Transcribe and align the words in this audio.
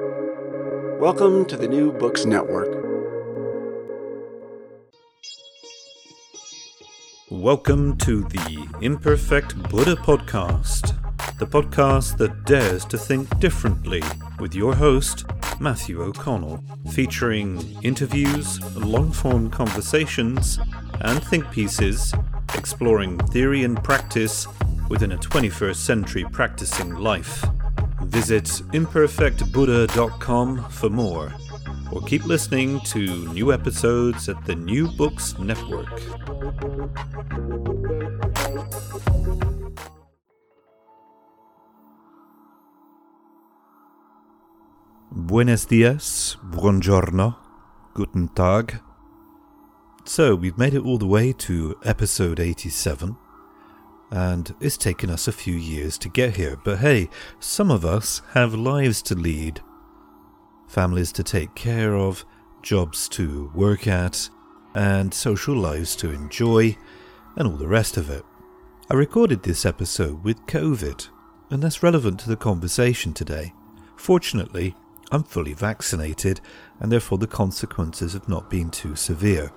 Welcome 0.00 1.44
to 1.46 1.56
the 1.56 1.68
New 1.68 1.92
Books 1.92 2.24
Network. 2.24 2.84
Welcome 7.30 7.96
to 7.98 8.24
the 8.24 8.68
Imperfect 8.80 9.56
Buddha 9.70 9.94
Podcast, 9.94 10.98
the 11.38 11.46
podcast 11.46 12.16
that 12.16 12.44
dares 12.44 12.84
to 12.86 12.98
think 12.98 13.38
differently, 13.38 14.02
with 14.40 14.56
your 14.56 14.74
host, 14.74 15.26
Matthew 15.60 16.02
O'Connell, 16.02 16.64
featuring 16.92 17.78
interviews, 17.82 18.60
long 18.74 19.12
form 19.12 19.48
conversations, 19.48 20.58
and 21.02 21.22
think 21.22 21.48
pieces 21.52 22.12
exploring 22.54 23.18
theory 23.28 23.62
and 23.62 23.80
practice 23.84 24.48
within 24.88 25.12
a 25.12 25.18
21st 25.18 25.76
century 25.76 26.24
practicing 26.32 26.96
life. 26.96 27.44
Visit 28.14 28.44
imperfectbuddha.com 28.72 30.70
for 30.70 30.88
more, 30.88 31.34
or 31.90 32.00
keep 32.02 32.24
listening 32.26 32.78
to 32.82 33.28
new 33.34 33.52
episodes 33.52 34.28
at 34.28 34.44
the 34.46 34.54
New 34.54 34.86
Books 34.86 35.36
Network. 35.40 36.00
Buenos 45.10 45.66
dias, 45.66 46.36
buongiorno, 46.40 47.34
guten 47.94 48.28
tag. 48.28 48.78
So, 50.04 50.36
we've 50.36 50.56
made 50.56 50.74
it 50.74 50.84
all 50.84 50.98
the 50.98 51.06
way 51.06 51.32
to 51.32 51.74
episode 51.82 52.38
87, 52.38 53.16
and 54.10 54.54
it's 54.60 54.76
taken 54.76 55.10
us 55.10 55.26
a 55.26 55.32
few 55.32 55.54
years 55.54 55.98
to 55.98 56.08
get 56.08 56.36
here, 56.36 56.56
but 56.64 56.78
hey, 56.78 57.08
some 57.40 57.70
of 57.70 57.84
us 57.84 58.22
have 58.32 58.54
lives 58.54 59.02
to 59.02 59.14
lead, 59.14 59.60
families 60.68 61.12
to 61.12 61.22
take 61.22 61.54
care 61.54 61.94
of, 61.94 62.24
jobs 62.62 63.08
to 63.10 63.50
work 63.54 63.86
at, 63.86 64.28
and 64.74 65.12
social 65.12 65.54
lives 65.54 65.96
to 65.96 66.10
enjoy, 66.10 66.76
and 67.36 67.48
all 67.48 67.56
the 67.56 67.68
rest 67.68 67.96
of 67.96 68.10
it. 68.10 68.24
I 68.90 68.94
recorded 68.94 69.42
this 69.42 69.64
episode 69.64 70.22
with 70.22 70.46
COVID, 70.46 71.08
and 71.50 71.62
that's 71.62 71.82
relevant 71.82 72.20
to 72.20 72.28
the 72.28 72.36
conversation 72.36 73.12
today. 73.12 73.52
Fortunately, 73.96 74.74
I'm 75.10 75.22
fully 75.22 75.54
vaccinated, 75.54 76.40
and 76.80 76.90
therefore 76.90 77.18
the 77.18 77.26
consequences 77.26 78.12
have 78.12 78.28
not 78.28 78.50
been 78.50 78.70
too 78.70 78.96
severe 78.96 79.50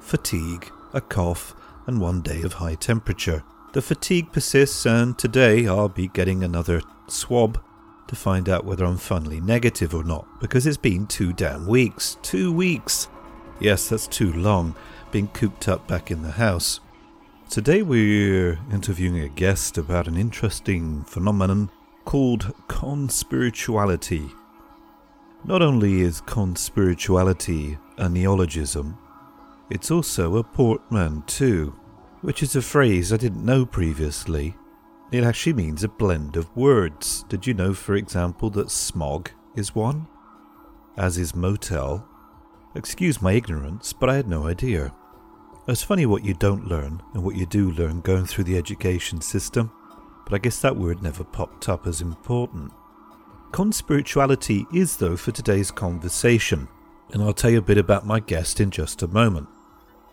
fatigue, 0.00 0.70
a 0.92 1.00
cough, 1.00 1.54
and 1.86 2.00
one 2.00 2.22
day 2.22 2.42
of 2.42 2.54
high 2.54 2.74
temperature. 2.74 3.44
The 3.72 3.80
fatigue 3.80 4.32
persists, 4.32 4.84
and 4.84 5.16
today 5.16 5.66
I'll 5.66 5.88
be 5.88 6.08
getting 6.08 6.44
another 6.44 6.82
swab 7.08 7.58
to 8.06 8.14
find 8.14 8.46
out 8.46 8.66
whether 8.66 8.84
I'm 8.84 8.98
finally 8.98 9.40
negative 9.40 9.94
or 9.94 10.04
not, 10.04 10.26
because 10.42 10.66
it's 10.66 10.76
been 10.76 11.06
two 11.06 11.32
damn 11.32 11.66
weeks. 11.66 12.18
Two 12.20 12.52
weeks! 12.52 13.08
Yes, 13.60 13.88
that's 13.88 14.06
too 14.06 14.30
long, 14.30 14.74
being 15.10 15.28
cooped 15.28 15.68
up 15.68 15.88
back 15.88 16.10
in 16.10 16.20
the 16.20 16.32
house. 16.32 16.80
Today 17.48 17.80
we're 17.80 18.58
interviewing 18.70 19.18
a 19.20 19.28
guest 19.28 19.78
about 19.78 20.06
an 20.06 20.18
interesting 20.18 21.04
phenomenon 21.04 21.70
called 22.04 22.52
conspirituality. 22.68 24.32
Not 25.44 25.62
only 25.62 26.02
is 26.02 26.20
conspirituality 26.20 27.78
a 27.96 28.10
neologism, 28.10 28.98
it's 29.70 29.90
also 29.90 30.36
a 30.36 30.44
portmanteau, 30.44 31.74
which 32.22 32.42
is 32.42 32.56
a 32.56 32.62
phrase 32.62 33.12
I 33.12 33.16
didn't 33.16 33.44
know 33.44 33.66
previously. 33.66 34.56
It 35.10 35.24
actually 35.24 35.52
means 35.52 35.84
a 35.84 35.88
blend 35.88 36.36
of 36.36 36.56
words. 36.56 37.24
Did 37.28 37.46
you 37.46 37.52
know, 37.52 37.74
for 37.74 37.94
example, 37.94 38.48
that 38.50 38.70
smog 38.70 39.30
is 39.54 39.74
one? 39.74 40.06
As 40.96 41.18
is 41.18 41.34
motel. 41.34 42.08
Excuse 42.74 43.20
my 43.20 43.32
ignorance, 43.32 43.92
but 43.92 44.08
I 44.08 44.16
had 44.16 44.28
no 44.28 44.46
idea. 44.46 44.94
It's 45.68 45.82
funny 45.82 46.06
what 46.06 46.24
you 46.24 46.34
don't 46.34 46.66
learn 46.66 47.02
and 47.12 47.22
what 47.22 47.36
you 47.36 47.44
do 47.44 47.70
learn 47.72 48.00
going 48.00 48.24
through 48.24 48.44
the 48.44 48.56
education 48.56 49.20
system, 49.20 49.70
but 50.24 50.34
I 50.34 50.38
guess 50.38 50.60
that 50.60 50.76
word 50.76 51.02
never 51.02 51.24
popped 51.24 51.68
up 51.68 51.86
as 51.86 52.00
important. 52.00 52.72
Conspirituality 53.50 54.64
is, 54.74 54.96
though, 54.96 55.16
for 55.16 55.30
today's 55.30 55.70
conversation, 55.70 56.66
and 57.12 57.22
I'll 57.22 57.34
tell 57.34 57.50
you 57.50 57.58
a 57.58 57.62
bit 57.62 57.78
about 57.78 58.06
my 58.06 58.18
guest 58.18 58.60
in 58.60 58.70
just 58.70 59.02
a 59.02 59.08
moment. 59.08 59.48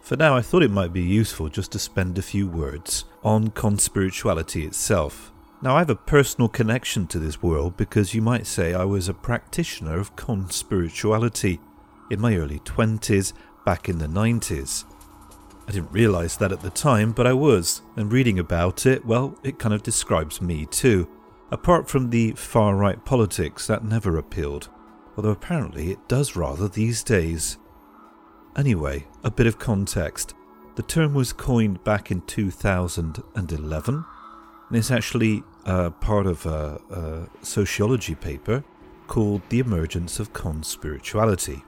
For 0.10 0.16
now, 0.16 0.36
I 0.36 0.42
thought 0.42 0.64
it 0.64 0.72
might 0.72 0.92
be 0.92 1.04
useful 1.04 1.50
just 1.50 1.72
to 1.74 1.78
spend 1.78 2.18
a 2.18 2.24
few 2.24 2.48
words 2.48 3.06
on 3.24 3.50
conspirituality 3.52 4.66
itself. 4.66 5.32
Now, 5.62 5.76
I 5.76 5.80
have 5.82 5.92
a 5.92 5.96
personal 5.96 6.50
connection 6.50 7.06
to 7.06 7.20
this 7.20 7.44
world 7.44 7.78
because 7.78 8.16
you 8.16 8.20
might 8.24 8.48
say 8.48 8.74
I 8.74 8.86
was 8.86 9.08
a 9.08 9.14
practitioner 9.14 10.00
of 10.00 10.16
conspirituality 10.16 11.60
in 12.10 12.20
my 12.20 12.38
early 12.38 12.58
20s, 12.62 13.34
back 13.68 13.88
in 13.88 14.00
the 14.00 14.08
90s. 14.08 14.86
I 15.68 15.74
didn't 15.74 15.92
realise 15.92 16.38
that 16.38 16.52
at 16.52 16.62
the 16.62 16.72
time, 16.72 17.12
but 17.12 17.28
I 17.28 17.34
was, 17.34 17.84
and 17.96 18.12
reading 18.12 18.40
about 18.40 18.88
it, 18.88 19.06
well, 19.06 19.38
it 19.44 19.60
kind 19.60 19.76
of 19.76 19.84
describes 19.84 20.42
me 20.42 20.66
too. 20.66 21.08
Apart 21.52 21.88
from 21.88 22.10
the 22.10 22.32
far 22.32 22.76
right 22.76 23.06
politics, 23.06 23.68
that 23.68 23.86
never 23.86 24.18
appealed, 24.18 24.70
although 25.16 25.30
apparently 25.30 25.92
it 25.92 26.08
does 26.08 26.36
rather 26.36 26.68
these 26.68 27.04
days. 27.04 27.60
Anyway, 28.56 29.06
a 29.24 29.32
bit 29.32 29.48
of 29.48 29.60
context. 29.60 30.34
The 30.76 30.84
term 30.84 31.14
was 31.14 31.34
coined 31.34 31.84
back 31.84 32.12
in 32.12 32.22
2011, 32.22 34.06
and 34.70 34.78
it's 34.78 34.92
actually 34.92 35.44
uh, 35.66 35.90
part 35.92 36.26
of 36.26 36.46
a, 36.46 36.80
a 36.90 37.46
sociology 37.46 38.16
paper 38.16 38.64
called 39.08 39.42
The 39.50 39.60
Emergence 39.60 40.20
of 40.20 40.34
Conspirituality. 40.34 41.64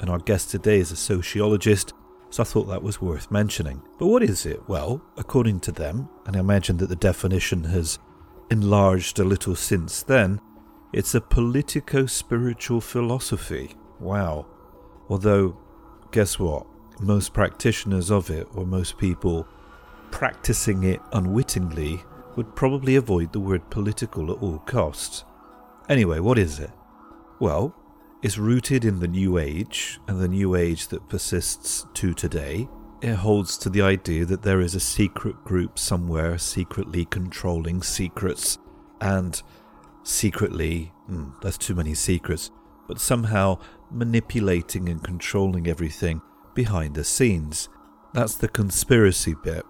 And 0.00 0.10
our 0.10 0.18
guest 0.18 0.50
today 0.50 0.78
is 0.78 0.92
a 0.92 0.96
sociologist, 0.96 1.92
so 2.30 2.42
I 2.42 2.46
thought 2.46 2.68
that 2.68 2.82
was 2.82 3.00
worth 3.00 3.30
mentioning. 3.30 3.82
But 3.98 4.06
what 4.06 4.22
is 4.22 4.46
it? 4.46 4.68
Well, 4.68 5.02
according 5.16 5.60
to 5.60 5.72
them, 5.72 6.08
and 6.26 6.36
I 6.36 6.40
imagine 6.40 6.76
that 6.76 6.88
the 6.88 6.96
definition 6.96 7.64
has 7.64 7.98
enlarged 8.50 9.18
a 9.18 9.24
little 9.24 9.56
since 9.56 10.02
then, 10.02 10.40
it's 10.92 11.14
a 11.14 11.20
politico 11.20 12.06
spiritual 12.06 12.80
philosophy. 12.80 13.74
Wow. 13.98 14.46
Although 15.08 15.56
guess 16.10 16.38
what? 16.38 16.66
Most 17.00 17.32
practitioners 17.32 18.10
of 18.10 18.30
it, 18.30 18.48
or 18.54 18.66
most 18.66 18.98
people 18.98 19.46
practicing 20.10 20.84
it 20.84 21.00
unwittingly, 21.12 22.02
would 22.36 22.54
probably 22.54 22.96
avoid 22.96 23.32
the 23.32 23.40
word 23.40 23.68
political 23.70 24.30
at 24.32 24.42
all 24.42 24.58
costs. 24.60 25.24
Anyway, 25.88 26.18
what 26.18 26.38
is 26.38 26.58
it? 26.58 26.70
Well, 27.40 27.74
it's 28.22 28.38
rooted 28.38 28.84
in 28.84 29.00
the 29.00 29.08
New 29.08 29.38
Age, 29.38 30.00
and 30.08 30.20
the 30.20 30.28
New 30.28 30.54
Age 30.56 30.88
that 30.88 31.08
persists 31.08 31.86
to 31.94 32.14
today. 32.14 32.68
It 33.00 33.14
holds 33.14 33.56
to 33.58 33.70
the 33.70 33.82
idea 33.82 34.24
that 34.24 34.42
there 34.42 34.60
is 34.60 34.74
a 34.74 34.80
secret 34.80 35.44
group 35.44 35.78
somewhere 35.78 36.36
secretly 36.36 37.04
controlling 37.04 37.82
secrets, 37.82 38.58
and 39.00 39.40
secretly, 40.02 40.92
mm, 41.08 41.32
that's 41.40 41.58
too 41.58 41.76
many 41.76 41.94
secrets, 41.94 42.50
but 42.88 42.98
somehow 42.98 43.58
manipulating 43.90 44.88
and 44.88 45.02
controlling 45.02 45.66
everything 45.66 46.20
behind 46.54 46.94
the 46.94 47.04
scenes. 47.04 47.68
That's 48.12 48.34
the 48.34 48.48
conspiracy 48.48 49.34
bit. 49.42 49.64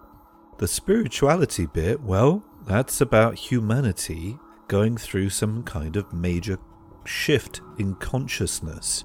The 0.58 0.68
spirituality 0.68 1.66
bit, 1.66 2.00
well, 2.00 2.42
that's 2.66 3.00
about 3.00 3.36
humanity 3.36 4.38
going 4.68 4.96
through 4.96 5.30
some 5.30 5.62
kind 5.62 5.96
of 5.96 6.12
major 6.12 6.58
shift 7.04 7.60
in 7.78 7.94
consciousness. 7.94 9.04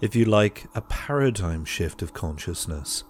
If 0.00 0.14
you 0.14 0.26
like, 0.26 0.66
a 0.74 0.82
paradigm 0.82 1.64
shift 1.64 2.02
of 2.02 2.12
consciousness. 2.12 3.04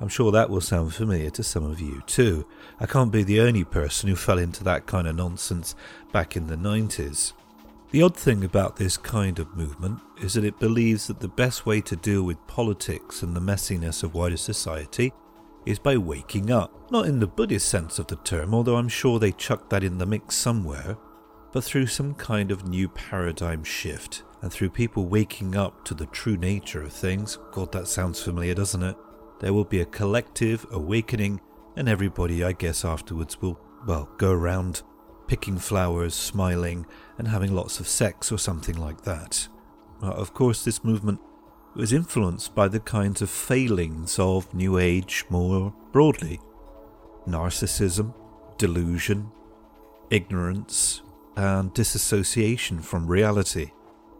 I'm 0.00 0.08
sure 0.08 0.32
that 0.32 0.50
will 0.50 0.60
sound 0.60 0.94
familiar 0.94 1.30
to 1.30 1.42
some 1.42 1.64
of 1.64 1.80
you 1.80 2.02
too. 2.06 2.46
I 2.78 2.86
can't 2.86 3.12
be 3.12 3.22
the 3.22 3.40
only 3.40 3.64
person 3.64 4.08
who 4.08 4.16
fell 4.16 4.38
into 4.38 4.64
that 4.64 4.86
kind 4.86 5.06
of 5.06 5.16
nonsense 5.16 5.74
back 6.12 6.36
in 6.36 6.46
the 6.46 6.56
90s. 6.56 7.32
The 7.90 8.02
odd 8.02 8.16
thing 8.16 8.44
about 8.44 8.76
this 8.76 8.96
kind 8.96 9.40
of 9.40 9.56
movement 9.56 9.98
is 10.22 10.34
that 10.34 10.44
it 10.44 10.60
believes 10.60 11.08
that 11.08 11.18
the 11.18 11.26
best 11.26 11.66
way 11.66 11.80
to 11.80 11.96
deal 11.96 12.22
with 12.22 12.46
politics 12.46 13.22
and 13.22 13.34
the 13.34 13.40
messiness 13.40 14.04
of 14.04 14.14
wider 14.14 14.36
society 14.36 15.12
is 15.66 15.80
by 15.80 15.96
waking 15.96 16.52
up. 16.52 16.88
Not 16.92 17.06
in 17.06 17.18
the 17.18 17.26
Buddhist 17.26 17.68
sense 17.68 17.98
of 17.98 18.06
the 18.06 18.14
term, 18.16 18.54
although 18.54 18.76
I'm 18.76 18.88
sure 18.88 19.18
they 19.18 19.32
chucked 19.32 19.70
that 19.70 19.82
in 19.82 19.98
the 19.98 20.06
mix 20.06 20.36
somewhere, 20.36 20.96
but 21.50 21.64
through 21.64 21.88
some 21.88 22.14
kind 22.14 22.52
of 22.52 22.68
new 22.68 22.88
paradigm 22.88 23.64
shift 23.64 24.22
and 24.42 24.52
through 24.52 24.70
people 24.70 25.06
waking 25.06 25.56
up 25.56 25.84
to 25.86 25.94
the 25.94 26.06
true 26.06 26.36
nature 26.36 26.82
of 26.82 26.92
things. 26.92 27.38
God, 27.50 27.72
that 27.72 27.88
sounds 27.88 28.22
familiar, 28.22 28.54
doesn't 28.54 28.84
it? 28.84 28.96
There 29.40 29.52
will 29.52 29.64
be 29.64 29.80
a 29.80 29.86
collective 29.86 30.64
awakening, 30.70 31.40
and 31.74 31.88
everybody, 31.88 32.44
I 32.44 32.52
guess, 32.52 32.84
afterwards 32.84 33.42
will, 33.42 33.58
well, 33.84 34.08
go 34.16 34.30
around 34.30 34.82
picking 35.30 35.58
flowers, 35.58 36.12
smiling, 36.12 36.84
and 37.16 37.28
having 37.28 37.54
lots 37.54 37.78
of 37.78 37.86
sex 37.86 38.32
or 38.32 38.36
something 38.36 38.74
like 38.74 39.02
that. 39.02 39.46
of 40.02 40.34
course, 40.34 40.64
this 40.64 40.82
movement 40.82 41.20
was 41.76 41.92
influenced 41.92 42.52
by 42.52 42.66
the 42.66 42.80
kinds 42.80 43.22
of 43.22 43.30
failings 43.30 44.18
of 44.18 44.52
New 44.52 44.76
Age 44.76 45.24
more 45.30 45.72
broadly 45.92 46.40
narcissism, 47.28 48.12
delusion, 48.58 49.30
ignorance, 50.10 51.02
and 51.36 51.72
disassociation 51.74 52.80
from 52.80 53.06
reality. 53.06 53.70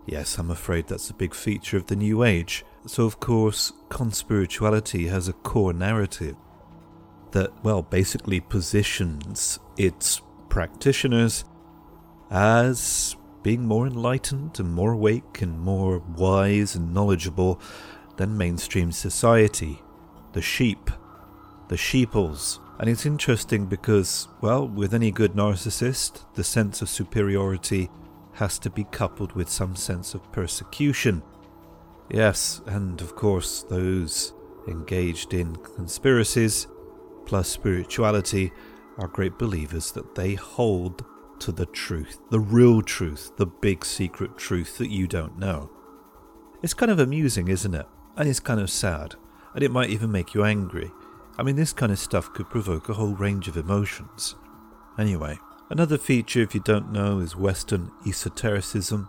Yes, 0.07 0.39
I'm 0.39 0.53
afraid 0.53 0.87
that's 0.87 1.11
a 1.11 1.15
big 1.15 1.35
feature 1.35 1.77
of 1.77 1.87
the 1.87 1.97
New 1.97 2.23
Age. 2.23 2.65
So, 2.87 3.05
of 3.05 3.19
course, 3.19 3.73
conspirituality 3.89 5.09
has 5.09 5.27
a 5.27 5.33
core 5.33 5.73
narrative 5.73 6.37
that, 7.33 7.51
well, 7.65 7.83
basically 7.83 8.39
positions 8.39 9.59
its 9.77 10.21
practitioners 10.51 11.45
as 12.31 13.17
being 13.43 13.67
more 13.67 13.87
enlightened 13.87 14.61
and 14.61 14.75
more 14.75 14.93
awake 14.93 15.41
and 15.41 15.59
more 15.59 16.01
wise 16.17 16.75
and 16.75 16.93
knowledgeable 16.93 17.61
than 18.17 18.37
mainstream 18.37 18.93
society. 18.93 19.81
The 20.35 20.43
sheep. 20.43 20.91
The 21.69 21.79
sheeples. 21.79 22.61
And 22.79 22.89
it's 22.89 23.07
interesting 23.07 23.67
because, 23.67 24.29
well, 24.41 24.69
with 24.69 24.93
any 24.93 25.11
good 25.11 25.33
narcissist, 25.33 26.25
the 26.35 26.45
sense 26.45 26.83
of 26.83 26.89
superiority 26.89 27.91
has 28.35 28.59
to 28.59 28.71
be 28.71 28.85
coupled 28.85 29.33
with 29.33 29.49
some 29.49 29.77
sense 29.77 30.15
of 30.15 30.33
persecution. 30.33 31.23
Yes, 32.11 32.61
and 32.67 33.01
of 33.01 33.15
course, 33.15 33.63
those 33.63 34.35
engaged 34.67 35.33
in 35.33 35.57
conspiracies 35.57 36.67
plus 37.27 37.49
spirituality 37.49 38.53
are 39.01 39.09
great 39.09 39.39
believers 39.39 39.91
that 39.93 40.15
they 40.15 40.35
hold 40.35 41.05
to 41.41 41.51
the 41.51 41.67
truth, 41.67 42.19
the 42.31 42.39
real 42.39 42.83
truth, 42.83 43.33
the 43.37 43.47
big 43.47 43.85
secret 43.85 44.37
truth 44.37 44.79
that 44.79 44.91
you 44.91 45.09
don't 45.09 45.39
know. 45.39 45.71
It's 46.63 46.75
kind 46.75 46.93
of 46.93 46.99
amusing, 46.99 47.49
isn't 47.49 47.75
it? 47.75 47.87
And 48.17 48.29
it's 48.29 48.41
kind 48.41 48.61
of 48.61 48.71
sad, 48.71 49.15
and 49.55 49.65
it 49.65 49.71
might 49.71 49.89
even 49.89 50.13
make 50.13 50.35
you 50.35 50.45
angry. 50.45 50.93
I 51.39 51.43
mean, 51.43 51.57
this 51.57 51.73
kind 51.73 51.91
of 51.91 51.99
stuff 51.99 52.33
could 52.35 52.51
provoke 52.51 52.89
a 52.89 52.95
whole 52.95 53.15
range 53.15 53.49
of 53.49 53.57
emotions. 53.57 54.35
Anyway, 54.99 55.39
another 55.71 55.97
feature, 55.97 56.43
if 56.43 56.55
you 56.55 56.61
don't 56.61 56.93
know, 56.93 57.21
is 57.21 57.35
Western 57.35 57.91
esotericism, 58.07 59.09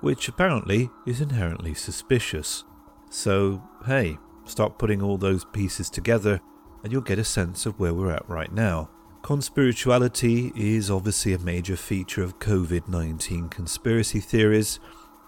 which 0.00 0.28
apparently 0.28 0.90
is 1.06 1.20
inherently 1.20 1.74
suspicious. 1.74 2.64
So, 3.10 3.62
hey, 3.86 4.18
start 4.44 4.78
putting 4.78 5.00
all 5.00 5.16
those 5.16 5.44
pieces 5.44 5.88
together, 5.88 6.40
and 6.82 6.92
you'll 6.92 7.02
get 7.02 7.20
a 7.20 7.24
sense 7.24 7.66
of 7.66 7.78
where 7.78 7.94
we're 7.94 8.10
at 8.10 8.28
right 8.28 8.52
now. 8.52 8.90
Conspirituality 9.28 10.56
is 10.56 10.90
obviously 10.90 11.34
a 11.34 11.38
major 11.38 11.76
feature 11.76 12.22
of 12.22 12.38
COVID 12.38 12.88
19 12.88 13.50
conspiracy 13.50 14.20
theories, 14.20 14.80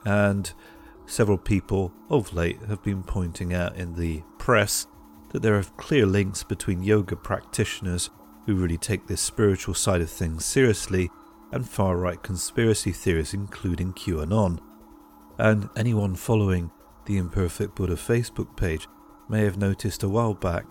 and 0.07 0.55
several 1.05 1.37
people 1.37 1.93
of 2.09 2.33
late 2.33 2.59
have 2.63 2.83
been 2.83 3.03
pointing 3.03 3.53
out 3.53 3.77
in 3.77 3.93
the 3.97 4.23
press 4.39 4.87
that 5.33 5.43
there 5.43 5.55
are 5.55 5.65
clear 5.77 6.07
links 6.07 6.43
between 6.43 6.83
yoga 6.83 7.15
practitioners 7.15 8.09
who 8.47 8.55
really 8.55 8.79
take 8.79 9.07
this 9.07 9.21
spiritual 9.21 9.75
side 9.75 10.01
of 10.01 10.09
things 10.09 10.47
seriously 10.47 11.11
and 11.53 11.69
far 11.69 11.99
right 11.99 12.23
conspiracy 12.23 12.93
theories, 12.93 13.35
including 13.35 13.93
QAnon. 13.93 14.61
And 15.37 15.69
anyone 15.77 16.15
following 16.15 16.71
the 17.05 17.19
Imperfect 17.19 17.75
Buddha 17.75 17.97
Facebook 17.97 18.57
page 18.57 18.89
may 19.29 19.45
have 19.45 19.59
noticed 19.59 20.03
a 20.03 20.09
while 20.09 20.33
back 20.33 20.65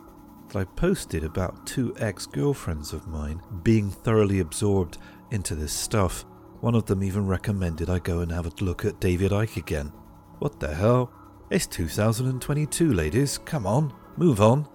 that 0.49 0.59
I 0.59 0.63
posted 0.65 1.23
about 1.23 1.65
two 1.65 1.95
ex 1.99 2.25
girlfriends 2.25 2.93
of 2.93 3.07
mine 3.07 3.41
being 3.63 3.89
thoroughly 3.89 4.39
absorbed 4.39 4.97
into 5.31 5.55
this 5.55 5.73
stuff. 5.73 6.25
One 6.61 6.75
of 6.75 6.85
them 6.85 7.03
even 7.03 7.27
recommended 7.27 7.89
I 7.89 7.99
go 7.99 8.19
and 8.19 8.31
have 8.31 8.45
a 8.45 8.63
look 8.63 8.83
at 8.83 8.99
David 8.99 9.31
Icke 9.31 9.57
again. 9.57 9.91
What 10.39 10.59
the 10.59 10.73
hell? 10.73 11.11
It's 11.49 11.67
2022, 11.67 12.93
ladies. 12.93 13.37
Come 13.37 13.65
on. 13.65 13.93
Move 14.17 14.41
on. 14.41 14.67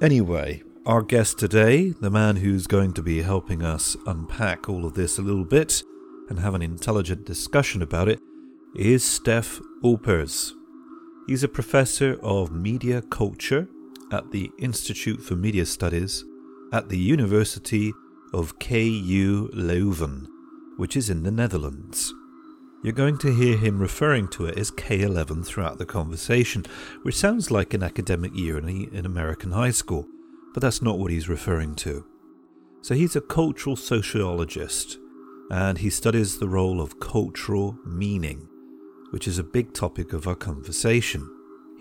Anyway, 0.00 0.62
our 0.86 1.02
guest 1.02 1.38
today, 1.38 1.90
the 1.90 2.10
man 2.10 2.36
who's 2.36 2.66
going 2.66 2.92
to 2.94 3.02
be 3.02 3.22
helping 3.22 3.62
us 3.62 3.96
unpack 4.06 4.68
all 4.68 4.84
of 4.84 4.94
this 4.94 5.18
a 5.18 5.22
little 5.22 5.44
bit 5.44 5.82
and 6.28 6.38
have 6.38 6.54
an 6.54 6.62
intelligent 6.62 7.26
discussion 7.26 7.82
about 7.82 8.08
it, 8.08 8.18
is 8.74 9.04
Stef 9.04 9.60
Aupers. 9.84 10.52
He's 11.26 11.44
a 11.44 11.48
professor 11.48 12.18
of 12.22 12.50
media 12.50 13.02
culture 13.02 13.68
at 14.12 14.30
the 14.30 14.50
Institute 14.58 15.22
for 15.22 15.34
Media 15.34 15.66
Studies 15.66 16.24
at 16.72 16.88
the 16.88 16.98
University 16.98 17.92
of 18.32 18.58
KU 18.58 19.50
Leuven, 19.54 20.26
which 20.76 20.96
is 20.96 21.10
in 21.10 21.22
the 21.22 21.30
Netherlands. 21.30 22.12
You're 22.82 22.92
going 22.92 23.18
to 23.18 23.32
hear 23.32 23.56
him 23.56 23.78
referring 23.78 24.28
to 24.28 24.46
it 24.46 24.58
as 24.58 24.70
K11 24.70 25.46
throughout 25.46 25.78
the 25.78 25.86
conversation, 25.86 26.64
which 27.02 27.16
sounds 27.16 27.50
like 27.50 27.74
an 27.74 27.82
academic 27.82 28.34
year 28.34 28.58
in, 28.58 29.06
American 29.06 29.52
high 29.52 29.70
school, 29.70 30.06
but 30.52 30.60
that's 30.60 30.82
not 30.82 30.98
what 30.98 31.10
he's 31.10 31.28
referring 31.28 31.74
to. 31.76 32.04
So 32.80 32.94
he's 32.94 33.14
a 33.14 33.20
cultural 33.20 33.76
sociologist, 33.76 34.98
and 35.50 35.78
he 35.78 35.90
studies 35.90 36.38
the 36.38 36.48
role 36.48 36.80
of 36.80 36.98
cultural 36.98 37.78
meaning, 37.86 38.48
which 39.10 39.28
is 39.28 39.38
a 39.38 39.44
big 39.44 39.72
topic 39.72 40.12
of 40.12 40.26
our 40.26 40.34
conversation. 40.34 41.28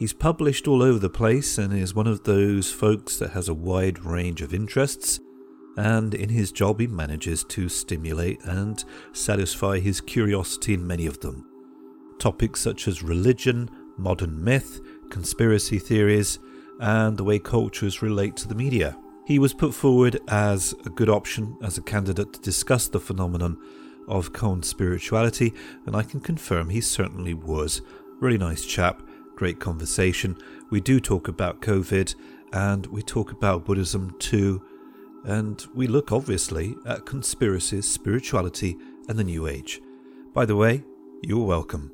He's 0.01 0.13
published 0.13 0.68
all 0.68 0.81
over 0.81 0.98
the 0.98 1.12
place 1.12 1.59
and 1.59 1.71
is 1.71 1.94
one 1.94 2.07
of 2.07 2.24
those 2.24 2.71
folks 2.71 3.18
that 3.18 3.33
has 3.33 3.48
a 3.48 3.53
wide 3.53 4.03
range 4.03 4.42
of 4.42 4.51
interests 4.51 5.19
and 5.77 6.15
in 6.15 6.27
his 6.27 6.51
job 6.51 6.80
he 6.80 6.88
manages 6.88 7.44
to 7.50 7.69
stimulate 7.69 8.44
and 8.44 8.83
satisfy 9.13 9.77
his 9.77 10.01
curiosity 10.01 10.74
in 10.74 10.88
many 10.88 11.06
of 11.06 11.19
them. 11.19 11.45
Topics 12.18 12.62
such 12.62 12.88
as 12.88 13.03
religion, 13.03 13.69
modern 13.95 14.44
myth, 14.44 14.81
conspiracy 15.12 15.77
theories, 15.77 16.39
and 16.80 17.15
the 17.15 17.24
way 17.24 17.38
cultures 17.38 18.01
relate 18.01 18.36
to 18.38 18.48
the 18.48 18.56
media. 18.56 18.98
He 19.27 19.38
was 19.38 19.53
put 19.53 19.71
forward 19.71 20.19
as 20.30 20.74
a 20.83 20.89
good 20.89 21.09
option 21.09 21.56
as 21.62 21.77
a 21.77 21.83
candidate 21.83 22.33
to 22.33 22.42
discuss 22.42 22.88
the 22.88 23.00
phenomenon 23.00 23.56
of 24.07 24.33
conspirituality, 24.33 25.56
and 25.86 25.95
I 25.95 26.01
can 26.01 26.21
confirm 26.21 26.71
he 26.71 26.81
certainly 26.81 27.36
was. 27.36 27.83
Really 28.19 28.39
nice 28.39 28.65
chap, 28.65 29.03
great 29.41 29.59
conversation. 29.59 30.38
We 30.69 30.81
do 30.81 30.99
talk 30.99 31.27
about 31.27 31.61
COVID 31.61 32.13
and 32.53 32.85
we 32.85 33.01
talk 33.01 33.31
about 33.31 33.65
Buddhism 33.65 34.15
too 34.19 34.63
and 35.25 35.65
we 35.73 35.88
look 35.88 36.11
obviously 36.11 36.75
at 36.85 37.07
conspiracies, 37.07 37.91
spirituality, 37.91 38.77
and 39.09 39.17
the 39.17 39.23
New 39.23 39.47
Age. 39.47 39.81
By 40.31 40.45
the 40.45 40.55
way, 40.55 40.83
you're 41.23 41.43
welcome. 41.43 41.91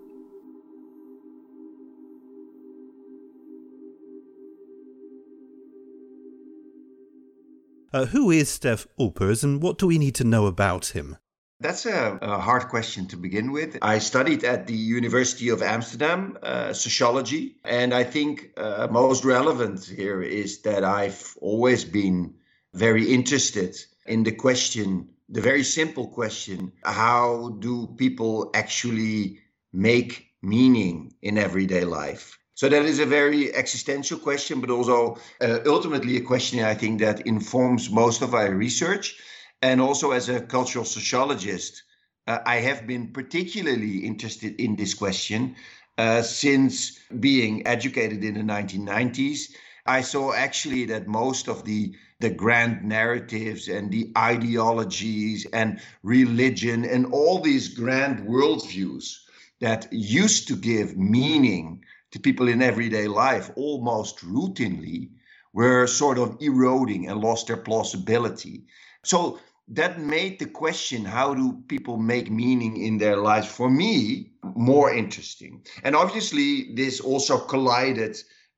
Uh, 7.94 8.08
who 8.08 8.30
is 8.30 8.50
Stef 8.50 8.88
Aupers 9.00 9.46
and 9.46 9.62
what 9.62 9.78
do 9.78 9.88
we 9.88 9.98
need 9.98 10.16
to 10.16 10.26
know 10.26 10.48
about 10.48 10.88
him? 10.88 11.16
That's 11.60 11.88
a, 11.88 12.20
a, 12.22 12.40
hard 12.40 12.68
question 12.68 13.08
to 13.08 13.18
begin 13.18 13.52
with. 13.52 13.80
I 13.82 13.98
studied 13.98 14.44
at 14.44 14.68
the 14.68 14.76
University 14.76 15.50
of 15.50 15.64
Amsterdam 15.64 16.38
uh, 16.44 16.72
sociology, 16.74 17.56
and 17.64 17.96
I 17.96 18.04
think 18.04 18.52
uh, 18.58 18.88
most 18.92 19.26
relevant 19.26 19.84
here 19.84 20.22
is 20.22 20.62
that 20.62 20.84
I've 20.84 21.36
always 21.42 21.84
been 21.84 22.36
very 22.76 23.12
interested 23.12 23.76
in 24.06 24.22
the 24.22 24.34
question, 24.34 25.10
the 25.30 25.42
very 25.42 25.64
simple 25.64 26.08
question 26.08 26.74
how 26.84 27.58
do 27.60 27.88
people 27.98 28.52
actually 28.54 29.40
make 29.74 30.28
meaning 30.44 31.16
in 31.24 31.40
everyday 31.40 31.86
life? 31.86 32.38
So 32.54 32.70
that 32.70 32.86
is 32.86 33.00
a 33.00 33.06
very 33.08 33.54
existential 33.56 34.20
question, 34.20 34.62
but 34.62 34.70
also 34.70 35.18
uh, 35.42 35.60
ultimately 35.66 36.18
a 36.18 36.22
question 36.22 36.60
I 36.60 36.76
think 36.76 37.00
that 37.00 37.22
informs 37.22 37.90
most 37.90 38.22
of 38.22 38.36
our 38.36 38.54
research. 38.54 39.16
And 39.62 39.82
also 39.82 40.12
as 40.12 40.30
a 40.30 40.42
cultural 40.42 40.86
sociologist, 40.86 41.84
uh, 42.28 42.40
I 42.46 42.58
have 42.58 42.86
been 42.86 43.12
particularly 43.12 44.06
interested 44.06 44.60
in 44.62 44.76
this 44.76 44.94
question 44.94 45.56
uh, 45.98 46.22
since 46.22 47.00
being 47.20 47.66
educated 47.66 48.24
in 48.24 48.36
the 48.36 48.42
1990s. 48.42 49.54
I 49.86 50.02
saw 50.02 50.34
actually 50.34 50.86
that 50.86 51.08
most 51.08 51.48
of 51.48 51.64
the 51.64 51.96
the 52.20 52.30
grand 52.32 52.84
narratives 52.84 53.68
and 53.68 53.92
the 53.92 54.12
ideologies 54.18 55.46
and 55.54 55.80
religion 56.02 56.84
and 56.84 57.06
all 57.14 57.40
these 57.40 57.68
grand 57.68 58.28
worldviews 58.28 59.18
that 59.60 59.88
used 59.92 60.48
to 60.48 60.56
give 60.56 60.98
meaning 60.98 61.84
to 62.12 62.20
people 62.20 62.48
in 62.48 62.62
everyday 62.62 63.08
life 63.08 63.52
almost 63.56 64.20
routinely 64.26 65.12
were 65.54 65.86
sort 65.86 66.18
of 66.18 66.38
eroding 66.40 67.08
and 67.08 67.22
lost 67.22 67.48
their 67.48 67.58
plausibility. 67.58 68.66
So 69.08 69.40
that 69.70 70.00
made 70.00 70.40
the 70.40 70.46
question 70.46 71.06
how 71.06 71.34
do 71.34 71.64
people 71.68 71.98
make 71.98 72.30
meaning 72.30 72.78
in 72.78 72.98
their 72.98 73.18
lives 73.18 73.48
for 73.48 73.70
me 73.70 74.32
more 74.56 74.94
interesting. 74.94 75.62
And 75.84 75.96
obviously, 75.96 76.74
this 76.76 77.00
also 77.00 77.38
collided 77.38 78.18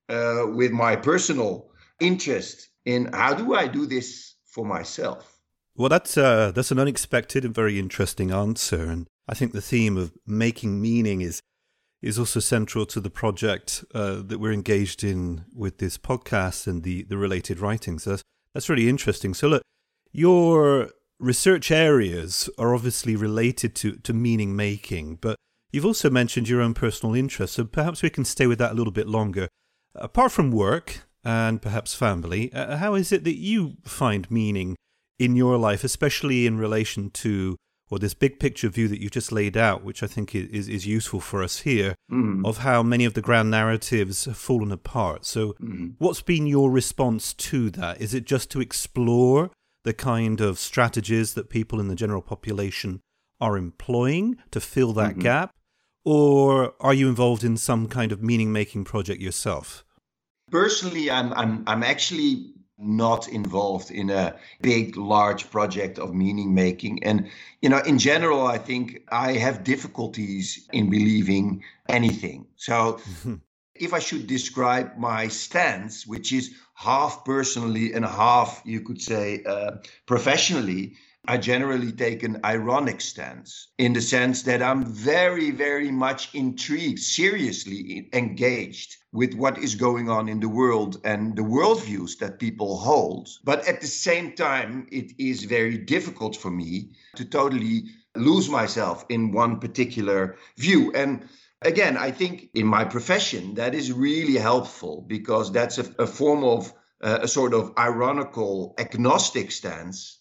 uh, 0.10 0.46
with 0.48 0.72
my 0.72 0.96
personal 0.96 1.70
interest 2.00 2.70
in 2.86 3.12
how 3.14 3.34
do 3.34 3.54
I 3.54 3.68
do 3.68 3.86
this 3.86 4.36
for 4.46 4.66
myself? 4.66 5.40
Well, 5.76 5.90
that's 5.90 6.18
uh, 6.18 6.52
that's 6.52 6.72
an 6.72 6.80
unexpected 6.80 7.46
and 7.46 7.54
very 7.54 7.78
interesting 7.78 8.32
answer, 8.32 8.90
and 8.90 9.08
I 9.28 9.36
think 9.36 9.54
the 9.54 9.62
theme 9.62 9.98
of 9.98 10.12
making 10.26 10.82
meaning 10.82 11.22
is 11.22 11.42
is 12.02 12.18
also 12.18 12.40
central 12.40 12.86
to 12.88 13.00
the 13.00 13.10
project 13.10 13.86
uh, 13.94 14.22
that 14.26 14.40
we're 14.40 14.54
engaged 14.54 15.04
in 15.04 15.46
with 15.54 15.78
this 15.78 15.98
podcast 15.98 16.68
and 16.68 16.84
the 16.84 17.04
the 17.04 17.18
related 17.18 17.60
writings. 17.60 18.04
So 18.04 18.10
that's, 18.10 18.24
that's 18.54 18.70
really 18.70 18.90
interesting. 18.90 19.34
So, 19.34 19.48
look, 19.48 19.62
your 20.12 20.90
research 21.20 21.72
areas 21.72 22.50
are 22.58 22.74
obviously 22.74 23.16
related 23.16 23.76
to 23.76 23.94
to 23.98 24.14
meaning 24.14 24.56
making, 24.56 25.16
but 25.22 25.36
You've 25.72 25.86
also 25.86 26.10
mentioned 26.10 26.50
your 26.50 26.62
own 26.62 26.74
personal 26.74 27.14
interests, 27.14 27.56
so 27.56 27.64
perhaps 27.64 28.02
we 28.02 28.10
can 28.10 28.26
stay 28.26 28.48
with 28.48 28.58
that 28.60 28.72
a 28.72 28.76
little 28.76 28.94
bit 28.94 29.08
longer. 29.08 29.48
Apart 29.94 30.32
from 30.32 30.52
work 30.52 31.02
and 31.24 31.62
perhaps 31.62 31.94
family, 31.94 32.52
uh, 32.54 32.78
how 32.78 32.96
is 32.96 33.12
it 33.12 33.24
that 33.24 33.38
you 33.38 33.74
find 33.84 34.30
meaning 34.32 34.76
in 35.20 35.36
your 35.36 35.58
life, 35.58 35.84
especially 35.84 36.48
in 36.48 36.58
relation 36.58 37.10
to 37.12 37.56
or 37.92 37.98
this 37.98 38.14
big 38.14 38.40
picture 38.40 38.70
view 38.70 38.88
that 38.88 39.02
you've 39.02 39.12
just 39.12 39.32
laid 39.32 39.58
out, 39.58 39.84
which 39.84 40.04
I 40.04 40.08
think 40.08 40.36
is, 40.36 40.70
is 40.70 40.86
useful 40.86 41.20
for 41.20 41.42
us 41.42 41.60
here, 41.60 41.96
mm. 42.12 42.46
of 42.46 42.60
how 42.60 42.84
many 42.84 43.04
of 43.04 43.16
the 43.16 43.22
grand 43.22 43.50
narratives 43.50 44.26
have 44.26 44.38
fallen 44.38 44.72
apart. 44.72 45.26
So, 45.26 45.54
mm. 45.54 45.96
what's 45.98 46.22
been 46.22 46.46
your 46.46 46.70
response 46.70 47.34
to 47.34 47.72
that? 47.72 48.00
Is 48.00 48.14
it 48.14 48.26
just 48.26 48.52
to 48.52 48.62
explore 48.62 49.50
the 49.84 49.94
kind 49.94 50.42
of 50.42 50.60
strategies 50.60 51.34
that 51.34 51.50
people 51.50 51.80
in 51.80 51.88
the 51.88 51.96
general 51.96 52.22
population 52.22 53.02
are 53.40 53.58
employing 53.58 54.38
to 54.52 54.60
fill 54.60 54.94
that 54.94 55.12
mm-hmm. 55.12 55.22
gap? 55.22 55.56
Or 56.06 56.74
are 56.80 56.94
you 56.94 57.08
involved 57.08 57.44
in 57.44 57.58
some 57.58 57.88
kind 57.88 58.12
of 58.12 58.24
meaning 58.24 58.52
making 58.52 58.86
project 58.86 59.22
yourself? 59.22 59.86
Personally, 60.50 61.12
I'm, 61.12 61.34
I'm, 61.34 61.64
I'm 61.68 61.84
actually 61.84 62.54
not 62.80 63.28
involved 63.28 63.92
in 63.92 64.10
a 64.10 64.36
big 64.62 64.96
large 64.96 65.50
project 65.52 66.00
of 66.00 66.14
meaning 66.14 66.54
making 66.54 67.04
and 67.04 67.30
you 67.62 67.68
know 67.68 67.80
in 67.80 68.00
general 68.00 68.48
i 68.48 68.58
think 68.58 69.02
i 69.12 69.34
have 69.34 69.66
difficulties 69.66 70.66
in 70.72 70.90
believing 70.90 71.62
anything 71.90 72.48
so 72.56 72.98
if 73.76 73.94
i 73.94 74.00
should 74.00 74.28
describe 74.28 74.98
my 74.98 75.28
stance 75.28 76.08
which 76.08 76.32
is 76.32 76.56
half 76.80 77.26
personally 77.26 77.92
and 77.94 78.06
half 78.06 78.62
you 78.64 78.80
could 78.80 79.02
say 79.02 79.44
uh, 79.44 79.72
professionally 80.06 80.96
I 81.28 81.38
generally 81.38 81.92
take 81.92 82.24
an 82.24 82.40
ironic 82.46 83.02
stance 83.02 83.68
in 83.78 83.92
the 83.92 84.02
sense 84.02 84.44
that 84.44 84.64
I'm 84.64 84.86
very, 84.86 85.52
very 85.52 85.92
much 85.92 86.34
intrigued, 86.34 87.00
seriously 87.00 88.10
engaged 88.14 88.96
with 89.12 89.34
what 89.34 89.58
is 89.58 89.76
going 89.76 90.10
on 90.10 90.30
in 90.30 90.40
the 90.40 90.48
world 90.48 91.02
and 91.04 91.36
the 91.36 91.42
worldviews 91.42 92.18
that 92.20 92.40
people 92.40 92.78
hold. 92.78 93.28
But 93.44 93.68
at 93.68 93.82
the 93.82 93.88
same 93.88 94.32
time, 94.32 94.88
it 94.92 95.12
is 95.18 95.44
very 95.44 95.78
difficult 95.78 96.38
for 96.38 96.50
me 96.50 96.92
to 97.18 97.26
totally 97.26 97.84
lose 98.16 98.50
myself 98.50 99.06
in 99.10 99.34
one 99.34 99.60
particular 99.60 100.38
view. 100.58 100.94
And 100.94 101.28
again, 101.62 101.98
I 101.98 102.12
think 102.12 102.50
in 102.54 102.66
my 102.66 102.86
profession, 102.86 103.56
that 103.56 103.76
is 103.76 103.92
really 103.92 104.38
helpful 104.38 105.04
because 105.08 105.52
that's 105.52 105.78
a, 105.78 105.86
a 106.00 106.08
form 106.08 106.44
of 106.44 106.74
uh, 107.02 107.20
a 107.22 107.28
sort 107.28 107.54
of 107.54 107.74
ironical 107.78 108.76
agnostic 108.78 109.52
stance 109.52 110.20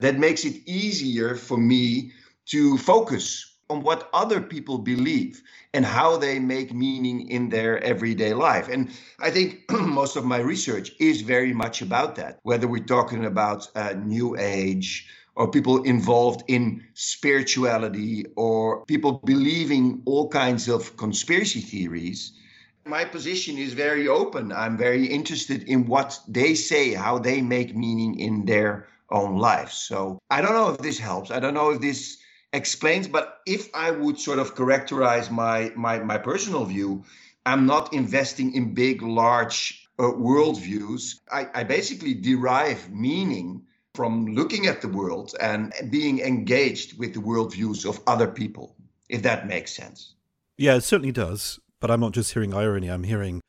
that 0.00 0.18
makes 0.18 0.44
it 0.44 0.56
easier 0.66 1.34
for 1.34 1.56
me 1.56 2.12
to 2.46 2.76
focus 2.78 3.56
on 3.68 3.82
what 3.82 4.08
other 4.12 4.40
people 4.40 4.78
believe 4.78 5.42
and 5.74 5.84
how 5.84 6.16
they 6.16 6.38
make 6.38 6.72
meaning 6.72 7.28
in 7.28 7.48
their 7.48 7.82
everyday 7.82 8.32
life. 8.32 8.68
And 8.68 8.90
I 9.18 9.30
think 9.30 9.62
most 9.70 10.16
of 10.16 10.24
my 10.24 10.38
research 10.38 10.92
is 11.00 11.22
very 11.22 11.52
much 11.52 11.82
about 11.82 12.14
that, 12.16 12.38
whether 12.42 12.68
we're 12.68 12.84
talking 12.84 13.24
about 13.24 13.68
uh, 13.74 13.94
New 13.94 14.36
Age 14.38 15.08
or 15.36 15.50
people 15.50 15.82
involved 15.82 16.42
in 16.48 16.82
spirituality 16.94 18.24
or 18.36 18.84
people 18.86 19.20
believing 19.24 20.02
all 20.06 20.28
kinds 20.28 20.68
of 20.68 20.96
conspiracy 20.96 21.60
theories. 21.60 22.32
My 22.86 23.04
position 23.04 23.58
is 23.58 23.74
very 23.74 24.08
open. 24.08 24.52
I'm 24.52 24.76
very 24.78 25.06
interested 25.06 25.64
in 25.64 25.86
what 25.86 26.18
they 26.26 26.54
say, 26.54 26.94
how 26.94 27.18
they 27.18 27.42
make 27.42 27.76
meaning 27.76 28.18
in 28.18 28.46
their 28.46 28.88
own 29.10 29.36
lives. 29.36 29.74
So 29.74 30.18
I 30.30 30.40
don't 30.40 30.54
know 30.54 30.70
if 30.70 30.78
this 30.78 30.98
helps. 30.98 31.30
I 31.30 31.38
don't 31.40 31.54
know 31.54 31.70
if 31.70 31.80
this 31.80 32.18
explains, 32.52 33.06
but 33.06 33.40
if 33.46 33.68
I 33.74 33.90
would 33.90 34.18
sort 34.18 34.38
of 34.38 34.56
characterize 34.56 35.30
my 35.30 35.72
my 35.76 35.98
my 35.98 36.18
personal 36.18 36.64
view, 36.64 37.04
I'm 37.44 37.66
not 37.66 37.92
investing 37.92 38.54
in 38.54 38.74
big, 38.74 39.02
large 39.02 39.88
uh, 39.98 40.04
worldviews. 40.04 41.20
I, 41.30 41.48
I 41.54 41.64
basically 41.64 42.14
derive 42.14 42.90
meaning 42.90 43.62
from 43.96 44.26
looking 44.34 44.66
at 44.66 44.82
the 44.82 44.88
world 44.88 45.34
and 45.40 45.72
being 45.90 46.20
engaged 46.20 46.98
with 46.98 47.14
the 47.14 47.20
worldviews 47.20 47.88
of 47.88 48.00
other 48.06 48.28
people, 48.28 48.76
if 49.08 49.22
that 49.22 49.46
makes 49.46 49.74
sense. 49.74 50.14
Yeah, 50.58 50.76
it 50.76 50.82
certainly 50.82 51.12
does. 51.12 51.58
But 51.80 51.90
I'm 51.90 52.00
not 52.00 52.12
just 52.12 52.32
hearing 52.32 52.54
irony, 52.54 52.88
I'm 52.88 53.04
hearing 53.04 53.40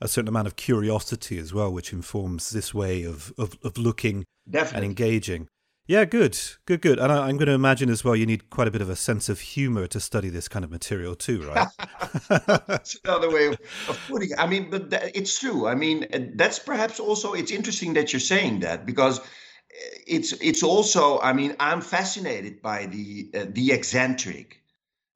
a 0.00 0.08
certain 0.08 0.28
amount 0.28 0.46
of 0.46 0.56
curiosity 0.56 1.38
as 1.38 1.52
well, 1.52 1.72
which 1.72 1.92
informs 1.92 2.50
this 2.50 2.74
way 2.74 3.04
of, 3.04 3.32
of, 3.38 3.56
of 3.62 3.78
looking 3.78 4.24
Definitely. 4.48 4.76
and 4.76 4.84
engaging. 4.84 5.48
Yeah, 5.86 6.06
good, 6.06 6.38
good, 6.64 6.80
good. 6.80 6.98
And 6.98 7.12
I, 7.12 7.28
am 7.28 7.36
going 7.36 7.48
to 7.48 7.52
imagine 7.52 7.90
as 7.90 8.02
well 8.04 8.16
you 8.16 8.24
need 8.24 8.48
quite 8.48 8.68
a 8.68 8.70
bit 8.70 8.80
of 8.80 8.88
a 8.88 8.96
sense 8.96 9.28
of 9.28 9.40
humor 9.40 9.86
to 9.88 10.00
study 10.00 10.30
this 10.30 10.48
kind 10.48 10.64
of 10.64 10.70
material 10.70 11.14
too, 11.14 11.42
right? 11.42 11.68
that's 12.66 12.98
another 13.04 13.30
way 13.30 13.48
of, 13.48 13.58
of 13.88 14.00
putting 14.08 14.30
it. 14.30 14.38
I 14.38 14.46
mean, 14.46 14.70
but 14.70 14.88
it's 15.14 15.38
true. 15.38 15.66
I 15.66 15.74
mean, 15.74 16.32
that's 16.36 16.58
perhaps 16.58 17.00
also 17.00 17.34
it's 17.34 17.50
interesting 17.50 17.92
that 17.94 18.14
you're 18.14 18.20
saying 18.20 18.60
that 18.60 18.86
because 18.86 19.20
it's 20.06 20.32
it's 20.40 20.62
also. 20.62 21.20
I 21.20 21.32
mean, 21.32 21.56
I'm 21.60 21.80
fascinated 21.80 22.62
by 22.62 22.86
the 22.86 23.30
uh, 23.34 23.46
the 23.50 23.72
eccentric 23.72 24.62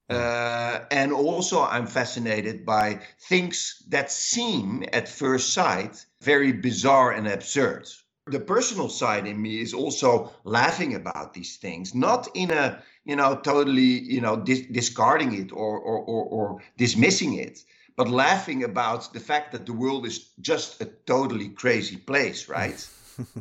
uh, 0.09 0.85
and 0.89 1.13
also, 1.13 1.61
I'm 1.61 1.85
fascinated 1.85 2.65
by 2.65 2.99
things 3.27 3.83
that 3.89 4.11
seem 4.11 4.83
at 4.91 5.07
first 5.07 5.53
sight 5.53 6.03
very 6.21 6.51
bizarre 6.51 7.11
and 7.11 7.27
absurd. 7.27 7.87
The 8.25 8.39
personal 8.39 8.89
side 8.89 9.27
in 9.27 9.39
me 9.39 9.59
is 9.61 9.73
also 9.73 10.31
laughing 10.43 10.95
about 10.95 11.33
these 11.35 11.57
things, 11.57 11.93
not 11.93 12.27
in 12.33 12.49
a 12.51 12.81
you 13.05 13.15
know 13.15 13.35
totally 13.35 14.01
you 14.15 14.21
know 14.21 14.35
dis- 14.37 14.67
discarding 14.71 15.33
it 15.33 15.51
or, 15.51 15.79
or 15.79 15.99
or 15.99 16.25
or 16.25 16.61
dismissing 16.77 17.35
it, 17.35 17.63
but 17.95 18.09
laughing 18.09 18.63
about 18.63 19.13
the 19.13 19.19
fact 19.19 19.51
that 19.51 19.65
the 19.67 19.73
world 19.73 20.05
is 20.07 20.29
just 20.41 20.81
a 20.81 20.85
totally 20.85 21.49
crazy 21.49 21.97
place, 21.97 22.49
right? 22.49 22.87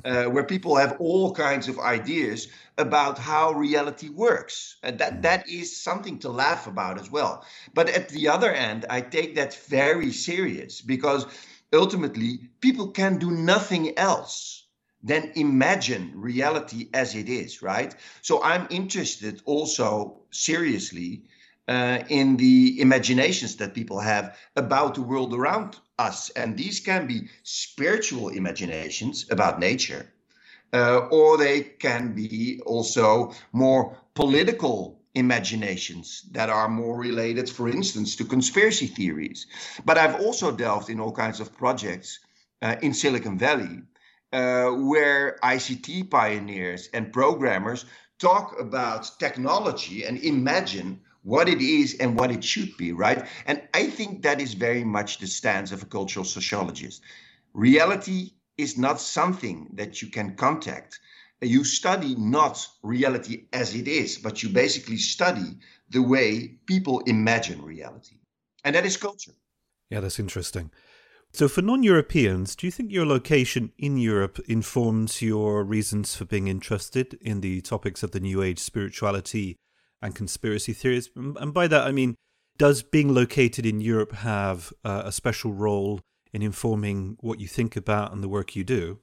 Uh, 0.04 0.24
where 0.24 0.44
people 0.44 0.76
have 0.76 0.96
all 1.00 1.34
kinds 1.34 1.68
of 1.68 1.78
ideas 1.78 2.48
about 2.76 3.18
how 3.18 3.52
reality 3.52 4.08
works. 4.08 4.76
And 4.82 4.98
that, 4.98 5.22
that 5.22 5.48
is 5.48 5.82
something 5.82 6.18
to 6.20 6.30
laugh 6.30 6.66
about 6.66 7.00
as 7.00 7.10
well. 7.10 7.44
But 7.74 7.88
at 7.88 8.08
the 8.08 8.28
other 8.28 8.52
end, 8.52 8.86
I 8.88 9.00
take 9.00 9.34
that 9.34 9.54
very 9.68 10.12
serious 10.12 10.80
because 10.80 11.26
ultimately 11.72 12.40
people 12.60 12.88
can 12.88 13.18
do 13.18 13.30
nothing 13.30 13.98
else 13.98 14.64
than 15.02 15.32
imagine 15.36 16.12
reality 16.14 16.88
as 16.92 17.14
it 17.14 17.28
is, 17.28 17.62
right? 17.62 17.94
So 18.22 18.42
I'm 18.42 18.66
interested 18.70 19.40
also 19.44 20.20
seriously 20.30 21.24
uh, 21.68 22.02
in 22.08 22.36
the 22.38 22.80
imaginations 22.80 23.56
that 23.56 23.74
people 23.74 24.00
have 24.00 24.36
about 24.56 24.94
the 24.94 25.02
world 25.02 25.34
around 25.34 25.76
us. 25.98 26.30
And 26.30 26.56
these 26.56 26.80
can 26.80 27.06
be 27.06 27.28
spiritual 27.42 28.30
imaginations 28.30 29.26
about 29.30 29.60
nature, 29.60 30.10
uh, 30.72 31.08
or 31.10 31.36
they 31.36 31.60
can 31.60 32.14
be 32.14 32.60
also 32.64 33.32
more 33.52 33.96
political 34.14 34.98
imaginations 35.14 36.24
that 36.32 36.48
are 36.48 36.68
more 36.68 36.98
related, 36.98 37.50
for 37.50 37.68
instance, 37.68 38.16
to 38.16 38.24
conspiracy 38.24 38.86
theories. 38.86 39.46
But 39.84 39.98
I've 39.98 40.20
also 40.20 40.50
delved 40.50 40.88
in 40.88 41.00
all 41.00 41.12
kinds 41.12 41.40
of 41.40 41.56
projects 41.56 42.20
uh, 42.62 42.76
in 42.82 42.94
Silicon 42.94 43.38
Valley. 43.38 43.82
Uh, 44.30 44.68
where 44.72 45.38
ICT 45.42 46.10
pioneers 46.10 46.90
and 46.92 47.14
programmers 47.14 47.86
talk 48.18 48.60
about 48.60 49.10
technology 49.18 50.04
and 50.04 50.18
imagine 50.18 51.00
what 51.28 51.46
it 51.46 51.60
is 51.60 51.94
and 52.00 52.18
what 52.18 52.30
it 52.30 52.42
should 52.42 52.74
be, 52.78 52.90
right? 52.92 53.28
And 53.44 53.60
I 53.74 53.88
think 53.90 54.22
that 54.22 54.40
is 54.40 54.54
very 54.54 54.82
much 54.82 55.18
the 55.18 55.26
stance 55.26 55.72
of 55.72 55.82
a 55.82 55.86
cultural 55.86 56.24
sociologist. 56.24 57.02
Reality 57.52 58.30
is 58.56 58.78
not 58.78 58.98
something 58.98 59.68
that 59.74 60.00
you 60.00 60.08
can 60.08 60.36
contact. 60.36 60.98
You 61.42 61.64
study 61.64 62.14
not 62.16 62.66
reality 62.82 63.44
as 63.52 63.74
it 63.74 63.86
is, 63.86 64.16
but 64.16 64.42
you 64.42 64.48
basically 64.48 64.96
study 64.96 65.58
the 65.90 66.02
way 66.02 66.58
people 66.64 67.00
imagine 67.00 67.62
reality. 67.62 68.16
And 68.64 68.74
that 68.74 68.86
is 68.86 68.96
culture. 68.96 69.32
Yeah, 69.90 70.00
that's 70.00 70.18
interesting. 70.18 70.70
So, 71.32 71.46
for 71.46 71.60
non 71.60 71.82
Europeans, 71.82 72.56
do 72.56 72.66
you 72.66 72.70
think 72.70 72.90
your 72.90 73.04
location 73.04 73.72
in 73.76 73.98
Europe 73.98 74.40
informs 74.48 75.20
your 75.20 75.62
reasons 75.62 76.16
for 76.16 76.24
being 76.24 76.48
interested 76.48 77.18
in 77.20 77.42
the 77.42 77.60
topics 77.60 78.02
of 78.02 78.12
the 78.12 78.20
New 78.20 78.42
Age 78.42 78.58
spirituality 78.58 79.58
and 80.02 80.14
conspiracy 80.14 80.72
theories. 80.72 81.10
And 81.16 81.52
by 81.52 81.66
that, 81.68 81.86
I 81.86 81.92
mean, 81.92 82.14
does 82.56 82.82
being 82.82 83.14
located 83.14 83.64
in 83.64 83.80
Europe 83.80 84.12
have 84.12 84.72
uh, 84.84 85.02
a 85.04 85.12
special 85.12 85.52
role 85.52 86.00
in 86.32 86.42
informing 86.42 87.16
what 87.20 87.40
you 87.40 87.46
think 87.46 87.76
about 87.76 88.12
and 88.12 88.22
the 88.22 88.28
work 88.28 88.56
you 88.56 88.64
do? 88.64 88.98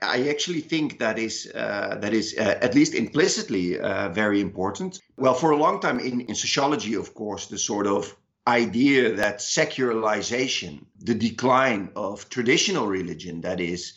I 0.00 0.28
actually 0.28 0.60
think 0.60 1.00
that 1.00 1.18
is 1.18 1.50
uh, 1.54 1.96
that 2.00 2.14
is 2.14 2.36
uh, 2.38 2.58
at 2.62 2.74
least 2.74 2.94
implicitly 2.94 3.80
uh, 3.80 4.10
very 4.10 4.40
important. 4.40 5.00
Well, 5.16 5.34
for 5.34 5.50
a 5.50 5.56
long 5.56 5.80
time 5.80 5.98
in, 5.98 6.20
in 6.20 6.34
sociology, 6.36 6.94
of 6.94 7.14
course, 7.14 7.46
the 7.46 7.58
sort 7.58 7.88
of 7.88 8.16
idea 8.46 9.12
that 9.14 9.40
secularization, 9.40 10.86
the 10.98 11.14
decline 11.14 11.90
of 11.96 12.28
traditional 12.28 12.86
religion, 12.86 13.40
that 13.40 13.60
is 13.60 13.94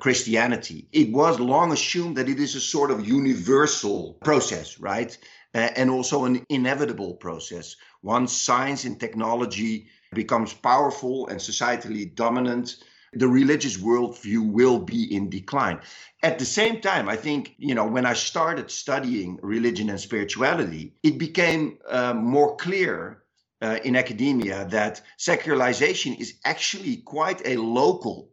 Christianity, 0.00 0.88
it 0.92 1.12
was 1.12 1.38
long 1.38 1.72
assumed 1.72 2.16
that 2.16 2.28
it 2.28 2.40
is 2.40 2.54
a 2.54 2.60
sort 2.60 2.90
of 2.90 3.06
universal 3.06 4.14
process, 4.24 4.80
right? 4.80 5.16
Uh, 5.54 5.70
and 5.76 5.90
also 5.90 6.24
an 6.24 6.44
inevitable 6.48 7.14
process. 7.14 7.76
Once 8.02 8.32
science 8.32 8.84
and 8.84 9.00
technology 9.00 9.88
becomes 10.12 10.54
powerful 10.54 11.28
and 11.28 11.40
societally 11.40 12.14
dominant, 12.14 12.76
the 13.12 13.28
religious 13.28 13.78
worldview 13.78 14.50
will 14.52 14.78
be 14.78 15.14
in 15.14 15.30
decline. 15.30 15.80
At 16.22 16.38
the 16.38 16.44
same 16.44 16.80
time, 16.80 17.08
I 17.08 17.16
think, 17.16 17.54
you 17.58 17.74
know, 17.74 17.86
when 17.86 18.04
I 18.04 18.12
started 18.12 18.70
studying 18.70 19.38
religion 19.42 19.88
and 19.88 20.00
spirituality, 20.00 20.94
it 21.02 21.18
became 21.18 21.78
uh, 21.88 22.14
more 22.14 22.56
clear 22.56 23.22
uh, 23.62 23.78
in 23.84 23.96
academia 23.96 24.66
that 24.66 25.00
secularization 25.16 26.14
is 26.14 26.34
actually 26.44 26.98
quite 26.98 27.40
a 27.46 27.56
local 27.56 28.30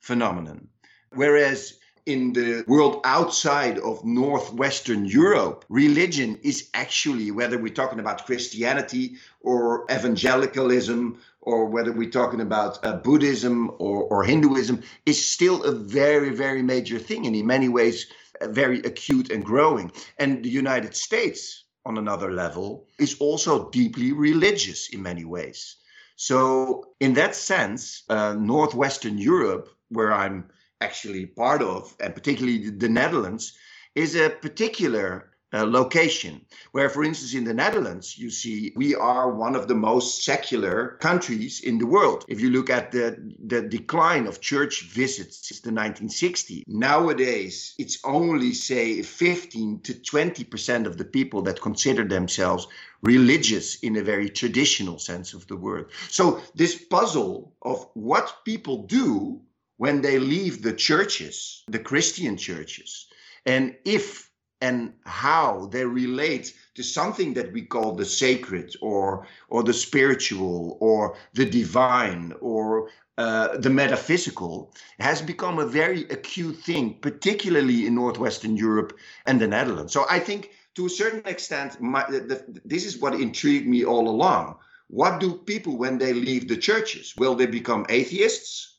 phenomenon. 0.00 0.68
Whereas 1.12 1.79
in 2.10 2.32
the 2.32 2.64
world 2.66 3.00
outside 3.04 3.78
of 3.78 4.04
Northwestern 4.04 5.04
Europe, 5.04 5.64
religion 5.68 6.38
is 6.42 6.68
actually, 6.74 7.30
whether 7.30 7.56
we're 7.56 7.72
talking 7.72 8.00
about 8.00 8.26
Christianity 8.26 9.16
or 9.40 9.86
evangelicalism, 9.90 11.20
or 11.40 11.66
whether 11.66 11.92
we're 11.92 12.10
talking 12.10 12.40
about 12.40 12.84
uh, 12.84 12.96
Buddhism 12.96 13.70
or, 13.78 14.02
or 14.04 14.24
Hinduism, 14.24 14.82
is 15.06 15.24
still 15.24 15.62
a 15.62 15.72
very, 15.72 16.30
very 16.30 16.62
major 16.62 16.98
thing, 16.98 17.26
and 17.26 17.36
in 17.36 17.46
many 17.46 17.68
ways, 17.68 18.06
uh, 18.40 18.48
very 18.48 18.80
acute 18.80 19.30
and 19.30 19.44
growing. 19.44 19.92
And 20.18 20.44
the 20.44 20.50
United 20.50 20.96
States, 20.96 21.64
on 21.86 21.96
another 21.96 22.32
level, 22.32 22.86
is 22.98 23.16
also 23.20 23.70
deeply 23.70 24.12
religious 24.12 24.88
in 24.88 25.02
many 25.02 25.24
ways. 25.24 25.76
So, 26.16 26.88
in 26.98 27.14
that 27.14 27.34
sense, 27.34 28.02
uh, 28.10 28.34
Northwestern 28.34 29.16
Europe, 29.16 29.70
where 29.88 30.12
I'm 30.12 30.50
actually 30.80 31.26
part 31.26 31.62
of, 31.62 31.94
and 32.00 32.14
particularly 32.14 32.70
the 32.70 32.88
Netherlands, 32.88 33.52
is 33.94 34.14
a 34.14 34.30
particular 34.30 35.30
uh, 35.52 35.66
location. 35.66 36.40
Where, 36.72 36.88
for 36.88 37.02
instance, 37.02 37.34
in 37.34 37.44
the 37.44 37.54
Netherlands, 37.54 38.16
you 38.16 38.30
see 38.30 38.72
we 38.76 38.94
are 38.94 39.34
one 39.34 39.56
of 39.56 39.66
the 39.66 39.74
most 39.74 40.24
secular 40.24 40.96
countries 41.00 41.60
in 41.60 41.78
the 41.78 41.86
world. 41.86 42.24
If 42.28 42.40
you 42.40 42.50
look 42.50 42.70
at 42.70 42.92
the, 42.92 43.16
the 43.44 43.62
decline 43.62 44.26
of 44.26 44.40
church 44.40 44.90
visits 44.92 45.48
since 45.48 45.60
the 45.60 45.70
1960s, 45.70 46.62
nowadays 46.68 47.74
it's 47.78 47.98
only, 48.04 48.52
say, 48.52 49.02
15 49.02 49.80
to 49.80 49.94
20% 49.94 50.86
of 50.86 50.96
the 50.96 51.04
people 51.04 51.42
that 51.42 51.60
consider 51.60 52.04
themselves 52.04 52.68
religious 53.02 53.76
in 53.76 53.96
a 53.96 54.02
very 54.02 54.28
traditional 54.28 54.98
sense 54.98 55.34
of 55.34 55.46
the 55.48 55.56
word. 55.56 55.90
So, 56.08 56.40
this 56.54 56.76
puzzle 56.76 57.54
of 57.62 57.88
what 57.94 58.44
people 58.44 58.84
do 58.84 59.40
when 59.80 60.02
they 60.02 60.18
leave 60.18 60.60
the 60.60 60.74
churches, 60.74 61.64
the 61.66 61.78
Christian 61.78 62.36
churches, 62.36 63.06
and 63.46 63.74
if 63.86 64.30
and 64.60 64.92
how 65.06 65.70
they 65.72 65.86
relate 65.86 66.54
to 66.74 66.82
something 66.82 67.32
that 67.32 67.50
we 67.54 67.62
call 67.62 67.94
the 67.94 68.04
sacred 68.04 68.76
or 68.82 69.26
or 69.48 69.62
the 69.62 69.72
spiritual 69.72 70.76
or 70.80 71.16
the 71.32 71.46
divine 71.46 72.34
or 72.42 72.90
uh, 73.16 73.56
the 73.56 73.70
metaphysical 73.70 74.70
has 74.98 75.22
become 75.22 75.58
a 75.58 75.72
very 75.80 76.02
acute 76.10 76.58
thing, 76.58 76.98
particularly 77.00 77.86
in 77.86 77.94
Northwestern 77.94 78.58
Europe 78.58 78.92
and 79.24 79.40
the 79.40 79.48
Netherlands. 79.48 79.94
So 79.94 80.04
I 80.10 80.18
think 80.18 80.50
to 80.74 80.84
a 80.84 80.90
certain 80.90 81.22
extent, 81.24 81.80
my, 81.80 82.04
the, 82.10 82.20
the, 82.20 82.60
this 82.66 82.84
is 82.84 82.98
what 82.98 83.14
intrigued 83.14 83.66
me 83.66 83.86
all 83.86 84.10
along. 84.10 84.56
What 84.88 85.20
do 85.20 85.38
people, 85.38 85.78
when 85.78 85.96
they 85.96 86.12
leave 86.12 86.48
the 86.48 86.58
churches, 86.58 87.14
will 87.16 87.34
they 87.34 87.46
become 87.46 87.86
atheists? 87.88 88.69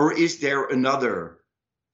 Or 0.00 0.14
is 0.14 0.38
there 0.38 0.64
another 0.64 1.40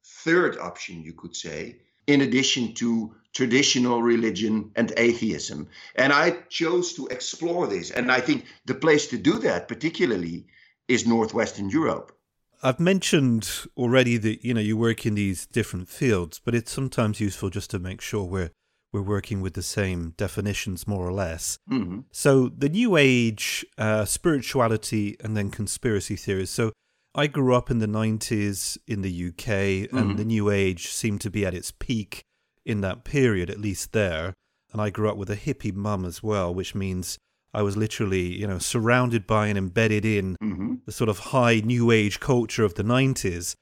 third 0.05 0.57
option, 0.59 1.03
you 1.03 1.13
could 1.13 1.35
say, 1.35 1.79
in 2.07 2.21
addition 2.21 2.73
to 2.75 3.17
traditional 3.35 4.01
religion 4.01 4.71
and 4.77 4.93
atheism. 4.97 5.69
And 5.97 6.13
I 6.13 6.31
chose 6.49 6.95
to 6.95 7.09
explore 7.09 7.67
this. 7.67 7.91
And 7.91 8.13
I 8.13 8.21
think 8.21 8.45
the 8.65 8.77
place 8.77 9.09
to 9.09 9.19
do 9.19 9.41
that, 9.41 9.67
particularly, 9.67 10.47
is 10.87 11.05
Northwestern 11.05 11.69
Europe. 11.69 12.17
I've 12.63 12.79
mentioned 12.79 13.51
already 13.77 14.17
that 14.19 14.45
you 14.45 14.55
know 14.55 14.61
you 14.61 14.77
work 14.77 15.05
in 15.05 15.17
these 15.17 15.47
different 15.47 15.89
fields, 15.89 16.41
but 16.45 16.55
it's 16.55 16.71
sometimes 16.71 17.21
useful 17.21 17.51
just 17.51 17.71
to 17.73 17.81
make 17.81 18.01
sure 18.01 18.25
we're 18.25 18.53
we're 18.93 19.03
working 19.17 19.43
with 19.43 19.55
the 19.55 19.63
same 19.63 20.15
definitions 20.17 20.87
more 20.87 21.05
or 21.09 21.13
less. 21.13 21.59
Mm-hmm. 21.69 22.01
So 22.13 22.49
the 22.49 22.69
New 22.69 22.97
Age, 22.97 23.67
uh, 23.77 24.05
spirituality, 24.05 25.17
and 25.23 25.37
then 25.37 25.51
conspiracy 25.51 26.17
theories. 26.17 26.51
So 26.51 26.73
I 27.17 27.27
grew 27.29 27.55
up 27.55 27.71
in 27.71 27.79
the 27.79 27.89
'90s 27.89 28.77
in 28.87 29.01
the 29.01 29.29
UK, 29.29 29.49
and 29.91 29.91
mm-hmm. 29.91 30.17
the 30.17 30.25
New 30.25 30.51
Age 30.51 30.89
seemed 30.89 31.23
to 31.23 31.31
be 31.31 31.47
at 31.47 31.55
its 31.55 31.73
peak 31.73 32.23
in 32.67 32.83
that 32.83 33.05
period, 33.05 33.49
at 33.49 33.59
least 33.59 33.93
there. 33.93 34.35
And 34.73 34.83
I 34.83 34.91
grew 34.91 35.09
up 35.09 35.17
with 35.17 35.31
a 35.31 35.37
hippie 35.37 35.75
mum 35.75 36.05
as 36.05 36.23
well, 36.23 36.53
which 36.53 36.75
means 36.75 37.17
I 37.55 37.63
was 37.63 37.75
literally, 37.75 38.39
you 38.39 38.47
know, 38.47 38.59
surrounded 38.59 39.27
by 39.27 39.47
and 39.47 39.57
embedded 39.57 40.05
in 40.05 40.37
mm-hmm. 40.43 40.75
the 40.85 40.93
sort 40.93 41.09
of 41.09 41.19
high 41.19 41.61
new 41.65 41.91
age 41.91 42.21
culture 42.21 42.65
of 42.65 42.75
the 42.75 42.83
90s. 42.83 43.55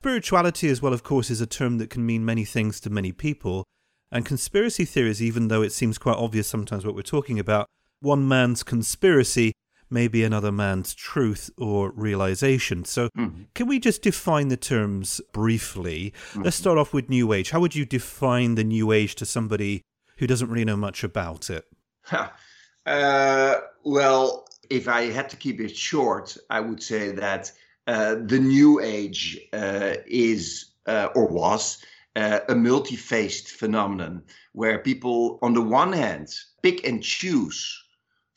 Spirituality, 0.00 0.68
as 0.68 0.82
well, 0.82 0.92
of 0.92 1.04
course, 1.04 1.30
is 1.30 1.40
a 1.40 1.46
term 1.46 1.78
that 1.78 1.90
can 1.90 2.04
mean 2.04 2.24
many 2.24 2.44
things 2.44 2.80
to 2.80 2.90
many 2.90 3.12
people. 3.12 3.64
And 4.10 4.26
conspiracy 4.26 4.84
theories, 4.84 5.22
even 5.22 5.46
though 5.46 5.62
it 5.62 5.72
seems 5.72 5.96
quite 5.96 6.16
obvious 6.16 6.48
sometimes 6.48 6.84
what 6.84 6.96
we're 6.96 7.02
talking 7.02 7.38
about, 7.38 7.68
one 8.00 8.26
man's 8.26 8.64
conspiracy 8.64 9.52
maybe 9.90 10.24
another 10.24 10.52
man's 10.52 10.94
truth 10.94 11.50
or 11.56 11.92
realization. 11.92 12.84
So, 12.84 13.08
mm-hmm. 13.16 13.42
can 13.54 13.66
we 13.66 13.78
just 13.78 14.02
define 14.02 14.48
the 14.48 14.56
terms 14.56 15.20
briefly? 15.32 16.12
Mm-hmm. 16.30 16.42
Let's 16.42 16.56
start 16.56 16.78
off 16.78 16.92
with 16.92 17.08
New 17.08 17.32
Age. 17.32 17.50
How 17.50 17.60
would 17.60 17.74
you 17.74 17.84
define 17.84 18.54
the 18.54 18.64
New 18.64 18.92
Age 18.92 19.14
to 19.16 19.26
somebody 19.26 19.82
who 20.18 20.26
doesn't 20.26 20.48
really 20.48 20.64
know 20.64 20.76
much 20.76 21.04
about 21.04 21.50
it? 21.50 21.64
uh, 22.86 23.54
well, 23.84 24.48
if 24.70 24.88
I 24.88 25.10
had 25.10 25.28
to 25.30 25.36
keep 25.36 25.60
it 25.60 25.76
short, 25.76 26.36
I 26.50 26.60
would 26.60 26.82
say 26.82 27.12
that 27.12 27.52
uh, 27.86 28.16
the 28.24 28.40
New 28.40 28.80
Age 28.80 29.38
uh, 29.52 29.94
is 30.06 30.72
uh, 30.86 31.08
or 31.14 31.26
was 31.28 31.78
uh, 32.16 32.40
a 32.48 32.54
multi 32.54 32.96
faced 32.96 33.50
phenomenon 33.50 34.22
where 34.52 34.78
people, 34.78 35.38
on 35.42 35.52
the 35.52 35.62
one 35.62 35.92
hand, 35.92 36.34
pick 36.62 36.86
and 36.86 37.02
choose 37.02 37.82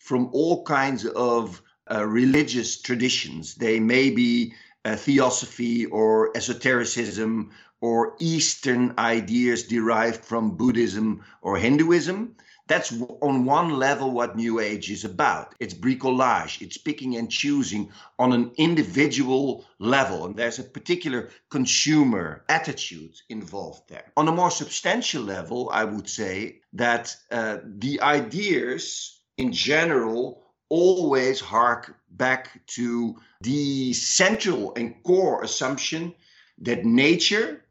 from 0.10 0.28
all 0.34 0.64
kinds 0.64 1.06
of 1.06 1.62
uh, 1.92 2.04
religious 2.04 2.82
traditions. 2.82 3.54
They 3.54 3.80
may 3.80 4.10
be 4.10 4.56
uh, 4.84 4.96
theosophy 4.96 5.86
or 5.86 6.36
esotericism 6.36 7.52
or 7.80 8.16
Eastern 8.20 8.96
ideas 8.98 9.68
derived 9.68 10.26
from 10.26 10.58
Buddhism 10.58 11.24
or 11.44 11.58
Hinduism. 11.58 12.36
That's 12.66 12.92
on 13.22 13.46
one 13.46 13.70
level 13.70 14.10
what 14.10 14.36
New 14.36 14.60
Age 14.60 14.90
is 14.90 15.06
about. 15.06 15.54
It's 15.60 15.76
bricolage, 15.76 16.60
it's 16.60 16.78
picking 16.78 17.16
and 17.16 17.30
choosing 17.30 17.92
on 18.18 18.34
an 18.34 18.52
individual 18.58 19.64
level. 19.78 20.26
And 20.26 20.36
there's 20.36 20.58
a 20.58 20.64
particular 20.64 21.30
consumer 21.52 22.46
attitude 22.50 23.16
involved 23.30 23.84
there. 23.90 24.12
On 24.18 24.28
a 24.28 24.32
more 24.32 24.50
substantial 24.50 25.22
level, 25.22 25.70
I 25.72 25.84
would 25.84 26.10
say 26.10 26.62
that 26.74 27.16
uh, 27.30 27.58
the 27.64 28.02
ideas 28.02 29.19
in 29.40 29.54
general 29.54 30.44
always 30.68 31.40
hark 31.40 31.96
back 32.12 32.62
to 32.68 33.16
the 33.42 33.94
central 33.94 34.74
and 34.76 35.02
core 35.04 35.42
assumption 35.44 36.14
that 36.60 36.86
nature, 36.86 37.64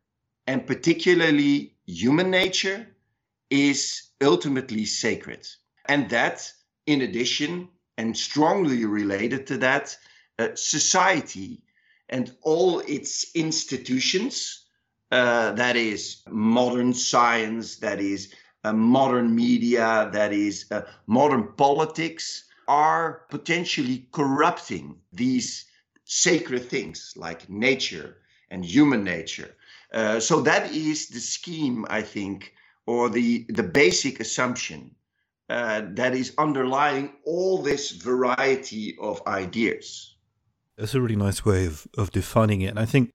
and 0.47 0.67
particularly 0.67 1.75
human 1.87 2.31
nature, 2.31 2.87
is 3.51 4.09
ultimately 4.23 4.87
sacred. 4.87 5.47
And 5.85 6.09
that, 6.09 6.51
in 6.87 7.03
addition, 7.03 7.69
and 7.99 8.17
strongly 8.17 8.87
related 8.87 9.47
to 9.49 9.59
that, 9.59 9.97
uh, 10.39 10.49
society 10.55 11.63
and 12.09 12.35
all 12.43 12.81
its 12.81 13.31
institutions, 13.35 14.65
uh, 15.13 15.53
that 15.53 15.77
is 15.77 16.23
modern 16.31 16.95
science, 16.95 17.77
that 17.77 18.01
is 18.01 18.33
modern 18.73 19.35
media, 19.35 20.11
that 20.13 20.33
is 20.33 20.67
uh, 20.71 20.83
modern 21.07 21.53
politics, 21.57 22.45
are 22.67 23.23
potentially 23.31 24.07
corrupting 24.13 24.97
these 25.13 25.65
sacred 26.05 26.69
things 26.69 27.15
like 27.17 27.49
nature 27.49 28.17
and 28.51 28.65
human 28.65 29.05
nature. 29.05 29.55
Uh, 29.93 30.21
so 30.21 30.41
that 30.43 30.71
is 30.73 31.09
the 31.09 31.21
scheme, 31.21 31.87
I 31.89 32.03
think, 32.03 32.55
or 32.87 33.09
the, 33.09 33.47
the 33.49 33.63
basic 33.63 34.21
assumption 34.21 34.95
uh, 35.49 35.83
that 35.93 36.15
is 36.15 36.35
underlying 36.37 37.13
all 37.25 37.63
this 37.63 37.91
variety 37.91 38.97
of 39.01 39.23
ideas. 39.27 40.15
That's 40.77 40.95
a 40.95 41.01
really 41.01 41.17
nice 41.17 41.45
way 41.45 41.67
of, 41.67 41.87
of 41.97 42.11
defining 42.11 42.61
it. 42.61 42.69
And 42.69 42.79
I 42.79 42.85
think 42.85 43.11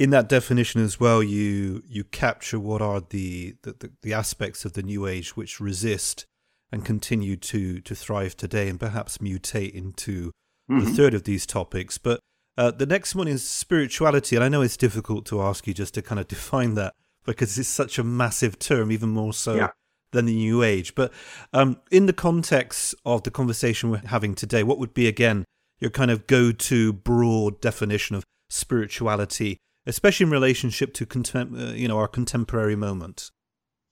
in 0.00 0.08
that 0.08 0.30
definition 0.30 0.82
as 0.82 0.98
well, 0.98 1.22
you 1.22 1.82
you 1.86 2.04
capture 2.04 2.58
what 2.58 2.80
are 2.80 3.02
the, 3.10 3.54
the, 3.62 3.92
the 4.00 4.14
aspects 4.14 4.64
of 4.64 4.72
the 4.72 4.82
new 4.82 5.06
age 5.06 5.36
which 5.36 5.60
resist 5.60 6.24
and 6.72 6.86
continue 6.86 7.36
to 7.36 7.80
to 7.82 7.94
thrive 7.94 8.34
today, 8.34 8.70
and 8.70 8.80
perhaps 8.80 9.18
mutate 9.18 9.72
into 9.72 10.32
mm-hmm. 10.70 10.80
the 10.80 10.90
third 10.92 11.12
of 11.12 11.24
these 11.24 11.44
topics. 11.44 11.98
But 11.98 12.18
uh, 12.56 12.70
the 12.70 12.86
next 12.86 13.14
one 13.14 13.28
is 13.28 13.46
spirituality, 13.46 14.36
and 14.36 14.44
I 14.44 14.48
know 14.48 14.62
it's 14.62 14.78
difficult 14.78 15.26
to 15.26 15.42
ask 15.42 15.66
you 15.66 15.74
just 15.74 15.92
to 15.94 16.02
kind 16.02 16.18
of 16.18 16.26
define 16.26 16.74
that 16.76 16.94
because 17.26 17.58
it's 17.58 17.68
such 17.68 17.98
a 17.98 18.02
massive 18.02 18.58
term, 18.58 18.90
even 18.90 19.10
more 19.10 19.34
so 19.34 19.54
yeah. 19.54 19.68
than 20.12 20.24
the 20.24 20.34
New 20.34 20.62
Age. 20.62 20.94
But 20.94 21.12
um, 21.52 21.78
in 21.90 22.06
the 22.06 22.14
context 22.14 22.94
of 23.04 23.24
the 23.24 23.30
conversation 23.30 23.90
we're 23.90 23.98
having 23.98 24.34
today, 24.34 24.62
what 24.62 24.78
would 24.78 24.94
be 24.94 25.06
again 25.06 25.44
your 25.78 25.90
kind 25.90 26.10
of 26.10 26.26
go-to 26.26 26.94
broad 26.94 27.60
definition 27.60 28.16
of 28.16 28.24
spirituality, 28.48 29.58
especially 29.86 30.24
in 30.24 30.30
relationship 30.30 30.92
to 30.94 31.06
contem- 31.06 31.70
uh, 31.70 31.74
you 31.74 31.88
know 31.88 31.98
our 31.98 32.08
contemporary 32.08 32.76
moment? 32.76 33.30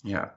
Yeah. 0.05 0.31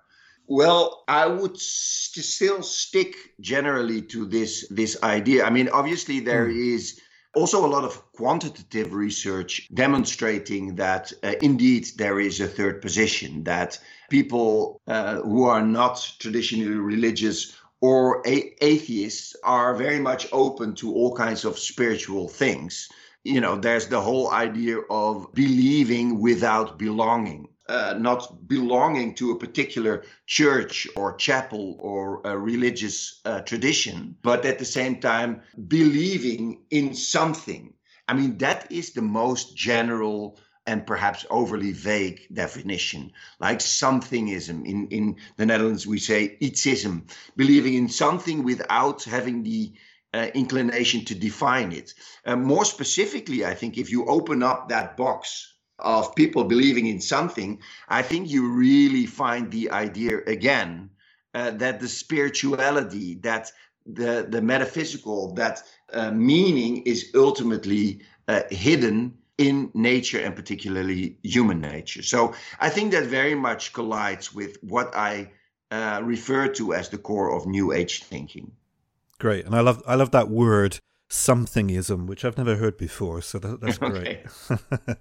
Well, 0.47 1.03
I 1.07 1.27
would 1.27 1.57
st- 1.57 2.25
still 2.25 2.63
stick 2.63 3.15
generally 3.39 4.01
to 4.03 4.25
this 4.25 4.67
this 4.69 5.01
idea. 5.03 5.45
I 5.45 5.49
mean, 5.49 5.69
obviously 5.69 6.19
there 6.19 6.47
mm. 6.47 6.75
is 6.75 6.99
also 7.33 7.65
a 7.65 7.67
lot 7.67 7.85
of 7.85 8.11
quantitative 8.13 8.93
research 8.93 9.69
demonstrating 9.73 10.75
that 10.75 11.13
uh, 11.23 11.35
indeed 11.41 11.87
there 11.95 12.19
is 12.19 12.41
a 12.41 12.47
third 12.47 12.81
position 12.81 13.43
that 13.45 13.79
people 14.09 14.81
uh, 14.87 15.21
who 15.21 15.45
are 15.45 15.61
not 15.61 16.15
traditionally 16.19 16.75
religious 16.75 17.55
or 17.79 18.21
a- 18.27 18.53
atheists 18.61 19.35
are 19.43 19.73
very 19.75 19.99
much 19.99 20.27
open 20.31 20.75
to 20.75 20.93
all 20.93 21.15
kinds 21.15 21.45
of 21.45 21.57
spiritual 21.57 22.27
things. 22.27 22.89
You 23.23 23.39
know, 23.39 23.55
there's 23.55 23.87
the 23.87 24.01
whole 24.01 24.31
idea 24.31 24.79
of 24.89 25.31
believing 25.33 26.19
without 26.19 26.79
belonging 26.79 27.47
uh, 27.71 27.95
not 27.97 28.47
belonging 28.47 29.15
to 29.15 29.31
a 29.31 29.39
particular 29.39 30.03
church 30.25 30.87
or 30.97 31.15
chapel 31.15 31.77
or 31.79 32.21
a 32.25 32.37
religious 32.37 33.21
uh, 33.23 33.39
tradition, 33.41 34.15
but 34.21 34.45
at 34.45 34.59
the 34.59 34.65
same 34.65 34.99
time 34.99 35.41
believing 35.67 36.61
in 36.69 36.93
something. 36.93 37.73
I 38.09 38.13
mean, 38.13 38.37
that 38.39 38.69
is 38.71 38.91
the 38.91 39.01
most 39.01 39.55
general 39.55 40.37
and 40.67 40.85
perhaps 40.85 41.25
overly 41.29 41.71
vague 41.71 42.27
definition, 42.33 43.11
like 43.39 43.59
somethingism. 43.59 44.65
In, 44.65 44.87
in 44.87 45.15
the 45.37 45.45
Netherlands, 45.45 45.87
we 45.87 45.97
say 45.97 46.37
ietsism, 46.41 47.09
believing 47.37 47.75
in 47.75 47.87
something 47.87 48.43
without 48.43 49.03
having 49.05 49.43
the 49.43 49.71
uh, 50.13 50.27
inclination 50.33 51.05
to 51.05 51.15
define 51.15 51.71
it. 51.71 51.93
Uh, 52.25 52.35
more 52.35 52.65
specifically, 52.65 53.45
I 53.45 53.53
think 53.53 53.77
if 53.77 53.91
you 53.91 54.05
open 54.05 54.43
up 54.43 54.69
that 54.69 54.97
box 54.97 55.53
of 55.79 56.15
people 56.15 56.43
believing 56.43 56.87
in 56.87 57.01
something, 57.01 57.59
I 57.89 58.01
think 58.01 58.29
you 58.29 58.49
really 58.49 59.05
find 59.05 59.51
the 59.51 59.71
idea 59.71 60.19
again 60.27 60.91
uh, 61.33 61.51
that 61.51 61.79
the 61.79 61.87
spirituality, 61.87 63.15
that 63.21 63.51
the 63.85 64.27
the 64.29 64.41
metaphysical, 64.41 65.33
that 65.35 65.63
uh, 65.93 66.11
meaning 66.11 66.83
is 66.83 67.11
ultimately 67.15 68.01
uh, 68.27 68.41
hidden 68.49 69.17
in 69.37 69.71
nature 69.73 70.19
and 70.19 70.35
particularly 70.35 71.17
human 71.23 71.61
nature. 71.61 72.03
So 72.03 72.35
I 72.59 72.69
think 72.69 72.91
that 72.91 73.05
very 73.05 73.33
much 73.33 73.73
collides 73.73 74.33
with 74.33 74.57
what 74.61 74.95
I 74.95 75.31
uh, 75.71 76.01
refer 76.03 76.47
to 76.49 76.73
as 76.73 76.89
the 76.89 76.97
core 76.97 77.35
of 77.35 77.47
New 77.47 77.71
Age 77.71 78.03
thinking. 78.03 78.51
Great, 79.21 79.45
and 79.45 79.55
I 79.55 79.59
love 79.59 79.83
I 79.85 79.93
love 79.93 80.09
that 80.11 80.29
word 80.29 80.79
somethingism, 81.07 82.07
which 82.07 82.25
I've 82.25 82.39
never 82.39 82.55
heard 82.55 82.75
before. 82.75 83.21
So 83.21 83.37
that, 83.37 83.61
that's 83.61 83.77
great. 83.77 84.25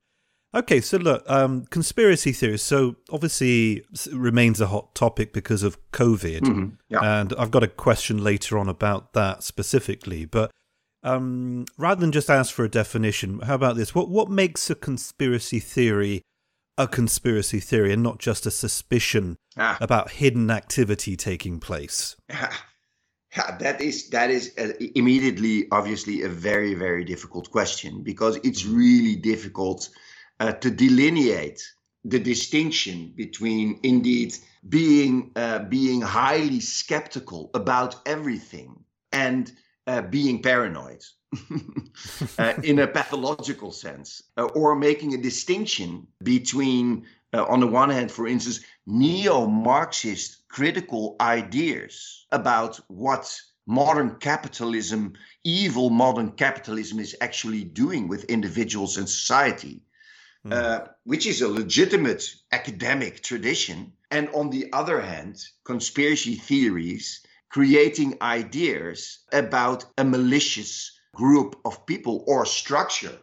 Okay, 0.53 0.81
so 0.81 0.97
look, 0.97 1.23
um, 1.31 1.65
conspiracy 1.67 2.33
theories. 2.33 2.63
So 2.63 2.97
obviously, 3.11 3.85
remains 4.13 4.61
a 4.61 4.67
hot 4.67 4.97
topic 4.97 5.33
because 5.33 5.63
of 5.63 5.79
COVID, 5.93 6.41
mm-hmm. 6.41 6.69
yeah. 6.89 7.21
and 7.21 7.33
I've 7.39 7.53
got 7.53 7.63
a 7.63 7.69
question 7.69 8.25
later 8.25 8.59
on 8.59 8.69
about 8.69 9.13
that 9.13 9.45
specifically. 9.45 10.25
But 10.25 10.51
um, 11.05 11.67
rather 11.79 12.01
than 12.01 12.11
just 12.11 12.29
ask 12.29 12.53
for 12.53 12.65
a 12.65 12.69
definition, 12.69 13.39
how 13.43 13.55
about 13.55 13.77
this? 13.77 13.95
What 13.95 14.09
what 14.09 14.29
makes 14.29 14.69
a 14.71 14.75
conspiracy 14.75 15.61
theory 15.61 16.23
a 16.77 16.89
conspiracy 16.89 17.61
theory 17.61 17.93
and 17.93 18.03
not 18.03 18.19
just 18.19 18.45
a 18.45 18.51
suspicion 18.51 19.37
ah. 19.57 19.79
about 19.81 20.11
hidden 20.13 20.51
activity 20.51 21.17
taking 21.17 21.61
place? 21.61 22.17
Yeah, 23.37 23.57
that 23.59 23.81
is 23.81 24.09
that 24.11 24.31
is 24.31 24.49
immediately 24.95 25.69
obviously 25.71 26.23
a 26.23 26.29
very 26.29 26.75
very 26.75 27.05
difficult 27.05 27.51
question 27.51 28.03
because 28.03 28.37
it's 28.43 28.65
really 28.65 29.15
difficult 29.15 29.89
uh, 30.41 30.53
to 30.53 30.71
delineate 30.71 31.63
the 32.05 32.19
distinction 32.19 33.13
between 33.15 33.79
indeed 33.83 34.35
being 34.69 35.31
uh, 35.37 35.61
being 35.61 36.01
highly 36.01 36.61
skeptical 36.61 37.51
about 37.55 38.01
everything 38.05 38.85
and 39.13 39.53
uh, 39.87 40.03
being 40.03 40.43
paranoid 40.43 41.03
uh, 42.39 42.55
in 42.63 42.79
a 42.81 42.87
pathological 42.87 43.73
sense, 43.73 44.23
uh, 44.37 44.45
or 44.55 44.75
making 44.75 45.15
a 45.15 45.19
distinction 45.19 46.07
between, 46.23 47.07
uh, 47.33 47.45
on 47.45 47.61
the 47.61 47.67
one 47.67 47.91
hand, 47.91 48.11
for 48.11 48.27
instance, 48.27 48.61
neo 48.87 49.47
Marxist 49.47 50.49
critical 50.49 51.17
ideas 51.21 52.27
about 52.33 52.81
what 52.89 53.41
modern 53.67 54.17
capitalism, 54.17 55.13
evil 55.45 55.91
modern 55.91 56.33
capitalism, 56.33 56.99
is 56.99 57.17
actually 57.21 57.65
doing 57.65 58.09
with 58.09 58.25
individuals 58.25 58.97
and 58.97 59.09
society 59.09 59.83
mm. 60.47 60.53
uh, 60.53 60.87
which 61.05 61.27
is 61.27 61.43
a 61.43 61.49
legitimate 61.49 62.25
academic 62.53 63.23
tradition. 63.23 63.93
And 64.11 64.29
on 64.31 64.51
the 64.51 64.73
other 64.73 65.01
hand, 65.01 65.45
conspiracy 65.65 66.35
theories 66.35 67.25
creating 67.49 68.19
ideas 68.23 69.21
about 69.33 69.85
a 69.99 70.05
malicious 70.05 70.99
group 71.15 71.61
of 71.65 71.87
people 71.87 72.25
or 72.27 72.47
structure 72.47 73.19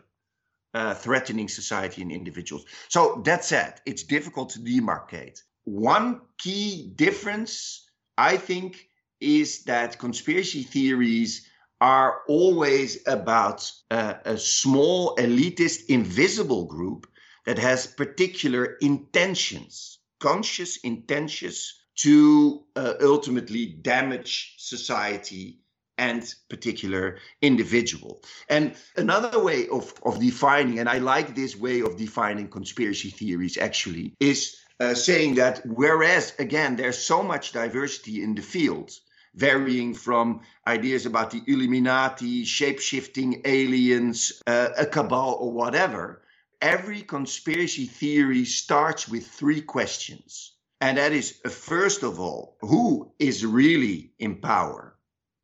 uh, 0.78 0.94
threatening 0.94 1.48
society 1.48 2.04
and 2.04 2.12
individuals. 2.12 2.64
So 2.88 3.22
that 3.26 3.44
said, 3.44 3.82
it's 3.88 4.04
difficult 4.04 4.52
to 4.52 4.60
demarcate. 4.60 5.42
One 5.64 6.22
key 6.38 6.92
difference, 6.96 7.90
I 8.16 8.38
think, 8.38 8.88
is 9.20 9.64
that 9.64 9.98
conspiracy 9.98 10.62
theories 10.62 11.50
are 11.82 12.22
always 12.28 12.90
about 13.08 13.72
a 13.90 14.38
small, 14.38 15.16
elitist, 15.16 15.88
invisible 15.90 16.66
group 16.66 17.08
that 17.48 17.58
has 17.58 17.88
particular 17.88 18.78
intentions, 18.82 19.98
conscious 20.20 20.78
intentions 20.78 21.74
to 22.04 22.64
uh, 22.76 22.94
ultimately 23.02 23.66
damage 23.82 24.54
society 24.60 25.60
and 25.98 26.34
particular 26.50 27.18
individual. 27.42 28.22
And 28.50 28.76
another 28.96 29.44
way 29.44 29.68
of, 29.68 29.94
of 30.04 30.20
defining, 30.20 30.80
and 30.80 30.90
I 30.90 31.00
like 31.00 31.36
this 31.36 31.56
way 31.56 31.82
of 31.82 31.98
defining 31.98 32.50
conspiracy 32.50 33.10
theories 33.10 33.58
actually, 33.58 34.14
is 34.20 34.58
uh, 34.80 34.94
saying 34.94 35.36
that 35.36 35.62
whereas, 35.66 36.34
again, 36.40 36.76
there's 36.76 37.00
so 37.00 37.24
much 37.24 37.52
diversity 37.52 38.24
in 38.24 38.36
the 38.36 38.42
field, 38.42 38.92
varying 39.34 39.94
from 39.94 40.42
ideas 40.68 41.06
about 41.06 41.32
the 41.32 41.42
Illuminati, 41.48 42.44
shape 42.44 42.80
shifting 42.80 43.42
aliens, 43.46 44.42
uh, 44.48 44.70
a 44.78 44.86
cabal, 44.86 45.38
or 45.40 45.52
whatever. 45.52 46.22
Every 46.62 47.02
conspiracy 47.02 47.86
theory 47.86 48.46
starts 48.46 49.08
with 49.08 49.28
three 49.28 49.62
questions. 49.62 50.54
And 50.82 50.98
that 50.98 51.12
is, 51.12 51.40
uh, 51.46 51.50
first 51.50 52.04
of 52.04 52.20
all, 52.20 52.58
who 52.62 53.12
is 53.20 53.46
really 53.46 54.12
in 54.20 54.42
power, 54.42 54.97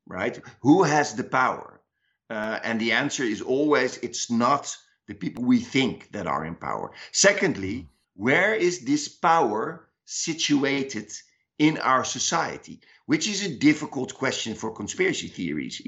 right? 0.08 0.40
Who 0.62 0.84
has 0.84 1.16
the 1.16 1.24
power? 1.24 1.82
Uh, 2.30 2.60
and 2.64 2.80
the 2.80 2.94
answer 2.94 3.24
is 3.24 3.42
always 3.42 3.98
it's 3.98 4.32
not 4.32 4.76
the 5.08 5.14
people 5.14 5.44
we 5.44 5.60
think 5.60 6.12
that 6.12 6.28
are 6.28 6.46
in 6.46 6.56
power. 6.56 6.92
Secondly, 7.12 7.90
where 8.16 8.54
is 8.54 8.86
this 8.86 9.08
power 9.08 9.90
situated 10.06 11.12
in 11.60 11.78
our 11.78 12.04
society? 12.04 12.80
which 13.06 13.28
is 13.28 13.46
a 13.46 13.56
difficult 13.56 14.14
question 14.14 14.56
for 14.56 14.72
conspiracy 14.72 15.28
theories, 15.28 15.82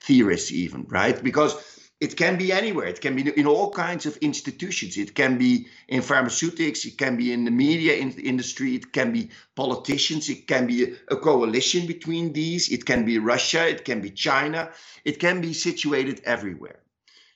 theorists 0.00 0.50
even, 0.52 0.84
right? 0.88 1.22
Because 1.22 1.54
it 2.02 2.16
can 2.16 2.36
be 2.36 2.50
anywhere. 2.50 2.86
It 2.86 3.00
can 3.00 3.14
be 3.14 3.30
in 3.30 3.46
all 3.46 3.70
kinds 3.70 4.06
of 4.06 4.16
institutions. 4.16 4.96
It 4.96 5.14
can 5.14 5.38
be 5.38 5.68
in 5.86 6.02
pharmaceutics. 6.02 6.84
It 6.84 6.98
can 6.98 7.16
be 7.16 7.32
in 7.32 7.44
the 7.44 7.52
media 7.52 7.94
industry. 7.94 8.74
It 8.74 8.92
can 8.92 9.12
be 9.12 9.30
politicians. 9.54 10.28
It 10.28 10.48
can 10.48 10.66
be 10.66 10.96
a 11.08 11.16
coalition 11.16 11.86
between 11.86 12.32
these. 12.32 12.72
It 12.72 12.84
can 12.86 13.04
be 13.04 13.18
Russia. 13.18 13.68
It 13.68 13.84
can 13.84 14.00
be 14.00 14.10
China. 14.10 14.72
It 15.04 15.20
can 15.20 15.40
be 15.40 15.52
situated 15.52 16.20
everywhere. 16.24 16.80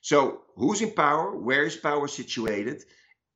So, 0.01 0.41
who's 0.57 0.81
in 0.81 0.91
power? 0.91 1.33
Where 1.37 1.63
is 1.63 1.77
power 1.77 2.09
situated? 2.09 2.83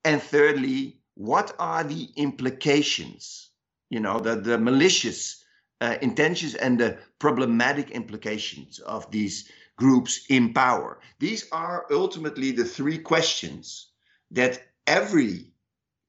And 0.04 0.22
thirdly, 0.22 1.00
what 1.16 1.56
are 1.60 1.86
the 1.86 2.10
implications? 2.18 3.52
You 3.90 4.02
know, 4.02 4.20
the, 4.20 4.36
the 4.36 4.58
malicious 4.58 5.46
uh, 5.80 5.96
intentions 6.02 6.56
and 6.56 6.78
the 6.78 6.98
problematic 7.20 7.92
implications 7.92 8.80
of 8.80 9.10
these 9.12 9.50
groups 9.86 10.14
in 10.30 10.54
power. 10.54 11.00
These 11.20 11.42
are 11.52 11.86
ultimately 11.92 12.52
the 12.52 12.70
three 12.78 13.00
questions 13.00 13.66
that 14.40 14.54
every 14.86 15.36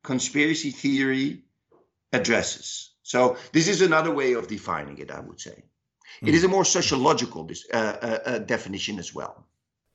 conspiracy 0.05 0.71
theory 0.71 1.45
addresses. 2.13 2.69
So, 3.03 3.37
this 3.53 3.69
is 3.69 3.81
another 3.81 4.13
way 4.21 4.35
of 4.35 4.47
defining 4.47 4.99
it, 4.99 5.11
I 5.11 5.21
would 5.21 5.41
say. 5.41 5.59
Mm. 6.21 6.29
It 6.29 6.35
is 6.35 6.45
a 6.45 6.49
more 6.57 6.67
sociological 6.67 7.43
uh, 7.51 7.77
uh, 7.77 8.19
uh, 8.31 8.39
definition 8.55 8.99
as 8.99 9.15
well. 9.15 9.35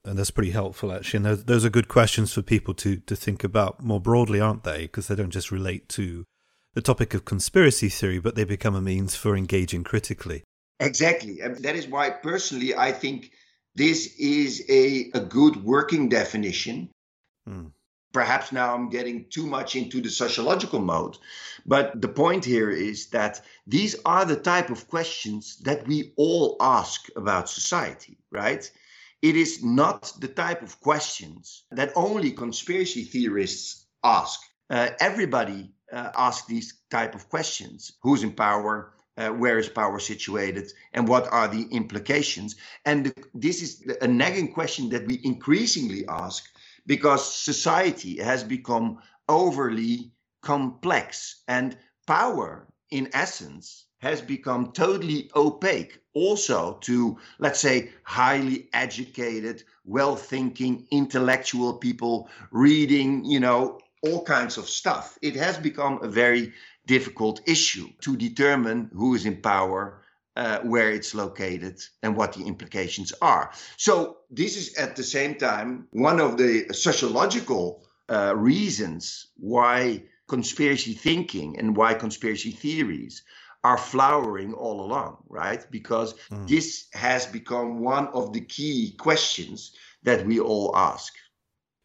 And 0.04 0.18
that's 0.18 0.32
pretty 0.32 0.52
helpful, 0.52 0.92
actually. 0.92 1.18
And 1.18 1.26
those, 1.26 1.44
those 1.46 1.66
are 1.66 1.70
good 1.70 1.88
questions 1.88 2.34
for 2.34 2.42
people 2.42 2.74
to, 2.76 2.98
to 3.10 3.16
think 3.16 3.44
about 3.44 3.84
more 3.84 4.02
broadly, 4.02 4.40
aren't 4.40 4.64
they? 4.64 4.82
Because 4.84 5.08
they 5.08 5.16
don't 5.16 5.38
just 5.40 5.52
relate 5.52 5.88
to 5.90 6.26
the 6.74 6.82
topic 6.82 7.14
of 7.14 7.26
conspiracy 7.26 7.90
theory, 7.90 8.20
but 8.20 8.36
they 8.36 8.44
become 8.44 8.76
a 8.76 8.82
means 8.82 9.16
for 9.16 9.36
engaging 9.36 9.84
critically. 9.84 10.44
Exactly. 10.80 11.42
And 11.42 11.58
that 11.66 11.76
is 11.76 11.88
why, 11.88 12.10
personally, 12.10 12.76
I 12.76 12.92
think 12.92 13.32
this 13.78 14.16
is 14.18 14.66
a, 14.70 15.12
a 15.14 15.20
good 15.20 15.64
working 15.64 16.10
definition. 16.10 16.90
Hmm. 17.46 17.68
Perhaps 18.12 18.52
now 18.52 18.74
I'm 18.74 18.90
getting 18.90 19.28
too 19.30 19.46
much 19.46 19.76
into 19.76 20.02
the 20.02 20.10
sociological 20.10 20.80
mode. 20.80 21.18
But 21.64 22.02
the 22.02 22.08
point 22.08 22.44
here 22.44 22.72
is 22.72 23.10
that 23.10 23.42
these 23.68 23.96
are 24.04 24.26
the 24.26 24.36
type 24.36 24.72
of 24.72 24.88
questions 24.88 25.58
that 25.58 25.86
we 25.86 26.14
all 26.18 26.58
ask 26.60 27.08
about 27.16 27.50
society, 27.50 28.18
right? 28.32 28.70
It 29.22 29.36
is 29.36 29.64
not 29.64 30.12
the 30.20 30.28
type 30.28 30.64
of 30.64 30.80
questions 30.80 31.64
that 31.70 31.92
only 31.96 32.32
conspiracy 32.32 33.04
theorists 33.04 33.86
ask. 34.04 34.40
Uh, 34.72 34.90
everybody 35.00 35.72
uh, 35.94 36.10
asks 36.16 36.48
these 36.48 36.82
type 36.90 37.14
of 37.14 37.30
questions: 37.30 37.92
Who's 38.02 38.24
in 38.24 38.32
power? 38.32 38.97
Uh, 39.18 39.30
where 39.30 39.58
is 39.58 39.68
power 39.68 40.00
situated? 40.00 40.72
And 40.94 41.08
what 41.08 41.28
are 41.34 41.48
the 41.48 41.64
implications? 41.72 42.56
And 42.86 43.12
this 43.34 43.64
is 43.64 43.84
a 44.00 44.08
nagging 44.08 44.54
question 44.54 44.90
that 44.90 45.08
we 45.08 45.20
increasingly 45.24 46.08
ask 46.08 46.48
because 46.86 47.34
society 47.34 48.22
has 48.22 48.44
become 48.44 49.00
overly 49.28 50.12
complex 50.42 51.44
and 51.48 51.78
power, 52.06 52.68
in 52.92 53.10
essence, 53.14 53.86
has 54.00 54.22
become 54.22 54.72
totally 54.72 55.30
opaque 55.36 56.00
also 56.14 56.78
to, 56.82 57.18
let's 57.40 57.60
say, 57.60 57.92
highly 58.04 58.70
educated, 58.74 59.64
well 59.84 60.16
thinking, 60.16 60.88
intellectual 60.92 61.74
people 61.74 62.30
reading, 62.52 63.26
you 63.26 63.40
know, 63.40 63.80
all 64.04 64.24
kinds 64.24 64.58
of 64.58 64.70
stuff. 64.70 65.18
It 65.22 65.36
has 65.36 65.58
become 65.58 66.00
a 66.02 66.08
very 66.08 66.54
difficult 66.88 67.42
issue 67.46 67.88
to 68.02 68.18
determine 68.18 68.90
who 68.94 69.16
is 69.16 69.26
in 69.26 69.42
power. 69.42 70.02
Uh, 70.36 70.60
where 70.60 70.92
it's 70.92 71.16
located 71.16 71.82
and 72.04 72.16
what 72.16 72.34
the 72.34 72.44
implications 72.44 73.12
are. 73.24 73.52
So, 73.76 74.18
this 74.30 74.56
is 74.56 74.76
at 74.76 74.96
the 74.96 75.02
same 75.02 75.34
time 75.34 75.88
one 75.90 76.20
of 76.20 76.38
the 76.38 76.68
sociological 76.74 77.82
uh, 78.08 78.36
reasons 78.36 79.30
why 79.38 80.04
conspiracy 80.28 80.94
thinking 80.94 81.58
and 81.58 81.76
why 81.76 81.96
conspiracy 81.96 82.52
theories 82.52 83.24
are 83.64 83.78
flowering 83.78 84.54
all 84.54 84.82
along, 84.82 85.18
right? 85.28 85.66
Because 85.72 86.14
mm. 86.32 86.48
this 86.48 86.88
has 86.94 87.26
become 87.26 87.80
one 87.80 88.08
of 88.10 88.34
the 88.34 88.42
key 88.42 88.96
questions 88.98 89.74
that 90.04 90.26
we 90.26 90.40
all 90.40 90.76
ask. 90.76 91.14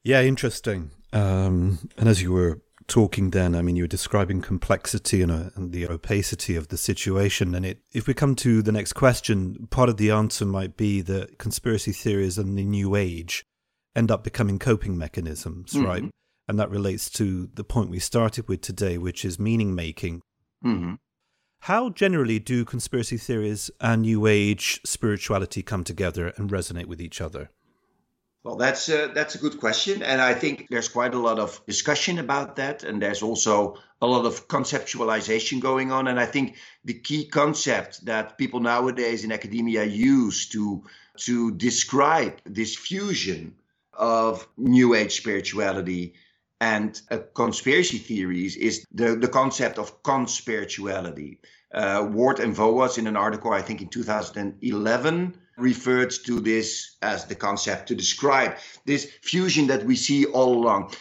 Yeah, 0.04 0.22
interesting. 0.22 0.90
Um, 1.12 1.78
and 1.96 2.08
as 2.08 2.22
you 2.22 2.32
were 2.32 2.60
talking 2.86 3.30
then, 3.30 3.54
I 3.54 3.62
mean, 3.62 3.76
you 3.76 3.84
were 3.84 3.88
describing 3.88 4.40
complexity 4.40 5.22
and, 5.22 5.32
uh, 5.32 5.50
and, 5.54 5.72
the 5.72 5.88
opacity 5.88 6.56
of 6.56 6.68
the 6.68 6.76
situation. 6.76 7.54
And 7.54 7.64
it, 7.64 7.80
if 7.92 8.06
we 8.06 8.14
come 8.14 8.34
to 8.36 8.62
the 8.62 8.72
next 8.72 8.92
question, 8.92 9.68
part 9.70 9.88
of 9.88 9.96
the 9.96 10.10
answer 10.10 10.44
might 10.44 10.76
be 10.76 11.00
that 11.02 11.38
conspiracy 11.38 11.92
theories 11.92 12.38
and 12.38 12.56
the 12.56 12.64
new 12.64 12.94
age 12.96 13.44
end 13.94 14.10
up 14.10 14.24
becoming 14.24 14.58
coping 14.58 14.96
mechanisms, 14.96 15.72
mm-hmm. 15.72 15.86
right? 15.86 16.04
And 16.48 16.58
that 16.58 16.70
relates 16.70 17.08
to 17.10 17.48
the 17.54 17.64
point 17.64 17.90
we 17.90 17.98
started 17.98 18.48
with 18.48 18.60
today, 18.60 18.98
which 18.98 19.24
is 19.24 19.38
meaning 19.38 19.74
making. 19.74 20.22
Mm-hmm. 20.64 20.94
How 21.60 21.90
generally 21.90 22.40
do 22.40 22.64
conspiracy 22.64 23.16
theories 23.16 23.70
and 23.80 24.02
New 24.02 24.26
Age 24.26 24.80
spirituality 24.84 25.62
come 25.62 25.84
together 25.84 26.32
and 26.36 26.50
resonate 26.50 26.86
with 26.86 27.00
each 27.00 27.20
other? 27.20 27.50
Well, 28.44 28.56
that's 28.56 28.88
a, 28.88 29.10
that's 29.14 29.36
a 29.36 29.38
good 29.38 29.60
question, 29.60 30.02
and 30.02 30.20
I 30.20 30.34
think 30.34 30.66
there's 30.68 30.88
quite 30.88 31.14
a 31.14 31.18
lot 31.18 31.38
of 31.38 31.64
discussion 31.64 32.18
about 32.18 32.56
that, 32.56 32.82
and 32.82 33.00
there's 33.00 33.22
also 33.22 33.76
a 34.00 34.06
lot 34.06 34.26
of 34.26 34.48
conceptualization 34.48 35.60
going 35.60 35.92
on. 35.92 36.08
And 36.08 36.18
I 36.18 36.26
think 36.26 36.56
the 36.84 36.94
key 36.94 37.26
concept 37.26 38.04
that 38.06 38.38
people 38.38 38.58
nowadays 38.58 39.22
in 39.22 39.30
academia 39.30 39.84
use 39.84 40.48
to 40.48 40.82
to 41.18 41.52
describe 41.52 42.40
this 42.44 42.74
fusion 42.74 43.54
of 43.92 44.48
New 44.56 44.94
Age 44.94 45.14
spirituality 45.16 46.14
and 46.60 47.00
uh, 47.10 47.18
conspiracy 47.34 47.98
theories 47.98 48.56
is 48.56 48.86
the, 48.92 49.16
the 49.16 49.28
concept 49.28 49.78
of 49.78 50.02
conspirituality. 50.02 51.38
Uh, 51.74 52.08
Ward 52.10 52.38
and 52.38 52.54
Voas, 52.54 52.98
in 52.98 53.06
an 53.06 53.16
article, 53.16 53.52
I 53.52 53.62
think 53.62 53.82
in 53.82 53.88
2011, 53.88 55.34
referred 55.56 56.10
to 56.24 56.40
this 56.40 56.96
as 57.02 57.26
the 57.26 57.34
concept 57.34 57.88
to 57.88 57.94
describe 57.94 58.56
this 58.84 59.10
fusion 59.22 59.66
that 59.68 59.84
we 59.84 59.96
see 59.96 60.26
all 60.26 60.54
along. 60.54 60.92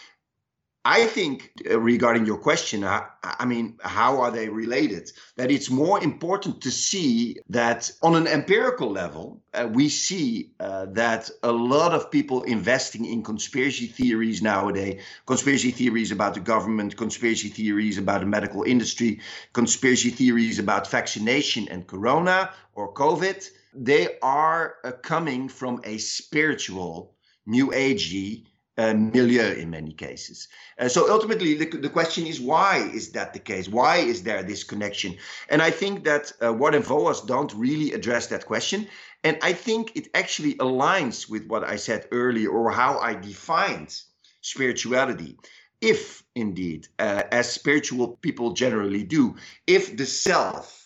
I 0.84 1.06
think 1.06 1.52
uh, 1.70 1.80
regarding 1.80 2.26
your 2.26 2.40
question, 2.40 2.84
I, 2.84 3.06
I, 3.24 3.46
mean, 3.46 3.78
how 3.84 4.20
are 4.22 4.32
they 4.32 4.50
related? 4.50 5.12
That 5.36 5.52
it's 5.52 5.70
more 5.70 6.04
important 6.04 6.60
to 6.62 6.72
see 6.72 7.38
that 7.50 7.92
on 8.02 8.16
an 8.16 8.26
empirical 8.26 8.90
level, 8.90 9.44
uh, 9.54 9.70
we 9.72 9.90
see 9.90 10.54
uh, 10.60 10.88
that 10.94 11.30
a 11.44 11.52
lot 11.52 11.94
of 11.94 12.10
people 12.10 12.42
investing 12.44 13.06
in 13.06 13.22
conspiracy 13.22 13.86
theories 13.86 14.42
nowadays, 14.42 15.04
conspiracy 15.28 15.70
theories 15.70 16.12
about 16.12 16.34
the 16.34 16.40
government, 16.40 16.98
conspiracy 16.98 17.50
theories 17.50 18.00
about 18.00 18.22
the 18.22 18.28
medical 18.28 18.64
industry, 18.64 19.20
conspiracy 19.54 20.10
theories 20.10 20.58
about 20.58 20.90
vaccination 20.90 21.68
and 21.68 21.86
corona 21.86 22.50
or 22.74 22.92
COVID, 22.92 23.48
they 23.74 24.18
are 24.22 24.76
uh, 24.84 24.92
coming 24.92 25.48
from 25.50 25.82
a 25.84 25.98
spiritual, 25.98 27.16
new 27.46 27.68
agey 27.72 28.46
uh, 28.78 28.94
milieu 28.94 29.54
in 29.54 29.70
many 29.70 29.94
cases. 29.94 30.48
Uh, 30.80 30.88
so 30.88 31.12
ultimately, 31.12 31.54
the, 31.56 31.66
the 31.66 31.90
question 31.90 32.26
is 32.26 32.40
why 32.40 32.78
is 32.94 33.12
that 33.12 33.34
the 33.34 33.40
case? 33.40 33.68
Why 33.70 33.98
is 33.98 34.24
there 34.24 34.44
this 34.44 34.64
connection? 34.64 35.18
And 35.50 35.62
I 35.62 35.72
think 35.72 36.04
that 36.06 36.32
uh, 36.44 36.54
Ward 36.54 36.76
and 36.76 36.86
Voas 36.86 37.22
don't 37.22 37.54
really 37.54 37.94
address 37.94 38.28
that 38.28 38.46
question. 38.46 38.88
And 39.24 39.38
I 39.42 39.54
think 39.54 39.92
it 39.96 40.08
actually 40.14 40.56
aligns 40.56 41.30
with 41.30 41.46
what 41.48 41.64
I 41.64 41.76
said 41.76 42.08
earlier 42.12 42.50
or 42.50 42.72
how 42.72 42.98
I 42.98 43.14
defined 43.14 43.96
spirituality. 44.42 45.38
If 45.82 46.24
indeed, 46.36 46.88
uh, 47.00 47.24
as 47.32 47.52
spiritual 47.52 48.18
people 48.22 48.54
generally 48.54 49.04
do, 49.04 49.36
if 49.68 49.98
the 49.98 50.06
self 50.06 50.81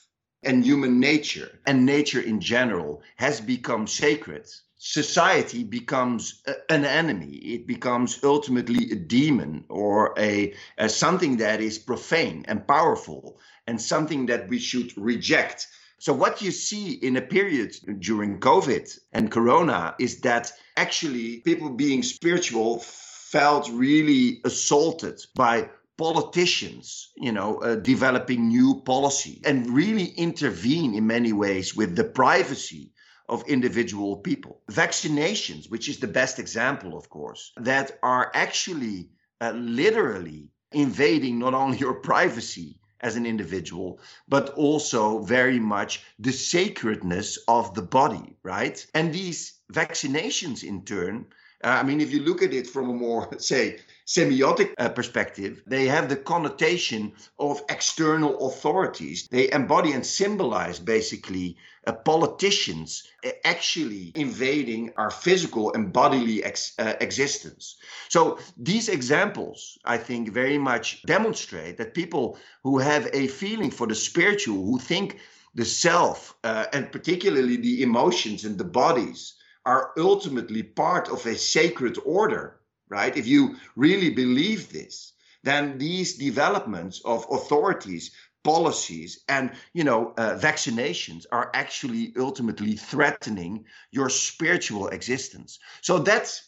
and 0.46 0.64
human 0.64 1.00
nature 1.00 1.60
and 1.66 1.86
nature 1.86 2.22
in 2.22 2.40
general 2.40 3.02
has 3.18 3.42
become 3.42 3.88
sacred, 3.88 4.48
society 4.78 5.64
becomes 5.64 6.44
a, 6.48 6.54
an 6.72 6.86
enemy. 6.86 7.36
It 7.38 7.68
becomes 7.68 8.20
ultimately 8.24 8.92
a 8.92 8.96
demon 8.96 9.66
or 9.70 10.14
a, 10.18 10.54
a 10.78 10.88
something 10.88 11.38
that 11.38 11.60
is 11.62 11.80
profane 11.80 12.46
and 12.48 12.68
powerful 12.68 13.40
and 13.68 13.82
something 13.82 14.28
that 14.28 14.48
we 14.48 14.60
should 14.60 14.96
reject. 14.96 15.68
So, 15.98 16.14
what 16.14 16.42
you 16.42 16.52
see 16.52 16.94
in 16.94 17.16
a 17.16 17.22
period 17.22 17.76
during 18.00 18.40
COVID 18.40 19.00
and 19.12 19.32
Corona 19.32 19.96
is 19.98 20.22
that 20.22 20.52
actually 20.78 21.38
people 21.40 21.70
being 21.72 22.04
spiritual 22.04 22.80
felt 22.80 23.70
really 23.70 24.42
assaulted 24.46 25.20
by 25.36 25.70
politicians, 25.98 27.12
you 27.16 27.32
know, 27.32 27.58
uh, 27.58 27.76
developing 27.76 28.48
new 28.48 28.82
policy 28.82 29.42
and 29.46 29.70
really 29.70 30.06
intervene 30.18 30.94
in 30.94 31.08
many 31.08 31.34
ways 31.34 31.76
with 31.76 31.96
the 31.96 32.04
privacy 32.04 32.92
of 33.30 33.48
individual 33.48 34.18
people. 34.18 34.62
Vaccinations, 34.72 35.70
which 35.70 35.90
is 35.90 36.00
the 36.00 36.08
best 36.08 36.38
example, 36.38 36.98
of 36.98 37.10
course, 37.10 37.52
that 37.58 37.98
are 38.04 38.32
actually 38.34 39.10
uh, 39.42 39.52
literally 39.56 40.50
invading 40.72 41.40
not 41.40 41.54
only 41.54 41.78
your 41.78 41.96
privacy 41.96 42.78
as 43.02 43.16
an 43.16 43.26
individual, 43.26 44.00
but 44.28 44.50
also 44.52 45.20
very 45.20 45.60
much 45.60 46.04
the 46.20 46.32
sacredness 46.32 47.38
of 47.48 47.74
the 47.74 47.82
body, 47.82 48.36
right? 48.44 48.86
And 48.94 49.14
these 49.14 49.60
vaccinations, 49.72 50.64
in 50.64 50.84
turn, 50.86 51.26
uh, 51.64 51.70
I 51.70 51.84
mean, 51.84 52.02
if 52.02 52.12
you 52.12 52.22
look 52.22 52.42
at 52.42 52.54
it 52.54 52.68
from 52.68 52.90
a 52.90 52.94
more, 52.94 53.30
say, 53.40 53.80
semiotic 54.06 54.74
uh, 54.78 54.90
perspective, 54.90 55.64
they 55.66 55.88
have 55.88 56.10
the 56.10 56.16
connotation 56.16 57.14
of 57.40 57.64
external 57.70 58.48
authorities. 58.48 59.28
They 59.32 59.52
embody 59.52 59.94
and 59.94 60.06
symbolize 60.06 60.80
basically 60.80 61.58
uh, 61.88 61.94
politicians 61.94 63.04
uh, 63.26 63.30
actually 63.44 64.12
invading 64.16 64.94
our 64.98 65.10
physical 65.10 65.74
and 65.74 65.92
bodily 65.92 66.44
ex- 66.44 66.74
uh, 66.78 66.94
existence. 67.02 67.78
So 68.10 68.38
these 68.58 68.90
examples, 68.90 69.80
I 69.86 69.98
think, 69.98 70.30
very 70.30 70.60
much 70.60 71.02
demonstrate 71.04 71.78
that 71.78 71.96
people 71.96 72.38
who 72.64 72.78
have 72.78 73.10
a 73.12 73.28
feeling 73.28 73.72
for 73.72 73.88
the 73.88 73.96
spiritual, 73.96 74.64
who 74.66 74.78
think 74.78 75.20
the 75.56 75.66
self, 75.66 76.36
uh, 76.44 76.66
and 76.74 76.92
particularly 76.92 77.58
the 77.58 77.82
emotions 77.82 78.46
and 78.46 78.58
the 78.58 78.66
bodies, 78.66 79.34
are 79.66 79.94
ultimately 79.98 80.62
part 80.62 81.10
of 81.10 81.26
a 81.26 81.36
sacred 81.36 81.98
order 82.06 82.60
right? 82.90 83.16
If 83.16 83.28
you 83.28 83.56
really 83.76 84.10
believe 84.10 84.72
this, 84.72 85.14
then 85.44 85.78
these 85.78 86.18
developments 86.18 87.02
of 87.06 87.26
authorities, 87.32 88.12
policies, 88.44 89.24
and 89.30 89.52
you 89.74 89.84
know 89.84 90.14
uh, 90.18 90.38
vaccinations 90.40 91.26
are 91.32 91.52
actually 91.54 92.14
ultimately 92.18 92.76
threatening 92.76 93.66
your 93.92 94.10
spiritual 94.10 94.88
existence. 94.90 95.60
So 95.82 96.00
that 96.00 96.42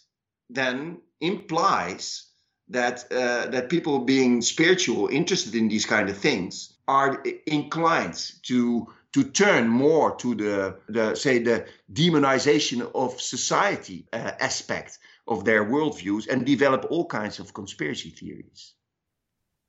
then 0.49 1.01
implies 1.21 2.27
that 2.69 3.05
uh, 3.11 3.47
that 3.51 3.69
people 3.69 3.99
being 3.99 4.41
spiritual, 4.41 5.07
interested 5.07 5.55
in 5.55 5.67
these 5.67 5.85
kind 5.85 6.09
of 6.09 6.17
things, 6.17 6.73
are 6.87 7.23
inclined 7.45 8.31
to 8.43 8.87
to 9.13 9.23
turn 9.23 9.67
more 9.67 10.15
to 10.15 10.35
the 10.35 10.75
the 10.89 11.15
say 11.15 11.39
the 11.39 11.65
demonization 11.93 12.91
of 12.93 13.19
society 13.21 14.05
uh, 14.13 14.31
aspect 14.39 14.99
of 15.27 15.45
their 15.45 15.65
worldviews 15.65 16.27
and 16.27 16.45
develop 16.45 16.85
all 16.89 17.05
kinds 17.05 17.39
of 17.39 17.53
conspiracy 17.53 18.09
theories. 18.09 18.73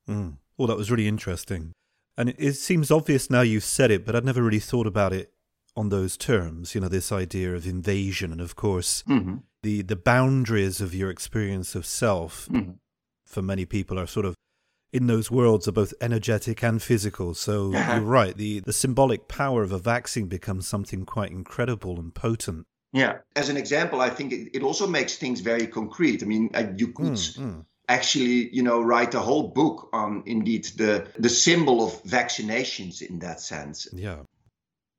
Mm. 0.09 0.37
Well, 0.57 0.69
that 0.69 0.77
was 0.77 0.91
really 0.91 1.09
interesting. 1.09 1.73
And 2.17 2.35
it 2.37 2.55
seems 2.55 2.91
obvious 2.91 3.31
now 3.31 3.43
you've 3.43 3.65
said 3.65 3.91
it, 3.91 4.05
but 4.05 4.17
I'd 4.17 4.25
never 4.25 4.43
really 4.43 4.59
thought 4.59 4.87
about 4.87 5.13
it 5.13 5.33
on 5.77 5.89
those 5.89 6.17
terms. 6.17 6.75
You 6.75 6.81
know, 6.81 6.89
this 6.89 7.13
idea 7.13 7.55
of 7.55 7.67
invasion, 7.67 8.33
and 8.33 8.41
of 8.41 8.57
course, 8.57 9.05
mm-hmm. 9.09 9.37
the 9.63 9.83
the 9.83 9.97
boundaries 9.97 10.81
of 10.81 10.95
your 10.95 11.11
experience 11.11 11.77
of 11.77 11.87
self 11.87 12.49
mm-hmm. 12.51 12.73
for 13.25 13.41
many 13.41 13.65
people 13.65 13.99
are 13.99 14.07
sort 14.07 14.27
of 14.27 14.35
in 14.93 15.07
those 15.07 15.31
worlds 15.31 15.69
are 15.69 15.73
both 15.73 15.95
energetic 16.01 16.65
and 16.65 16.83
physical. 16.83 17.35
So 17.35 17.71
you're 17.95 18.01
right. 18.01 18.37
The 18.37 18.61
the 18.61 18.73
symbolic 18.73 19.29
power 19.29 19.63
of 19.63 19.71
a 19.71 19.79
vaccine 19.79 20.27
becomes 20.27 20.67
something 20.67 21.07
quite 21.07 21.31
incredible 21.31 22.01
and 22.01 22.13
potent. 22.13 22.67
Yeah. 22.93 23.19
As 23.37 23.49
an 23.49 23.57
example, 23.57 24.01
I 24.01 24.11
think 24.11 24.33
it, 24.33 24.51
it 24.55 24.63
also 24.63 24.87
makes 24.87 25.17
things 25.17 25.41
very 25.41 25.67
concrete. 25.67 26.23
I 26.23 26.27
mean, 26.27 26.51
uh, 26.55 26.65
you 26.77 26.89
could. 26.89 27.13
Mm-hmm 27.13 27.61
actually 27.89 28.55
you 28.55 28.63
know 28.63 28.83
write 28.83 29.15
a 29.15 29.21
whole 29.21 29.49
book 29.49 29.89
on 29.93 30.23
indeed 30.27 30.65
the 30.77 31.07
the 31.19 31.29
symbol 31.29 31.83
of 31.83 32.03
vaccinations 32.03 33.01
in 33.01 33.19
that 33.19 33.41
sense 33.41 33.89
yeah 33.93 34.19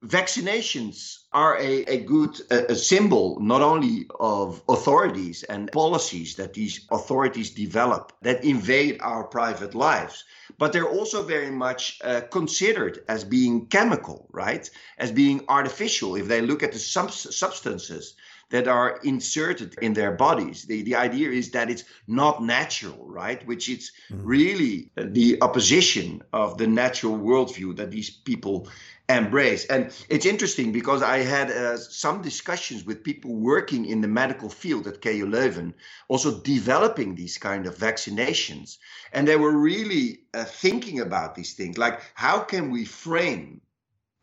vaccinations 0.06 1.20
are 1.34 1.58
a, 1.58 1.84
a 1.84 2.00
good 2.00 2.40
a, 2.52 2.72
a 2.72 2.76
symbol 2.76 3.38
not 3.42 3.62
only 3.62 4.08
of 4.20 4.62
authorities 4.70 5.44
and 5.44 5.70
policies 5.74 6.36
that 6.36 6.54
these 6.54 6.88
authorities 6.90 7.50
develop 7.52 8.14
that 8.22 8.44
invade 8.46 8.98
our 9.02 9.26
private 9.26 9.76
lives 9.76 10.24
but 10.58 10.72
they're 10.72 10.88
also 10.88 11.22
very 11.22 11.52
much 11.52 12.00
uh, 12.04 12.22
considered 12.32 13.04
as 13.10 13.26
being 13.26 13.66
chemical 13.68 14.28
right 14.32 14.70
as 14.98 15.12
being 15.12 15.44
artificial 15.50 16.16
if 16.16 16.28
they 16.30 16.42
look 16.42 16.64
at 16.64 16.72
the 16.72 16.80
sub- 16.80 17.12
substances 17.12 18.16
that 18.50 18.68
are 18.68 19.00
inserted 19.04 19.76
in 19.82 19.94
their 19.94 20.12
bodies. 20.12 20.64
The, 20.64 20.82
the 20.82 20.96
idea 20.96 21.30
is 21.30 21.52
that 21.52 21.70
it's 21.70 21.84
not 22.08 22.42
natural, 22.44 23.06
right? 23.06 23.46
Which 23.46 23.70
is 23.70 23.92
mm-hmm. 24.12 24.26
really 24.26 24.90
the 24.96 25.38
opposition 25.42 26.24
of 26.34 26.58
the 26.58 26.68
natural 26.68 27.18
worldview 27.18 27.76
that 27.78 27.92
these 27.92 28.10
people 28.10 28.68
embrace. 29.10 29.66
And 29.66 29.92
it's 30.08 30.26
interesting 30.26 30.72
because 30.72 31.02
I 31.02 31.18
had 31.18 31.50
uh, 31.50 31.78
some 31.78 32.22
discussions 32.22 32.86
with 32.86 33.04
people 33.04 33.36
working 33.36 33.86
in 33.86 34.02
the 34.02 34.08
medical 34.08 34.50
field 34.50 34.86
at 34.88 35.02
KU 35.02 35.26
Leuven, 35.26 35.74
also 36.08 36.40
developing 36.42 37.16
these 37.16 37.38
kind 37.38 37.66
of 37.66 37.76
vaccinations. 37.76 38.78
And 39.12 39.28
they 39.28 39.36
were 39.36 39.58
really 39.58 40.22
uh, 40.34 40.46
thinking 40.46 41.00
about 41.00 41.34
these 41.36 41.54
things, 41.54 41.78
like 41.78 42.00
how 42.14 42.40
can 42.40 42.70
we 42.70 42.86
frame 42.86 43.62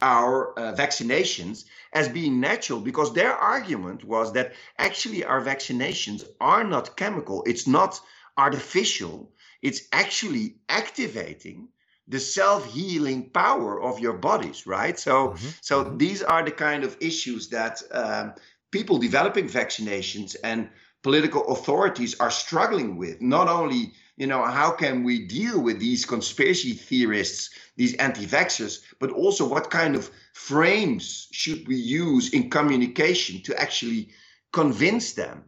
our 0.02 0.56
uh, 0.58 0.74
vaccinations 0.74 1.64
as 1.92 2.08
being 2.08 2.38
natural 2.38 2.80
because 2.80 3.14
their 3.14 3.32
argument 3.32 4.04
was 4.04 4.32
that 4.34 4.52
actually 4.78 5.24
our 5.24 5.40
vaccinations 5.40 6.22
are 6.38 6.64
not 6.64 6.98
chemical 6.98 7.42
it's 7.46 7.66
not 7.66 7.98
artificial 8.36 9.32
it's 9.62 9.88
actually 9.92 10.56
activating 10.68 11.66
the 12.08 12.20
self-healing 12.20 13.30
power 13.30 13.82
of 13.82 13.98
your 13.98 14.12
bodies 14.12 14.66
right 14.66 14.98
so 14.98 15.28
mm-hmm. 15.28 15.48
so 15.60 15.84
mm-hmm. 15.84 15.96
these 15.96 16.22
are 16.22 16.44
the 16.44 16.50
kind 16.50 16.84
of 16.84 16.96
issues 17.00 17.48
that 17.48 17.82
um, 17.90 18.34
people 18.70 18.98
developing 18.98 19.48
vaccinations 19.48 20.36
and 20.44 20.68
political 21.02 21.46
authorities 21.48 22.18
are 22.20 22.30
struggling 22.30 22.96
with 22.96 23.20
not 23.20 23.48
only 23.48 23.92
you 24.16 24.26
know, 24.26 24.42
how 24.44 24.70
can 24.70 25.04
we 25.04 25.26
deal 25.26 25.60
with 25.60 25.78
these 25.78 26.06
conspiracy 26.06 26.72
theorists, 26.72 27.50
these 27.76 27.94
anti-vaxxers, 27.96 28.82
but 28.98 29.10
also 29.10 29.46
what 29.46 29.70
kind 29.70 29.94
of 29.94 30.10
frames 30.32 31.28
should 31.32 31.68
we 31.68 31.76
use 31.76 32.32
in 32.32 32.50
communication 32.50 33.42
to 33.42 33.60
actually 33.60 34.08
convince 34.52 35.12
them 35.12 35.44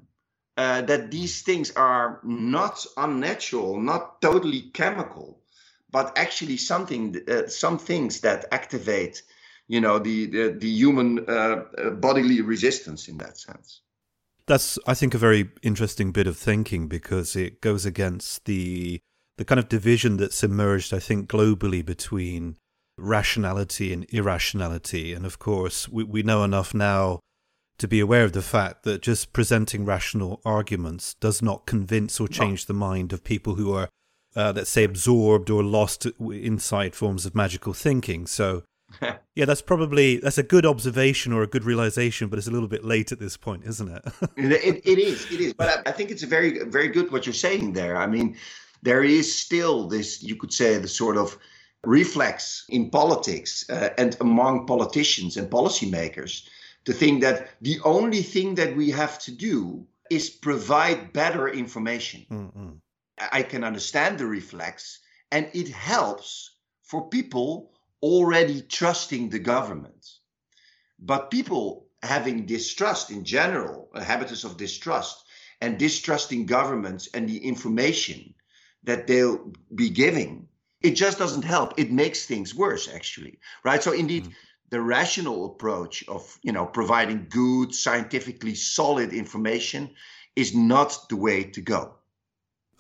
uh, 0.58 0.82
that 0.82 1.10
these 1.10 1.42
things 1.42 1.70
are 1.72 2.20
not 2.24 2.84
unnatural, 2.98 3.80
not 3.80 4.20
totally 4.20 4.62
chemical, 4.74 5.40
but 5.90 6.16
actually 6.16 6.56
something, 6.56 7.16
uh, 7.28 7.46
some 7.46 7.78
things 7.78 8.20
that 8.20 8.46
activate, 8.52 9.22
you 9.68 9.80
know, 9.80 9.98
the 9.98 10.26
the, 10.26 10.56
the 10.58 10.68
human 10.68 11.24
uh, 11.28 11.64
uh 11.78 11.90
bodily 11.90 12.40
resistance 12.40 13.08
in 13.08 13.18
that 13.18 13.38
sense. 13.38 13.82
That's, 14.46 14.78
I 14.86 14.94
think, 14.94 15.14
a 15.14 15.18
very 15.18 15.50
interesting 15.62 16.10
bit 16.10 16.26
of 16.26 16.36
thinking 16.38 16.88
because 16.88 17.36
it 17.36 17.60
goes 17.60 17.84
against 17.84 18.46
the 18.46 19.00
the 19.36 19.44
kind 19.44 19.58
of 19.58 19.68
division 19.68 20.16
that's 20.16 20.42
emerged, 20.42 20.92
I 20.92 20.98
think, 20.98 21.28
globally 21.28 21.84
between 21.84 22.56
rationality 22.98 23.92
and 23.92 24.04
irrationality. 24.10 25.14
And 25.14 25.24
of 25.24 25.38
course, 25.38 25.88
we, 25.88 26.04
we 26.04 26.22
know 26.22 26.42
enough 26.42 26.74
now 26.74 27.20
to 27.78 27.86
be 27.86 28.00
aware 28.00 28.24
of 28.24 28.32
the 28.32 28.42
fact 28.42 28.82
that 28.82 29.02
just 29.02 29.32
presenting 29.32 29.84
rational 29.84 30.40
arguments 30.44 31.14
does 31.14 31.40
not 31.40 31.64
convince 31.64 32.18
or 32.18 32.26
change 32.26 32.66
the 32.66 32.74
mind 32.74 33.12
of 33.12 33.22
people 33.22 33.54
who 33.54 33.72
are, 33.72 33.88
uh, 34.36 34.52
let's 34.54 34.70
say, 34.70 34.84
absorbed 34.84 35.50
or 35.50 35.62
lost 35.62 36.06
inside 36.20 36.94
forms 36.94 37.26
of 37.26 37.34
magical 37.34 37.72
thinking. 37.72 38.26
So 38.26 38.62
yeah, 39.34 39.44
that's 39.44 39.62
probably 39.62 40.16
that's 40.18 40.38
a 40.38 40.42
good 40.42 40.64
observation 40.64 41.32
or 41.32 41.42
a 41.42 41.46
good 41.46 41.64
realization, 41.64 42.28
but 42.28 42.38
it's 42.38 42.48
a 42.48 42.50
little 42.50 42.68
bit 42.68 42.84
late 42.84 43.12
at 43.12 43.18
this 43.18 43.36
point, 43.36 43.64
isn't 43.66 43.88
it? 43.96 44.04
it, 44.36 44.82
it 44.84 44.98
is, 44.98 45.30
it 45.30 45.40
is. 45.40 45.52
But 45.52 45.68
I, 45.86 45.90
I 45.90 45.92
think 45.92 46.10
it's 46.10 46.22
very, 46.22 46.64
very 46.64 46.88
good 46.88 47.12
what 47.12 47.26
you're 47.26 47.32
saying 47.34 47.72
there. 47.72 47.96
I 47.96 48.06
mean, 48.06 48.36
there 48.82 49.02
is 49.02 49.34
still 49.34 49.88
this, 49.88 50.22
you 50.22 50.36
could 50.36 50.52
say, 50.52 50.78
the 50.78 50.88
sort 50.88 51.16
of 51.16 51.38
reflex 51.84 52.64
in 52.68 52.90
politics 52.90 53.68
uh, 53.70 53.90
and 53.98 54.16
among 54.20 54.66
politicians 54.66 55.36
and 55.36 55.50
policymakers 55.50 56.48
to 56.84 56.92
think 56.92 57.20
that 57.22 57.50
the 57.60 57.78
only 57.84 58.22
thing 58.22 58.54
that 58.56 58.76
we 58.76 58.90
have 58.90 59.18
to 59.20 59.30
do 59.30 59.86
is 60.10 60.30
provide 60.30 61.12
better 61.12 61.48
information. 61.48 62.24
Mm-hmm. 62.30 62.68
I 63.32 63.42
can 63.42 63.64
understand 63.64 64.18
the 64.18 64.26
reflex, 64.26 65.00
and 65.30 65.50
it 65.52 65.68
helps 65.68 66.56
for 66.82 67.08
people 67.08 67.72
already 68.02 68.62
trusting 68.62 69.28
the 69.28 69.38
government. 69.38 70.06
But 70.98 71.30
people 71.30 71.88
having 72.02 72.46
distrust 72.46 73.10
in 73.10 73.24
general, 73.24 73.90
a 73.94 74.02
habitus 74.02 74.44
of 74.44 74.56
distrust, 74.56 75.24
and 75.60 75.78
distrusting 75.78 76.46
governments 76.46 77.08
and 77.14 77.28
the 77.28 77.38
information 77.38 78.34
that 78.84 79.06
they'll 79.06 79.52
be 79.74 79.90
giving, 79.90 80.48
it 80.80 80.92
just 80.92 81.18
doesn't 81.18 81.44
help. 81.44 81.78
It 81.78 81.90
makes 81.90 82.26
things 82.26 82.54
worse, 82.54 82.88
actually, 82.88 83.40
right? 83.64 83.82
So 83.82 83.92
indeed, 83.92 84.24
mm-hmm. 84.24 84.32
the 84.70 84.80
rational 84.80 85.46
approach 85.46 86.06
of 86.08 86.38
you 86.42 86.52
know 86.52 86.66
providing 86.66 87.26
good, 87.28 87.74
scientifically 87.74 88.54
solid 88.54 89.12
information 89.12 89.90
is 90.36 90.54
not 90.54 91.08
the 91.08 91.16
way 91.16 91.42
to 91.42 91.60
go. 91.60 91.97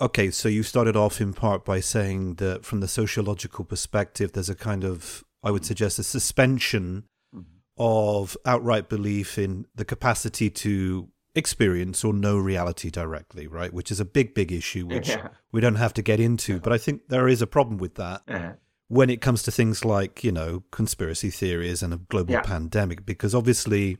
Okay, 0.00 0.30
so 0.30 0.48
you 0.48 0.62
started 0.62 0.96
off 0.96 1.20
in 1.20 1.32
part 1.32 1.64
by 1.64 1.80
saying 1.80 2.34
that 2.34 2.64
from 2.64 2.80
the 2.80 2.88
sociological 2.88 3.64
perspective, 3.64 4.32
there's 4.32 4.48
a 4.48 4.54
kind 4.54 4.84
of, 4.84 5.24
I 5.42 5.50
would 5.50 5.64
suggest, 5.64 5.98
a 5.98 6.04
suspension 6.04 7.04
mm-hmm. 7.34 7.42
of 7.76 8.36
outright 8.46 8.88
belief 8.88 9.38
in 9.38 9.66
the 9.74 9.84
capacity 9.84 10.50
to 10.50 11.08
experience 11.34 12.04
or 12.04 12.12
know 12.12 12.38
reality 12.38 12.90
directly, 12.90 13.48
right? 13.48 13.72
Which 13.72 13.90
is 13.90 13.98
a 13.98 14.04
big, 14.04 14.34
big 14.34 14.52
issue, 14.52 14.86
which 14.86 15.08
yeah. 15.08 15.28
we 15.50 15.60
don't 15.60 15.76
have 15.76 15.94
to 15.94 16.02
get 16.02 16.20
into. 16.20 16.60
But 16.60 16.72
I 16.72 16.78
think 16.78 17.08
there 17.08 17.26
is 17.26 17.42
a 17.42 17.46
problem 17.46 17.78
with 17.78 17.96
that 17.96 18.22
uh-huh. 18.28 18.52
when 18.86 19.10
it 19.10 19.20
comes 19.20 19.42
to 19.44 19.50
things 19.50 19.84
like, 19.84 20.22
you 20.22 20.32
know, 20.32 20.62
conspiracy 20.70 21.30
theories 21.30 21.82
and 21.82 21.92
a 21.92 21.98
global 21.98 22.34
yeah. 22.34 22.42
pandemic, 22.42 23.04
because 23.04 23.34
obviously 23.34 23.98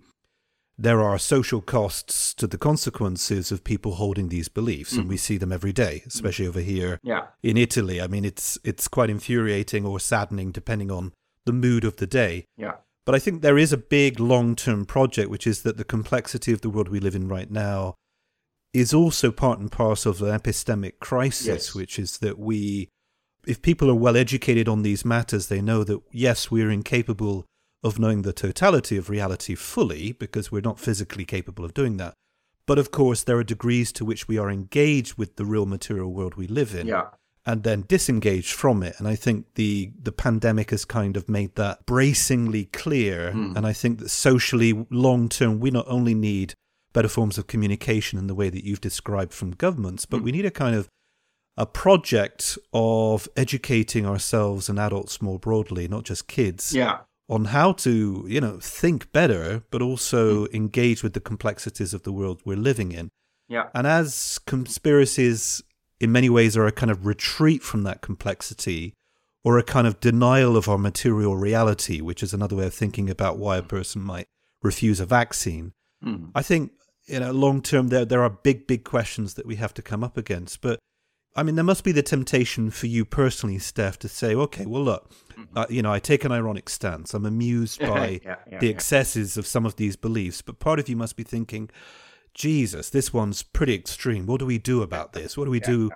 there 0.79 1.03
are 1.03 1.19
social 1.19 1.61
costs 1.61 2.33
to 2.35 2.47
the 2.47 2.57
consequences 2.57 3.51
of 3.51 3.65
people 3.65 3.97
holding 3.97 4.29
these 4.29 4.49
beliefs 4.49 4.95
mm. 4.95 5.01
and 5.01 5.09
we 5.09 5.17
see 5.17 5.37
them 5.37 5.53
every 5.53 5.73
day 5.73 6.03
especially 6.07 6.47
over 6.47 6.61
here 6.61 7.01
yeah. 7.03 7.27
in 7.43 7.57
Italy 7.57 8.01
i 8.01 8.07
mean 8.07 8.25
it's 8.25 8.57
it's 8.65 8.87
quite 8.89 9.11
infuriating 9.11 9.85
or 9.85 9.99
saddening 9.99 10.53
depending 10.53 10.91
on 10.91 11.13
the 11.45 11.53
mood 11.53 11.85
of 11.85 11.97
the 11.97 12.07
day 12.07 12.45
yeah 12.57 12.75
but 13.05 13.15
i 13.15 13.19
think 13.19 13.43
there 13.43 13.59
is 13.59 13.73
a 13.73 13.79
big 13.79 14.21
long-term 14.21 14.85
project 14.85 15.31
which 15.31 15.47
is 15.47 15.63
that 15.63 15.77
the 15.77 15.85
complexity 15.85 16.53
of 16.53 16.61
the 16.61 16.71
world 16.71 16.89
we 16.89 17.01
live 17.01 17.15
in 17.15 17.29
right 17.29 17.51
now 17.51 17.95
is 18.73 18.95
also 18.95 19.33
part 19.33 19.59
and 19.59 19.73
parcel 19.73 20.13
of 20.13 20.23
an 20.23 20.39
epistemic 20.39 20.99
crisis 21.01 21.47
yes. 21.47 21.75
which 21.75 21.99
is 21.99 22.19
that 22.19 22.39
we 22.39 22.89
if 23.47 23.63
people 23.63 23.91
are 23.91 23.95
well 23.95 24.17
educated 24.17 24.69
on 24.69 24.83
these 24.83 25.05
matters 25.05 25.49
they 25.49 25.63
know 25.63 25.83
that 25.83 26.01
yes 26.13 26.51
we're 26.51 26.71
incapable 26.71 27.47
of 27.83 27.99
knowing 27.99 28.23
the 28.23 28.33
totality 28.33 28.97
of 28.97 29.09
reality 29.09 29.55
fully, 29.55 30.13
because 30.13 30.51
we're 30.51 30.61
not 30.61 30.81
physically 30.81 31.25
capable 31.25 31.65
of 31.65 31.75
doing 31.75 31.97
that. 31.99 32.15
But 32.67 32.79
of 32.79 32.91
course, 32.91 33.23
there 33.25 33.39
are 33.39 33.45
degrees 33.45 33.93
to 33.93 34.05
which 34.05 34.29
we 34.29 34.37
are 34.37 34.51
engaged 34.51 35.15
with 35.17 35.37
the 35.37 35.45
real 35.45 35.65
material 35.65 36.13
world 36.13 36.35
we 36.35 36.47
live 36.47 36.75
in. 36.75 36.87
Yeah. 36.87 37.09
And 37.47 37.63
then 37.63 37.87
disengaged 37.89 38.53
from 38.53 38.83
it. 38.83 38.97
And 38.99 39.09
I 39.09 39.15
think 39.15 39.55
the 39.55 39.93
the 40.03 40.13
pandemic 40.13 40.71
has 40.71 40.85
kind 40.85 41.17
of 41.17 41.31
made 41.31 41.55
that 41.55 41.87
bracingly 41.87 42.67
clear. 42.67 43.33
Mm. 43.33 43.57
And 43.57 43.67
I 43.67 43.73
think 43.73 44.01
that 44.01 44.11
socially, 44.11 44.87
long 44.91 45.31
term, 45.31 45.59
we 45.59 45.71
not 45.71 45.87
only 45.89 46.15
need 46.15 46.53
better 46.93 47.09
forms 47.09 47.39
of 47.39 47.47
communication 47.47 48.19
in 48.19 48.27
the 48.27 48.35
way 48.35 48.51
that 48.51 48.65
you've 48.65 48.83
described 48.83 49.33
from 49.33 49.53
governments, 49.53 50.05
but 50.05 50.21
mm. 50.21 50.25
we 50.25 50.33
need 50.33 50.45
a 50.45 50.51
kind 50.51 50.77
of 50.77 50.89
a 51.57 51.65
project 51.65 52.59
of 52.73 53.29
educating 53.37 54.07
ourselves 54.07 54.69
and 54.69 54.79
adults 54.79 55.23
more 55.23 55.39
broadly, 55.39 55.89
not 55.89 56.05
just 56.05 56.29
kids, 56.29 56.75
yeah. 56.75 56.99
On 57.29 57.47
how 57.47 57.73
to, 57.73 58.25
you 58.27 58.41
know, 58.41 58.59
think 58.61 59.13
better, 59.13 59.63
but 59.71 59.83
also 59.83 60.47
mm. 60.47 60.55
engage 60.55 61.03
with 61.03 61.13
the 61.13 61.21
complexities 61.21 61.93
of 61.93 62.03
the 62.03 62.13
world 62.13 62.41
we're 62.45 62.57
living 62.57 62.93
in. 62.93 63.11
Yeah. 63.49 63.69
And 63.75 63.87
as 63.87 64.39
conspiracies 64.47 65.63
in 66.01 66.13
many 66.13 66.31
ways 66.31 66.57
are 66.57 66.67
a 66.67 66.73
kind 66.73 66.91
of 66.91 67.07
retreat 67.07 67.63
from 67.63 67.83
that 67.83 68.01
complexity 68.01 68.95
or 69.45 69.59
a 69.59 69.63
kind 69.63 69.87
of 69.87 70.01
denial 70.01 70.57
of 70.57 70.69
our 70.69 70.79
material 70.79 71.37
reality, 71.37 72.01
which 72.01 72.23
is 72.23 72.33
another 72.33 72.57
way 72.57 72.67
of 72.67 72.75
thinking 72.75 73.11
about 73.11 73.39
why 73.39 73.57
a 73.57 73.63
person 73.63 74.03
might 74.03 74.27
refuse 74.63 75.01
a 75.01 75.07
vaccine. 75.07 75.73
Mm. 76.05 76.31
I 76.35 76.43
think, 76.43 76.73
you 77.07 77.21
know, 77.21 77.33
long 77.33 77.63
term 77.63 77.89
there 77.89 78.05
there 78.05 78.23
are 78.23 78.31
big, 78.31 78.67
big 78.67 78.85
questions 78.85 79.35
that 79.35 79.47
we 79.47 79.57
have 79.57 79.75
to 79.75 79.83
come 79.83 80.05
up 80.05 80.17
against. 80.17 80.61
But 80.61 80.79
I 81.39 81.45
mean, 81.45 81.55
there 81.55 81.65
must 81.65 81.85
be 81.85 81.93
the 81.93 82.03
temptation 82.03 82.69
for 82.73 82.89
you 82.89 83.05
personally, 83.05 83.59
Stef, 83.59 83.97
to 83.99 84.09
say, 84.09 84.35
okay, 84.35 84.67
well, 84.67 84.83
look, 84.83 85.09
uh, 85.55 85.67
you 85.71 85.83
know, 85.83 85.93
I 85.93 86.01
take 86.01 86.25
an 86.25 86.33
ironic 86.33 86.69
stance. 86.69 87.15
I'm 87.15 87.25
amused 87.25 87.79
by 87.81 88.21
yeah, 88.25 88.37
yeah, 88.51 88.59
the 88.59 88.67
yeah. 88.67 88.73
excesses 88.73 89.37
of 89.37 89.47
some 89.47 89.65
of 89.65 89.77
these 89.77 89.95
beliefs, 89.95 90.43
but 90.43 90.59
part 90.59 90.81
of 90.81 90.89
you 90.89 90.97
must 90.97 91.17
be 91.17 91.23
thinking, 91.23 91.71
Jesus, 92.35 92.91
this 92.91 93.13
one's 93.13 93.45
pretty 93.45 93.77
extreme. 93.77 94.27
What 94.27 94.41
do 94.41 94.47
we 94.47 94.59
do 94.59 94.83
about 94.83 95.13
this? 95.13 95.37
What 95.37 95.45
do 95.45 95.53
we 95.53 95.61
do 95.75 95.93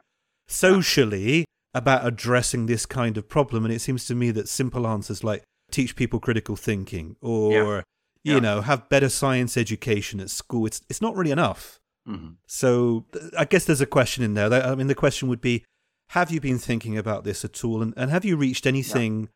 socially 0.47 1.45
about 1.75 2.07
addressing 2.07 2.67
this 2.67 2.87
kind 2.87 3.19
of 3.19 3.29
problem? 3.29 3.65
And 3.65 3.75
it 3.75 3.81
seems 3.81 4.07
to 4.07 4.15
me 4.15 4.31
that 4.31 4.49
simple 4.49 4.87
answers 4.87 5.25
like 5.25 5.43
teach 5.73 5.97
people 5.97 6.21
critical 6.21 6.55
thinking 6.55 7.17
or, 7.21 7.83
you 8.23 8.41
know, 8.41 8.61
have 8.61 8.89
better 8.89 9.09
science 9.09 9.57
education 9.57 10.21
at 10.21 10.31
school, 10.31 10.67
it's, 10.67 10.83
it's 10.89 11.03
not 11.03 11.17
really 11.17 11.33
enough. 11.33 11.81
Mm-hmm. 12.09 12.33
So 12.47 13.07
I 13.39 13.45
guess 13.45 13.65
there's 13.65 13.81
a 13.81 13.87
question 13.87 14.25
in 14.25 14.35
there. 14.35 14.53
I 14.53 14.75
mean, 14.75 14.89
the 14.89 14.95
question 14.95 15.29
would 15.29 15.41
be 15.41 15.65
Have 16.09 16.31
you 16.31 16.41
been 16.41 16.59
thinking 16.59 16.99
about 16.99 17.25
this 17.25 17.45
at 17.45 17.65
all? 17.65 17.83
And, 17.83 17.95
and 17.97 18.11
have 18.11 18.25
you 18.25 18.37
reached 18.37 18.67
anything 18.67 19.21
yeah. 19.23 19.29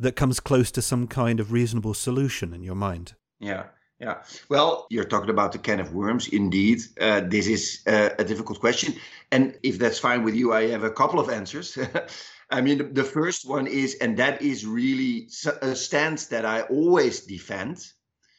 that 0.00 0.16
comes 0.16 0.40
close 0.40 0.70
to 0.72 0.82
some 0.82 1.06
kind 1.06 1.40
of 1.40 1.52
reasonable 1.52 1.94
solution 1.94 2.54
in 2.54 2.62
your 2.62 2.76
mind? 2.76 3.14
Yeah. 3.40 3.64
Yeah. 3.98 4.16
Well, 4.50 4.86
you're 4.90 5.06
talking 5.06 5.30
about 5.30 5.52
the 5.52 5.58
can 5.58 5.80
of 5.80 5.94
worms. 5.94 6.28
Indeed, 6.28 6.82
uh, 7.00 7.22
this 7.24 7.46
is 7.46 7.82
uh, 7.86 8.10
a 8.18 8.24
difficult 8.24 8.60
question. 8.60 8.94
And 9.32 9.58
if 9.62 9.78
that's 9.78 9.98
fine 9.98 10.22
with 10.22 10.34
you, 10.34 10.52
I 10.52 10.68
have 10.68 10.84
a 10.84 10.90
couple 10.90 11.18
of 11.18 11.30
answers. 11.30 11.78
I 12.50 12.60
mean, 12.60 12.92
the 12.92 13.04
first 13.04 13.48
one 13.48 13.66
is, 13.66 13.94
and 14.00 14.18
that 14.18 14.42
is 14.42 14.66
really 14.66 15.28
a 15.62 15.74
stance 15.74 16.26
that 16.26 16.44
I 16.44 16.62
always 16.62 17.20
defend. 17.20 17.86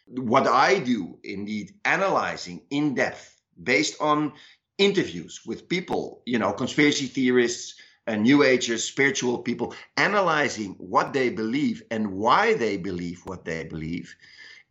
What 0.06 0.48
I 0.48 0.80
do, 0.80 1.20
indeed, 1.24 1.74
analyzing 1.84 2.62
in 2.70 2.94
depth 2.94 3.37
based 3.64 3.96
on 4.02 4.34
interviews 4.78 5.42
with 5.46 5.68
people, 5.70 6.22
you 6.26 6.40
know, 6.40 6.52
conspiracy 6.52 7.08
theorists, 7.08 7.76
and 8.08 8.24
New 8.24 8.44
Agers, 8.44 8.84
spiritual 8.84 9.40
people, 9.40 9.76
analyzing 9.98 10.76
what 10.78 11.12
they 11.12 11.30
believe 11.30 11.84
and 11.92 12.14
why 12.14 12.54
they 12.54 12.78
believe 12.78 13.22
what 13.26 13.44
they 13.44 13.66
believe, 13.66 14.16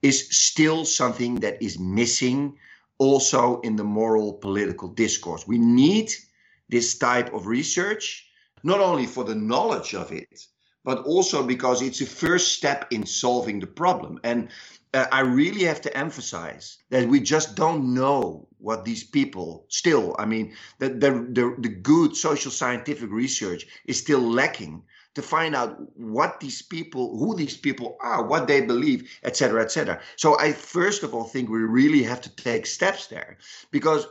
is 0.03 0.29
still 0.31 0.85
something 0.85 1.37
that 1.37 1.63
is 1.63 1.79
missing 1.79 2.57
also 2.99 3.61
in 3.61 3.77
the 3.77 3.85
moral 3.85 4.33
political 4.33 4.89
discourse. 4.89 5.47
We 5.47 5.59
need 5.59 6.11
this 6.69 6.97
type 6.99 7.33
of 7.35 7.47
research, 7.47 8.27
not 8.63 8.81
only 8.81 9.07
for 9.07 9.25
the 9.25 9.35
knowledge 9.35 9.95
of 9.95 10.13
it, 10.13 10.47
but 10.83 11.05
also 11.05 11.45
because 11.45 11.83
it's 11.83 12.01
a 12.01 12.07
first 12.07 12.53
step 12.53 12.87
in 12.91 13.05
solving 13.05 13.61
the 13.61 13.67
problem. 13.67 14.19
And 14.25 14.49
uh, 14.95 15.07
I 15.13 15.21
really 15.21 15.65
have 15.65 15.83
to 15.83 15.97
emphasize 15.97 16.79
that 16.91 17.09
we 17.09 17.21
just 17.21 17.55
don't 17.55 17.93
know 17.93 18.49
what 18.67 18.85
these 18.85 19.05
people 19.05 19.65
still, 19.69 20.17
I 20.19 20.27
mean, 20.27 20.53
the, 20.81 20.89
the, 20.89 21.11
the, 21.39 21.55
the 21.59 21.69
good 21.69 22.17
social 22.17 22.51
scientific 22.51 23.13
research 23.13 23.65
is 23.85 23.97
still 23.97 24.21
lacking 24.21 24.83
to 25.15 25.23
find 25.23 25.55
out 25.55 25.79
what 25.97 26.41
these 26.41 26.63
people, 26.63 27.17
who 27.17 27.37
these 27.37 27.57
people 27.57 27.97
are, 28.01 28.27
what 28.27 28.49
they 28.49 28.61
believe, 28.61 29.09
etc., 29.23 29.63
etc. 29.63 30.01
So 30.17 30.37
I 30.41 30.51
first 30.53 31.05
of 31.05 31.15
all 31.15 31.23
think 31.23 31.49
we 31.49 31.61
really 31.61 32.03
have 32.03 32.21
to 32.23 32.35
take 32.35 32.67
steps 32.67 33.07
there 33.07 33.39
because 33.71 34.09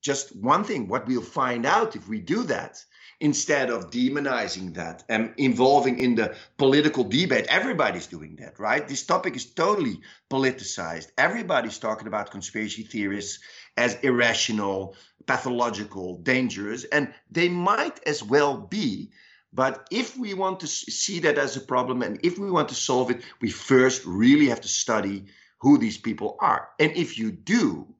just 0.00 0.36
one 0.36 0.62
thing, 0.62 0.86
what 0.86 1.08
we'll 1.08 1.20
find 1.20 1.66
out 1.66 1.96
if 1.96 2.08
we 2.08 2.20
do 2.20 2.44
that 2.44 2.84
instead 3.20 3.70
of 3.70 3.90
demonizing 3.90 4.74
that 4.74 5.02
and 5.08 5.32
involving 5.36 5.98
in 5.98 6.14
the 6.14 6.34
political 6.58 7.04
debate. 7.04 7.46
Everybody's 7.48 8.06
doing 8.06 8.36
that, 8.36 8.58
right? 8.58 8.86
This 8.86 9.04
topic 9.04 9.36
is 9.36 9.46
totally 9.46 10.00
politicized. 10.30 11.08
Everybody's 11.16 11.78
talking 11.78 12.08
about 12.08 12.30
conspiracy 12.30 12.82
theorists 12.82 13.40
as 13.76 13.94
irrational, 14.02 14.96
pathological, 15.26 16.18
dangerous, 16.18 16.84
and 16.84 17.12
they 17.30 17.48
might 17.48 18.00
as 18.06 18.22
well 18.22 18.56
be. 18.56 19.10
But 19.52 19.86
if 19.90 20.16
we 20.18 20.34
want 20.34 20.60
to 20.60 20.66
see 20.66 21.20
that 21.20 21.38
as 21.38 21.56
a 21.56 21.60
problem 21.60 22.02
and 22.02 22.20
if 22.22 22.38
we 22.38 22.50
want 22.50 22.68
to 22.68 22.74
solve 22.74 23.10
it, 23.10 23.22
we 23.40 23.50
first 23.50 24.04
really 24.04 24.48
have 24.48 24.60
to 24.60 24.68
study 24.68 25.24
who 25.60 25.78
these 25.78 25.96
people 25.96 26.36
are. 26.40 26.68
And 26.78 26.92
if 26.94 27.18
you 27.18 27.32
do, 27.32 27.94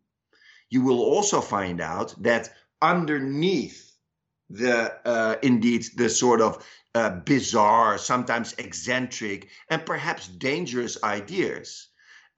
you 0.69 0.83
will 0.83 1.01
also 1.01 1.41
find 1.41 1.81
out 1.81 2.15
that 2.23 2.51
underneath 2.83 3.86
the 4.51 4.95
uh, 5.05 5.37
indeed 5.43 5.87
the 5.97 6.09
sort 6.09 6.41
of 6.41 6.65
uh, 6.95 7.11
bizarre, 7.11 7.99
sometimes 7.99 8.55
eccentric, 8.59 9.49
and 9.69 9.85
perhaps 9.85 10.29
dangerous 10.29 11.03
ideas. 11.03 11.89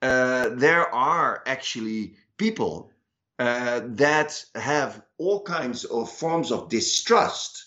Uh, 0.02 0.50
there 0.50 0.92
are 0.94 1.42
actually 1.46 2.16
people 2.36 2.90
uh, 3.38 3.80
that 3.84 4.44
have 4.54 5.02
all 5.18 5.42
kinds 5.42 5.84
of 5.84 6.10
forms 6.10 6.50
of 6.50 6.68
distrust 6.68 7.66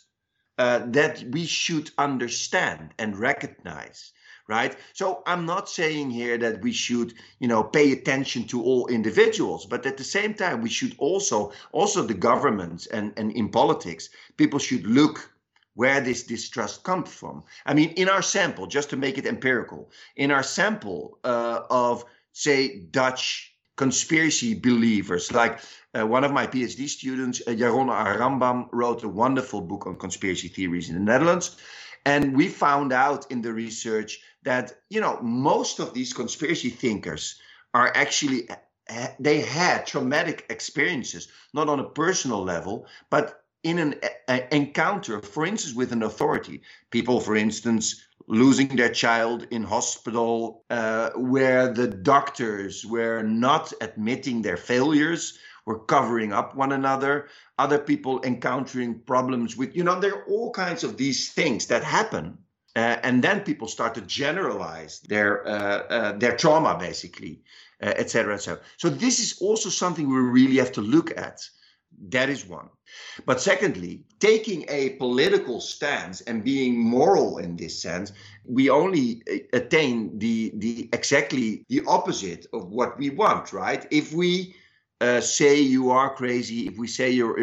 uh, 0.58 0.80
that 0.88 1.24
we 1.32 1.46
should 1.46 1.92
understand 1.98 2.94
and 3.00 3.18
recognize 3.18 4.12
right? 4.48 4.76
So 4.94 5.24
i'm 5.26 5.46
not 5.46 5.70
saying 5.70 6.12
here 6.12 6.38
that 6.38 6.62
we 6.62 6.72
should 6.72 7.14
you 7.40 7.48
know 7.48 7.64
pay 7.64 7.92
attention 7.92 8.44
to 8.48 8.62
all 8.62 8.88
individuals 8.88 9.66
but 9.66 9.86
at 9.86 9.98
the 9.98 10.04
same 10.04 10.34
time 10.34 10.62
we 10.62 10.70
should 10.70 10.96
also 10.98 11.52
also 11.72 12.02
the 12.04 12.14
governments 12.14 12.88
and 12.88 13.14
and 13.18 13.32
in 13.32 13.50
politics 13.50 14.10
people 14.38 14.60
should 14.60 14.86
look 14.86 15.32
where 15.74 16.02
this 16.02 16.24
distrust 16.24 16.84
comes 16.84 17.10
from. 17.14 17.44
I 17.66 17.74
mean 17.74 17.90
in 17.92 18.10
our 18.10 18.22
sample 18.22 18.68
just 18.68 18.90
to 18.90 18.98
make 18.98 19.18
it 19.18 19.26
empirical 19.26 19.90
in 20.16 20.32
our 20.32 20.44
sample 20.44 21.18
uh, 21.24 21.62
of 21.70 22.06
say 22.34 22.80
dutch 22.92 23.56
conspiracy 23.78 24.54
believers 24.54 25.32
like 25.32 25.60
uh, 25.98 26.06
one 26.06 26.24
of 26.24 26.32
my 26.32 26.46
phd 26.46 26.88
students 26.88 27.42
uh, 27.48 27.52
Jaron 27.52 27.90
Harambam 27.90 28.68
wrote 28.72 29.04
a 29.04 29.08
wonderful 29.08 29.62
book 29.62 29.88
on 29.88 29.96
conspiracy 29.96 30.50
theories 30.50 30.90
in 30.90 30.96
the 30.96 31.02
netherlands 31.02 31.58
and 32.06 32.36
we 32.36 32.48
found 32.48 32.92
out 32.92 33.30
in 33.32 33.42
the 33.42 33.54
research 33.54 34.20
that 34.44 34.74
you 34.90 35.02
know 35.02 35.20
most 35.22 35.80
of 35.80 35.94
these 35.94 36.14
conspiracy 36.14 36.70
thinkers 36.70 37.40
are 37.74 37.92
actually 37.96 38.50
they 39.20 39.40
had 39.40 39.86
traumatic 39.86 40.46
experiences 40.50 41.28
not 41.54 41.70
on 41.70 41.80
a 41.80 41.90
personal 41.90 42.44
level 42.44 42.86
but 43.10 43.42
in 43.64 43.80
an 43.80 43.96
a, 44.28 44.56
encounter 44.56 45.22
for 45.22 45.46
instance 45.46 45.76
with 45.76 45.92
an 45.92 46.04
authority. 46.04 46.62
People 46.90 47.20
for 47.20 47.36
instance 47.36 48.04
losing 48.28 48.76
their 48.76 48.90
child 48.90 49.48
in 49.52 49.64
hospital 49.64 50.64
uh, 50.70 51.10
where 51.16 51.74
the 51.74 51.88
doctors 51.88 52.86
were 52.86 53.22
not 53.24 53.74
admitting 53.82 54.42
their 54.42 54.58
failures 54.58 55.38
were 55.72 55.86
covering 55.86 56.34
up 56.34 56.56
one 56.56 56.74
another 56.74 57.28
other 57.58 57.80
people 57.80 58.22
encountering 58.24 59.00
problems 59.14 59.56
with 59.56 59.76
you 59.76 59.84
know 59.84 60.00
there 60.00 60.16
are 60.16 60.26
all 60.26 60.52
kinds 60.52 60.84
of 60.84 60.98
these 60.98 61.32
things 61.34 61.68
that 61.68 61.84
happen 61.84 62.38
uh, 62.76 62.98
and 63.04 63.24
then 63.24 63.42
people 63.42 63.68
start 63.68 63.94
to 63.96 64.02
generalize 64.02 65.02
their 65.02 65.46
uh, 65.48 65.84
uh, 65.90 66.12
their 66.14 66.38
trauma, 66.38 66.78
basically, 66.80 67.42
uh, 67.84 67.94
etc. 67.98 68.36
Et 68.36 68.60
so 68.78 68.90
this 68.90 69.20
is 69.20 69.42
also 69.42 69.70
something 69.70 70.08
we 70.08 70.16
really 70.16 70.58
have 70.58 70.72
to 70.72 70.82
look 70.82 71.12
at. 71.18 71.42
That 72.10 72.30
is 72.30 72.48
one. 72.48 72.70
But 73.26 73.42
secondly, 73.42 74.06
taking 74.20 74.66
a 74.70 74.92
political 74.92 75.60
stance 75.60 76.22
and 76.22 76.44
being 76.44 76.80
moral 76.80 77.40
in 77.40 77.58
this 77.58 77.82
sense, 77.82 78.14
we 78.46 78.70
only 78.70 79.22
uh, 79.30 79.58
attain 79.58 80.18
the 80.18 80.54
the 80.56 80.90
exactly 80.94 81.66
the 81.68 81.84
opposite 81.88 82.46
of 82.54 82.70
what 82.70 82.98
we 82.98 83.10
want, 83.10 83.52
right? 83.52 83.86
If 83.92 84.14
we 84.14 84.56
uh, 85.02 85.20
say 85.20 85.60
you 85.60 85.90
are 85.90 86.14
crazy, 86.14 86.68
if 86.68 86.78
we 86.78 86.88
say 86.88 87.10
you're 87.10 87.36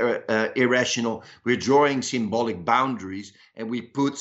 uh, 0.00 0.20
uh, 0.28 0.48
irrational, 0.54 1.24
we're 1.44 1.56
drawing 1.56 2.02
symbolic 2.02 2.64
boundaries 2.64 3.32
and 3.56 3.68
we 3.70 3.80
put 3.80 4.20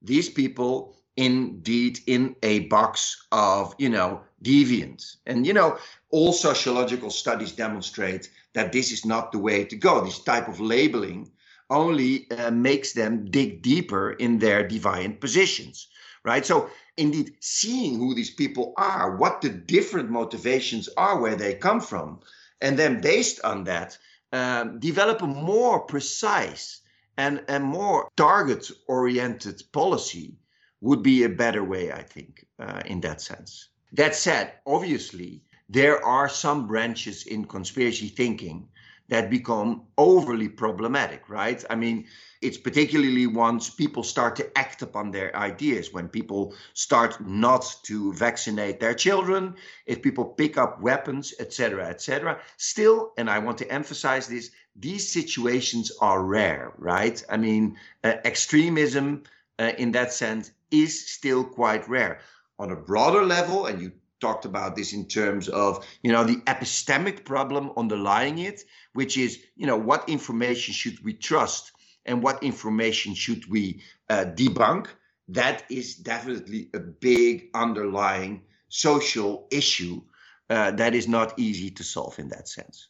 these 0.00 0.28
people 0.28 0.96
indeed 1.16 1.98
in 2.06 2.36
a 2.44 2.60
box 2.68 3.26
of 3.32 3.74
you 3.78 3.88
know 3.88 4.22
deviants. 4.42 5.16
And 5.26 5.44
you 5.44 5.52
know 5.52 5.78
all 6.10 6.32
sociological 6.32 7.10
studies 7.10 7.52
demonstrate 7.52 8.30
that 8.54 8.72
this 8.72 8.92
is 8.92 9.04
not 9.04 9.32
the 9.32 9.38
way 9.38 9.64
to 9.64 9.76
go. 9.76 10.04
This 10.04 10.20
type 10.20 10.46
of 10.46 10.60
labeling 10.60 11.30
only 11.70 12.30
uh, 12.30 12.52
makes 12.52 12.92
them 12.92 13.30
dig 13.30 13.62
deeper 13.62 14.12
in 14.12 14.38
their 14.38 14.66
deviant 14.66 15.20
positions 15.20 15.88
right? 16.24 16.44
So 16.44 16.70
indeed 16.98 17.32
seeing 17.40 17.98
who 17.98 18.14
these 18.14 18.30
people 18.30 18.74
are 18.76 19.16
what 19.16 19.40
the 19.40 19.48
different 19.48 20.10
motivations 20.10 20.88
are 20.96 21.20
where 21.20 21.36
they 21.36 21.54
come 21.54 21.80
from 21.80 22.20
and 22.60 22.78
then 22.78 23.00
based 23.00 23.40
on 23.44 23.64
that 23.64 23.96
um, 24.32 24.78
develop 24.78 25.22
a 25.22 25.26
more 25.26 25.80
precise 25.80 26.80
and 27.16 27.42
a 27.48 27.58
more 27.58 28.08
target 28.16 28.70
oriented 28.86 29.62
policy 29.72 30.36
would 30.80 31.02
be 31.02 31.24
a 31.24 31.28
better 31.28 31.64
way, 31.64 31.90
I 31.92 32.02
think, 32.02 32.46
uh, 32.58 32.82
in 32.86 33.00
that 33.00 33.20
sense. 33.20 33.70
That 33.92 34.14
said, 34.14 34.52
obviously, 34.66 35.42
there 35.68 36.04
are 36.04 36.28
some 36.28 36.68
branches 36.68 37.26
in 37.26 37.44
conspiracy 37.46 38.08
thinking 38.08 38.68
that 39.08 39.30
become 39.30 39.82
overly 39.96 40.48
problematic, 40.48 41.28
right? 41.28 41.64
I 41.70 41.74
mean, 41.74 42.06
it's 42.42 42.58
particularly 42.58 43.26
once 43.26 43.70
people 43.70 44.02
start 44.02 44.36
to 44.36 44.58
act 44.58 44.82
upon 44.82 45.10
their 45.10 45.34
ideas, 45.34 45.92
when 45.92 46.08
people 46.08 46.54
start 46.74 47.20
not 47.26 47.74
to 47.84 48.12
vaccinate 48.12 48.80
their 48.80 48.94
children, 48.94 49.54
if 49.86 50.02
people 50.02 50.24
pick 50.24 50.58
up 50.58 50.80
weapons, 50.80 51.34
etc., 51.40 51.86
etc. 51.88 52.38
Still, 52.58 53.12
and 53.16 53.30
I 53.30 53.38
want 53.38 53.58
to 53.58 53.72
emphasize 53.72 54.28
this, 54.28 54.50
these 54.76 55.10
situations 55.10 55.90
are 56.00 56.22
rare, 56.22 56.72
right? 56.76 57.22
I 57.28 57.38
mean, 57.38 57.76
uh, 58.04 58.14
extremism 58.24 59.24
uh, 59.58 59.72
in 59.78 59.92
that 59.92 60.12
sense 60.12 60.52
is 60.70 61.08
still 61.08 61.44
quite 61.44 61.88
rare. 61.88 62.20
On 62.58 62.70
a 62.70 62.76
broader 62.76 63.24
level, 63.24 63.66
and 63.66 63.80
you 63.80 63.92
talked 64.20 64.44
about 64.44 64.76
this 64.76 64.92
in 64.92 65.06
terms 65.06 65.48
of 65.48 65.86
you 66.02 66.12
know 66.12 66.24
the 66.24 66.36
epistemic 66.46 67.24
problem 67.24 67.70
underlying 67.76 68.38
it 68.38 68.62
which 68.92 69.16
is 69.16 69.38
you 69.56 69.66
know 69.66 69.76
what 69.76 70.08
information 70.08 70.74
should 70.74 71.02
we 71.04 71.12
trust 71.12 71.72
and 72.08 72.22
what 72.22 72.42
information 72.42 73.14
should 73.14 73.48
we 73.48 73.82
uh, 74.08 74.24
debunk? 74.34 74.88
That 75.28 75.64
is 75.70 75.94
definitely 75.94 76.70
a 76.74 76.80
big 76.80 77.50
underlying 77.54 78.42
social 78.68 79.46
issue 79.50 80.00
uh, 80.48 80.70
that 80.72 80.94
is 80.94 81.06
not 81.06 81.38
easy 81.38 81.70
to 81.70 81.84
solve 81.84 82.18
in 82.18 82.30
that 82.30 82.48
sense. 82.48 82.88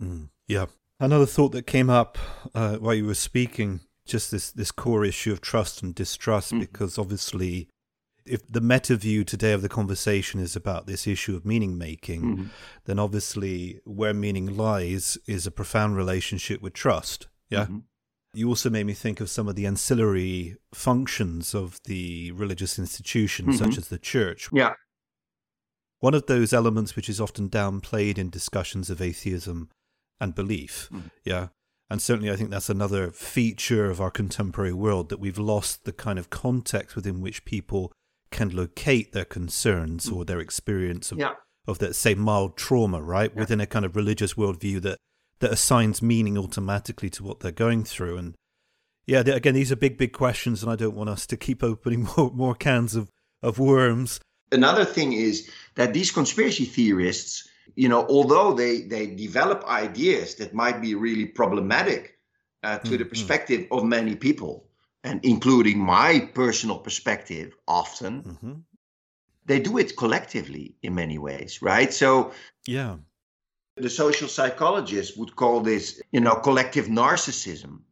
Mm, 0.00 0.28
yeah. 0.46 0.66
Another 1.00 1.26
thought 1.26 1.50
that 1.52 1.66
came 1.66 1.90
up 1.90 2.16
uh, 2.54 2.76
while 2.76 2.94
you 2.94 3.06
were 3.06 3.14
speaking 3.14 3.80
just 4.06 4.30
this 4.30 4.52
this 4.52 4.70
core 4.70 5.04
issue 5.04 5.32
of 5.32 5.40
trust 5.40 5.82
and 5.82 5.94
distrust 5.94 6.52
mm. 6.52 6.60
because 6.60 6.98
obviously 6.98 7.68
if 8.26 8.46
the 8.50 8.60
meta 8.60 8.96
view 8.96 9.24
today 9.24 9.52
of 9.52 9.62
the 9.62 9.68
conversation 9.68 10.40
is 10.40 10.56
about 10.56 10.86
this 10.86 11.06
issue 11.06 11.36
of 11.36 11.44
meaning 11.44 11.76
making, 11.76 12.22
mm-hmm. 12.22 12.44
then 12.86 12.98
obviously 12.98 13.80
where 13.84 14.14
meaning 14.14 14.56
lies 14.56 15.18
is 15.26 15.46
a 15.46 15.50
profound 15.50 15.96
relationship 15.96 16.62
with 16.62 16.72
trust. 16.72 17.26
Yeah. 17.50 17.64
Mm-hmm. 17.64 17.78
You 18.32 18.48
also 18.48 18.70
made 18.70 18.86
me 18.86 18.94
think 18.94 19.20
of 19.20 19.30
some 19.30 19.46
of 19.46 19.54
the 19.54 19.66
ancillary 19.66 20.56
functions 20.72 21.54
of 21.54 21.78
the 21.84 22.32
religious 22.32 22.78
institutions, 22.78 23.56
mm-hmm. 23.56 23.64
such 23.64 23.78
as 23.78 23.88
the 23.88 23.98
church. 23.98 24.48
Yeah. 24.52 24.74
One 26.00 26.14
of 26.14 26.26
those 26.26 26.52
elements 26.52 26.96
which 26.96 27.08
is 27.08 27.20
often 27.20 27.48
downplayed 27.48 28.18
in 28.18 28.30
discussions 28.30 28.90
of 28.90 29.00
atheism 29.00 29.68
and 30.20 30.34
belief. 30.34 30.88
Mm-hmm. 30.92 31.08
Yeah. 31.24 31.48
And 31.90 32.00
certainly, 32.00 32.30
I 32.30 32.36
think 32.36 32.50
that's 32.50 32.70
another 32.70 33.10
feature 33.10 33.90
of 33.90 34.00
our 34.00 34.10
contemporary 34.10 34.72
world 34.72 35.10
that 35.10 35.20
we've 35.20 35.38
lost 35.38 35.84
the 35.84 35.92
kind 35.92 36.18
of 36.18 36.30
context 36.30 36.96
within 36.96 37.20
which 37.20 37.44
people 37.44 37.92
can 38.34 38.50
locate 38.50 39.12
their 39.12 39.24
concerns 39.24 40.10
or 40.10 40.24
their 40.24 40.40
experience 40.40 41.12
of, 41.12 41.18
yeah. 41.18 41.34
of 41.68 41.78
that, 41.78 41.94
say, 41.94 42.14
mild 42.14 42.56
trauma, 42.56 43.00
right, 43.00 43.30
yeah. 43.32 43.40
within 43.40 43.60
a 43.60 43.66
kind 43.66 43.84
of 43.84 43.94
religious 43.94 44.34
worldview 44.34 44.82
that, 44.82 44.98
that 45.38 45.52
assigns 45.52 46.02
meaning 46.02 46.36
automatically 46.36 47.08
to 47.08 47.22
what 47.22 47.40
they're 47.40 47.52
going 47.52 47.84
through. 47.84 48.18
And 48.18 48.34
yeah, 49.06 49.20
again, 49.20 49.54
these 49.54 49.70
are 49.70 49.76
big, 49.76 49.96
big 49.96 50.12
questions, 50.12 50.62
and 50.62 50.72
I 50.72 50.74
don't 50.74 50.96
want 50.96 51.10
us 51.10 51.26
to 51.28 51.36
keep 51.36 51.62
opening 51.62 52.08
more, 52.16 52.32
more 52.32 52.54
cans 52.56 52.96
of, 52.96 53.08
of 53.40 53.60
worms. 53.60 54.18
Another 54.50 54.84
thing 54.84 55.12
is 55.12 55.48
that 55.76 55.94
these 55.94 56.10
conspiracy 56.10 56.64
theorists, 56.64 57.48
you 57.76 57.88
know, 57.88 58.04
although 58.08 58.52
they, 58.52 58.80
they 58.82 59.06
develop 59.06 59.64
ideas 59.64 60.34
that 60.36 60.54
might 60.54 60.82
be 60.82 60.96
really 60.96 61.26
problematic 61.26 62.18
uh, 62.64 62.78
to 62.78 62.88
mm-hmm. 62.88 62.96
the 62.96 63.04
perspective 63.04 63.66
of 63.70 63.84
many 63.84 64.16
people, 64.16 64.66
and 65.04 65.24
including 65.24 65.78
my 65.78 66.30
personal 66.34 66.78
perspective 66.78 67.54
often 67.68 68.22
mm-hmm. 68.22 68.52
they 69.44 69.60
do 69.60 69.78
it 69.78 69.96
collectively 69.96 70.74
in 70.82 70.94
many 70.94 71.18
ways 71.18 71.62
right 71.62 71.92
so 71.92 72.32
yeah 72.66 72.96
the 73.76 73.90
social 73.90 74.28
psychologists 74.28 75.16
would 75.16 75.36
call 75.36 75.60
this 75.60 76.02
you 76.10 76.20
know 76.20 76.34
collective 76.34 76.86
narcissism 76.86 77.82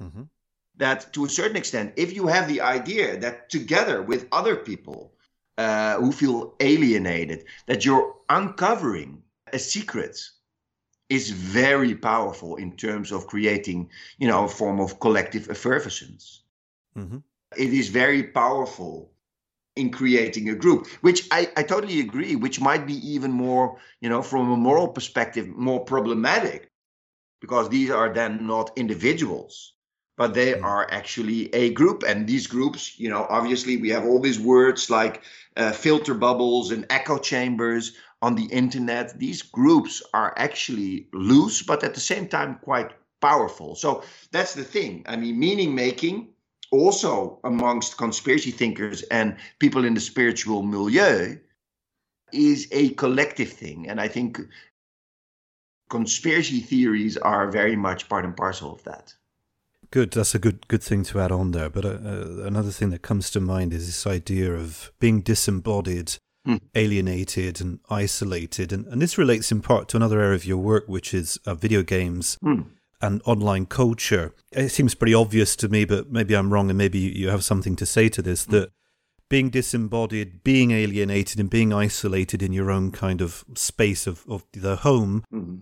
mm-hmm. 0.00 0.22
that 0.76 1.12
to 1.12 1.24
a 1.24 1.28
certain 1.28 1.56
extent 1.56 1.92
if 1.96 2.12
you 2.14 2.26
have 2.26 2.48
the 2.48 2.60
idea 2.60 3.18
that 3.18 3.50
together 3.50 4.02
with 4.02 4.26
other 4.32 4.56
people 4.56 5.12
uh, 5.58 5.96
who 6.00 6.10
feel 6.10 6.54
alienated 6.60 7.44
that 7.66 7.84
you're 7.84 8.14
uncovering 8.30 9.22
a 9.52 9.58
secret 9.58 10.18
is 11.10 11.30
very 11.30 11.94
powerful 11.94 12.56
in 12.56 12.76
terms 12.76 13.10
of 13.10 13.26
creating, 13.26 13.90
you 14.18 14.28
know, 14.28 14.44
a 14.44 14.48
form 14.48 14.80
of 14.80 15.00
collective 15.00 15.50
effervescence. 15.50 16.42
Mm-hmm. 16.96 17.18
It 17.58 17.74
is 17.74 17.88
very 17.88 18.22
powerful 18.22 19.10
in 19.74 19.90
creating 19.90 20.48
a 20.48 20.54
group, 20.54 20.86
which 21.00 21.26
I, 21.30 21.50
I 21.56 21.64
totally 21.64 22.00
agree, 22.00 22.36
which 22.36 22.60
might 22.60 22.86
be 22.86 22.94
even 23.12 23.32
more, 23.32 23.78
you 24.00 24.08
know, 24.08 24.22
from 24.22 24.50
a 24.50 24.56
moral 24.56 24.88
perspective, 24.88 25.48
more 25.48 25.84
problematic 25.84 26.70
because 27.40 27.68
these 27.68 27.90
are 27.90 28.12
then 28.12 28.46
not 28.46 28.70
individuals, 28.76 29.72
but 30.16 30.34
they 30.34 30.52
mm-hmm. 30.52 30.64
are 30.64 30.86
actually 30.90 31.52
a 31.54 31.70
group. 31.70 32.04
And 32.06 32.26
these 32.26 32.46
groups, 32.46 32.98
you 32.98 33.08
know, 33.08 33.26
obviously 33.28 33.78
we 33.78 33.88
have 33.90 34.04
all 34.04 34.20
these 34.20 34.38
words 34.38 34.90
like 34.90 35.22
uh, 35.56 35.72
filter 35.72 36.14
bubbles 36.14 36.70
and 36.70 36.86
echo 36.90 37.18
chambers 37.18 37.92
on 38.22 38.34
the 38.34 38.44
internet, 38.44 39.18
these 39.18 39.42
groups 39.42 40.02
are 40.12 40.34
actually 40.36 41.08
loose, 41.12 41.62
but 41.62 41.82
at 41.84 41.94
the 41.94 42.00
same 42.00 42.28
time 42.28 42.58
quite 42.62 42.92
powerful. 43.20 43.74
So 43.74 44.02
that's 44.30 44.54
the 44.54 44.64
thing. 44.64 45.04
I 45.08 45.16
mean, 45.16 45.38
meaning 45.38 45.74
making 45.74 46.28
also 46.70 47.40
amongst 47.44 47.96
conspiracy 47.96 48.50
thinkers 48.50 49.02
and 49.02 49.36
people 49.58 49.84
in 49.84 49.94
the 49.94 50.00
spiritual 50.00 50.62
milieu 50.62 51.36
is 52.32 52.68
a 52.72 52.90
collective 52.90 53.52
thing. 53.52 53.88
And 53.88 54.00
I 54.00 54.08
think 54.08 54.40
conspiracy 55.88 56.60
theories 56.60 57.16
are 57.16 57.50
very 57.50 57.76
much 57.76 58.08
part 58.08 58.24
and 58.24 58.36
parcel 58.36 58.72
of 58.72 58.84
that. 58.84 59.14
Good. 59.90 60.12
That's 60.12 60.36
a 60.36 60.38
good 60.38 60.68
good 60.68 60.84
thing 60.84 61.02
to 61.04 61.20
add 61.20 61.32
on 61.32 61.50
there. 61.50 61.68
But 61.68 61.84
uh, 61.84 61.88
uh, 61.88 62.42
another 62.44 62.70
thing 62.70 62.90
that 62.90 63.02
comes 63.02 63.28
to 63.30 63.40
mind 63.40 63.72
is 63.72 63.86
this 63.86 64.06
idea 64.06 64.52
of 64.52 64.92
being 65.00 65.20
disembodied 65.20 66.16
mm. 66.50 66.60
alienated 66.74 67.60
and 67.60 67.80
isolated. 67.88 68.72
And, 68.72 68.86
and 68.86 69.00
this 69.00 69.18
relates 69.18 69.52
in 69.52 69.60
part 69.60 69.88
to 69.88 69.96
another 69.96 70.20
area 70.20 70.34
of 70.34 70.44
your 70.44 70.58
work, 70.58 70.84
which 70.86 71.14
is 71.14 71.38
uh, 71.46 71.54
video 71.54 71.82
games. 71.82 72.38
Mm. 72.44 72.66
And 73.02 73.22
online 73.24 73.64
culture. 73.64 74.34
It 74.52 74.68
seems 74.68 74.94
pretty 74.94 75.14
obvious 75.14 75.56
to 75.56 75.70
me, 75.70 75.86
but 75.86 76.12
maybe 76.12 76.36
I'm 76.36 76.52
wrong, 76.52 76.68
and 76.68 76.76
maybe 76.76 76.98
you 76.98 77.30
have 77.30 77.42
something 77.42 77.74
to 77.76 77.86
say 77.86 78.10
to 78.10 78.20
this. 78.20 78.44
Mm. 78.44 78.50
That 78.50 78.72
being 79.30 79.48
disembodied, 79.48 80.44
being 80.44 80.72
alienated, 80.72 81.40
and 81.40 81.48
being 81.48 81.72
isolated 81.72 82.42
in 82.42 82.52
your 82.52 82.70
own 82.70 82.90
kind 82.90 83.22
of 83.22 83.44
space 83.54 84.06
of, 84.06 84.24
of 84.28 84.44
the 84.52 84.76
home 84.76 85.24
mm-hmm. 85.32 85.60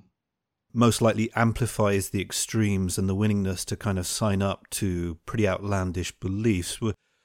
most 0.72 1.00
likely 1.00 1.30
amplifies 1.36 2.10
the 2.10 2.20
extremes 2.20 2.98
and 2.98 3.08
the 3.08 3.14
willingness 3.14 3.64
to 3.66 3.76
kind 3.76 3.98
of 3.98 4.06
sign 4.06 4.42
up 4.42 4.68
to 4.70 5.18
pretty 5.26 5.46
outlandish 5.46 6.12
beliefs. 6.18 6.80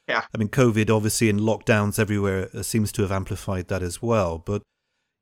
Yeah. 0.08 0.24
I 0.34 0.38
mean, 0.38 0.50
COVID 0.50 0.90
obviously 0.90 1.30
and 1.30 1.40
lockdowns 1.40 1.98
everywhere 1.98 2.50
uh, 2.54 2.64
seems 2.64 2.92
to 2.94 3.02
have 3.04 3.12
amplified 3.12 3.68
that 3.70 3.82
as 3.82 4.02
well. 4.02 4.38
But 4.38 4.62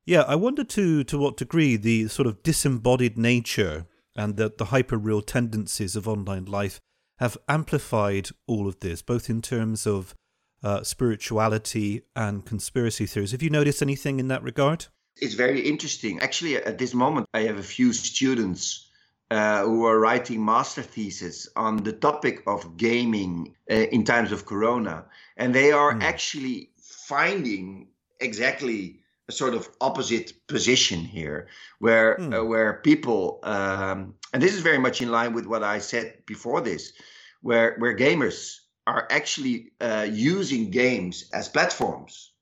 yeah, 0.04 0.22
I 0.22 0.34
wonder 0.34 0.64
to 0.64 1.04
to 1.04 1.18
what 1.18 1.36
degree 1.36 1.76
the 1.76 2.08
sort 2.08 2.26
of 2.26 2.42
disembodied 2.42 3.16
nature 3.16 3.86
and 4.16 4.36
the, 4.36 4.52
the 4.56 4.66
hyper 4.66 4.96
real 4.96 5.22
tendencies 5.22 5.96
of 5.96 6.08
online 6.08 6.44
life 6.46 6.80
have 7.18 7.38
amplified 7.48 8.30
all 8.46 8.66
of 8.66 8.80
this, 8.80 9.00
both 9.02 9.30
in 9.30 9.40
terms 9.40 9.86
of 9.86 10.14
uh, 10.62 10.82
spirituality 10.82 12.02
and 12.14 12.44
conspiracy 12.44 13.06
theories. 13.06 13.32
Have 13.32 13.42
you 13.42 13.50
noticed 13.50 13.82
anything 13.82 14.18
in 14.18 14.28
that 14.28 14.42
regard? 14.42 14.86
It's 15.16 15.34
very 15.34 15.60
interesting. 15.60 16.20
Actually, 16.20 16.56
at 16.56 16.78
this 16.78 16.94
moment, 16.94 17.26
I 17.34 17.42
have 17.42 17.58
a 17.58 17.62
few 17.62 17.92
students 17.92 18.90
uh, 19.32 19.64
who 19.64 19.86
are 19.86 19.98
writing 19.98 20.44
master 20.44 20.82
theses 20.82 21.48
on 21.56 21.78
the 21.78 21.92
topic 21.92 22.42
of 22.46 22.76
gaming 22.76 23.54
uh, 23.70 23.74
in 23.74 24.04
times 24.04 24.30
of 24.30 24.44
corona 24.44 25.04
and 25.36 25.54
they 25.54 25.72
are 25.72 25.94
mm. 25.94 26.02
actually 26.02 26.70
finding 27.08 27.88
exactly 28.20 29.00
a 29.28 29.32
sort 29.32 29.54
of 29.54 29.68
opposite 29.80 30.28
position 30.48 31.00
here 31.00 31.48
where 31.78 32.16
mm. 32.18 32.34
uh, 32.34 32.44
where 32.44 32.74
people 32.74 33.40
um, 33.42 34.14
and 34.32 34.42
this 34.42 34.54
is 34.54 34.60
very 34.60 34.78
much 34.78 35.00
in 35.00 35.10
line 35.10 35.32
with 35.32 35.46
what 35.46 35.62
i 35.62 35.78
said 35.78 36.06
before 36.26 36.60
this 36.60 36.92
where 37.40 37.76
where 37.78 37.96
gamers 37.96 38.58
are 38.86 39.06
actually 39.10 39.72
uh, 39.80 40.06
using 40.10 40.70
games 40.70 41.30
as 41.32 41.48
platforms 41.48 42.32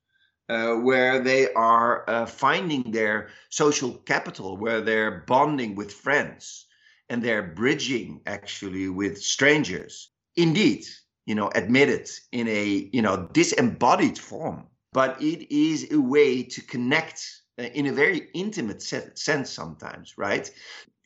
uh, 0.51 0.75
where 0.75 1.21
they 1.21 1.53
are 1.53 2.05
uh, 2.11 2.27
finding 2.27 2.91
their 2.91 3.29
social 3.51 3.93
capital, 3.99 4.57
where 4.57 4.81
they're 4.81 5.23
bonding 5.29 5.77
with 5.77 5.93
friends, 5.93 6.67
and 7.11 7.23
they're 7.23 7.43
bridging 7.43 8.21
actually 8.27 8.89
with 8.89 9.21
strangers. 9.21 10.11
Indeed, 10.37 10.87
you 11.27 11.35
know, 11.35 11.51
admitted 11.55 12.09
in 12.33 12.49
a, 12.49 12.89
you 12.93 13.03
know, 13.03 13.29
disembodied 13.33 14.19
form, 14.19 14.69
but 14.93 15.21
it 15.21 15.53
is 15.55 15.93
a 15.93 16.01
way 16.01 16.45
to 16.45 16.63
connect 16.63 17.43
uh, 17.59 17.65
in 17.65 17.87
a 17.87 17.93
very 17.93 18.29
intimate 18.33 18.81
sense 18.81 19.51
sometimes, 19.51 20.15
right? 20.17 20.51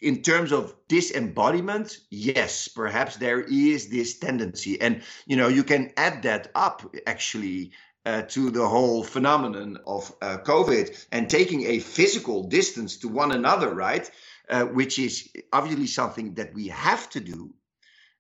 In 0.03 0.23
terms 0.23 0.53
of 0.53 0.77
disembodiment, 0.89 1.99
yes, 2.11 2.69
perhaps 2.69 3.17
there 3.17 3.41
is 3.41 3.89
this 3.89 4.19
tendency. 4.19 4.79
And, 4.81 5.03
you 5.27 5.37
know, 5.37 5.49
you 5.49 5.65
can 5.65 5.93
add 5.97 6.23
that 6.25 6.51
up 6.55 6.83
actually 7.07 7.73
uh, 8.05 8.23
to 8.23 8.51
the 8.51 8.69
whole 8.69 9.03
phenomenon 9.03 9.79
of 9.87 10.15
uh, 10.21 10.37
COVID 10.45 11.07
and 11.11 11.31
taking 11.31 11.65
a 11.65 11.79
physical 11.79 12.45
distance 12.45 12.99
to 12.99 13.09
one 13.09 13.33
another, 13.33 13.75
right? 13.75 14.11
Uh, 14.51 14.65
which 14.67 14.99
is 14.99 15.31
obviously 15.55 15.87
something 15.87 16.35
that 16.35 16.53
we 16.53 16.69
have 16.69 17.09
to 17.09 17.19
do. 17.19 17.55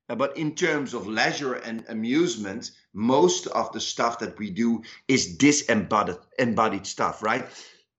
Uh, 0.08 0.14
but 0.14 0.34
in 0.38 0.54
terms 0.54 0.94
of 0.94 1.06
leisure 1.06 1.52
and 1.52 1.84
amusement, 1.90 2.70
most 2.94 3.46
of 3.48 3.70
the 3.72 3.80
stuff 3.80 4.18
that 4.18 4.38
we 4.38 4.48
do 4.48 4.82
is 5.06 5.36
disembodied 5.36 6.16
embodied 6.38 6.86
stuff, 6.86 7.22
right? 7.22 7.46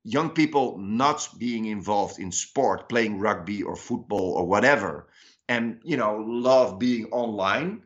Young 0.03 0.31
people 0.31 0.79
not 0.79 1.29
being 1.37 1.65
involved 1.65 2.19
in 2.19 2.31
sport, 2.31 2.89
playing 2.89 3.19
rugby 3.19 3.61
or 3.61 3.75
football 3.75 4.33
or 4.33 4.47
whatever, 4.47 5.07
and 5.47 5.79
you 5.83 5.97
know, 5.97 6.17
love 6.17 6.79
being 6.79 7.05
online. 7.11 7.83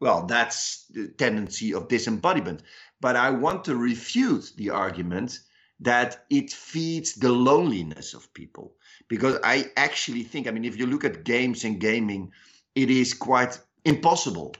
Well, 0.00 0.26
that's 0.26 0.86
the 0.90 1.08
tendency 1.08 1.74
of 1.74 1.88
disembodiment. 1.88 2.62
But 3.00 3.16
I 3.16 3.30
want 3.30 3.64
to 3.64 3.74
refute 3.74 4.52
the 4.56 4.70
argument 4.70 5.40
that 5.80 6.24
it 6.30 6.52
feeds 6.52 7.14
the 7.14 7.32
loneliness 7.32 8.14
of 8.14 8.32
people. 8.32 8.76
Because 9.12 9.38
I 9.44 9.70
actually 9.76 10.22
think, 10.22 10.48
I 10.48 10.52
mean, 10.52 10.64
if 10.64 10.78
you 10.78 10.86
look 10.86 11.04
at 11.04 11.22
games 11.22 11.64
and 11.64 11.78
gaming, 11.78 12.32
it 12.74 12.90
is 12.90 13.12
quite 13.12 13.60
impossible 13.84 14.54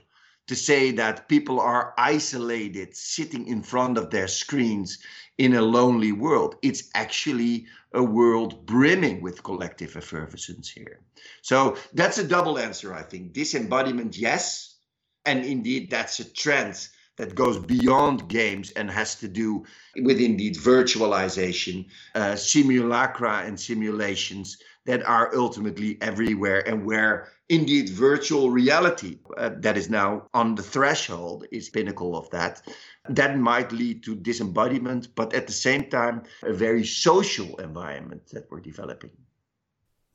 to 0.46 0.54
say 0.54 0.90
that 0.90 1.26
people 1.26 1.58
are 1.58 1.94
isolated, 1.96 2.94
sitting 2.94 3.46
in 3.46 3.62
front 3.62 3.96
of 3.96 4.10
their 4.10 4.28
screens 4.28 4.98
in 5.38 5.54
a 5.54 5.62
lonely 5.62 6.12
world. 6.12 6.56
It's 6.60 6.90
actually 6.94 7.64
a 7.94 8.02
world 8.02 8.66
brimming 8.66 9.22
with 9.22 9.42
collective 9.42 9.96
effervescence 9.96 10.68
here. 10.68 11.00
So 11.40 11.78
that's 11.94 12.18
a 12.18 12.28
double 12.28 12.58
answer, 12.58 12.92
I 12.92 13.04
think. 13.04 13.32
Disembodiment, 13.32 14.18
yes. 14.18 14.76
And 15.24 15.46
indeed, 15.46 15.88
that's 15.90 16.20
a 16.20 16.30
trend 16.30 16.76
that 17.22 17.36
goes 17.36 17.56
beyond 17.56 18.28
games 18.28 18.72
and 18.72 18.90
has 18.90 19.14
to 19.14 19.28
do 19.28 19.64
with 20.02 20.20
indeed 20.20 20.56
virtualization, 20.56 21.86
uh, 22.16 22.34
simulacra 22.34 23.44
and 23.46 23.60
simulations 23.60 24.58
that 24.86 25.06
are 25.06 25.30
ultimately 25.36 25.98
everywhere 26.00 26.66
and 26.68 26.84
where 26.84 27.28
indeed 27.48 27.90
virtual 27.90 28.50
reality 28.50 29.18
uh, 29.36 29.50
that 29.58 29.76
is 29.76 29.88
now 29.88 30.26
on 30.34 30.56
the 30.56 30.64
threshold 30.64 31.46
is 31.52 31.68
pinnacle 31.68 32.16
of 32.16 32.28
that. 32.30 32.60
That 33.08 33.38
might 33.38 33.70
lead 33.70 34.02
to 34.02 34.16
disembodiment 34.16 35.14
but 35.14 35.32
at 35.32 35.46
the 35.46 35.52
same 35.52 35.88
time 35.90 36.24
a 36.42 36.52
very 36.52 36.84
social 36.84 37.54
environment 37.60 38.26
that 38.32 38.50
we're 38.50 38.66
developing 38.72 39.12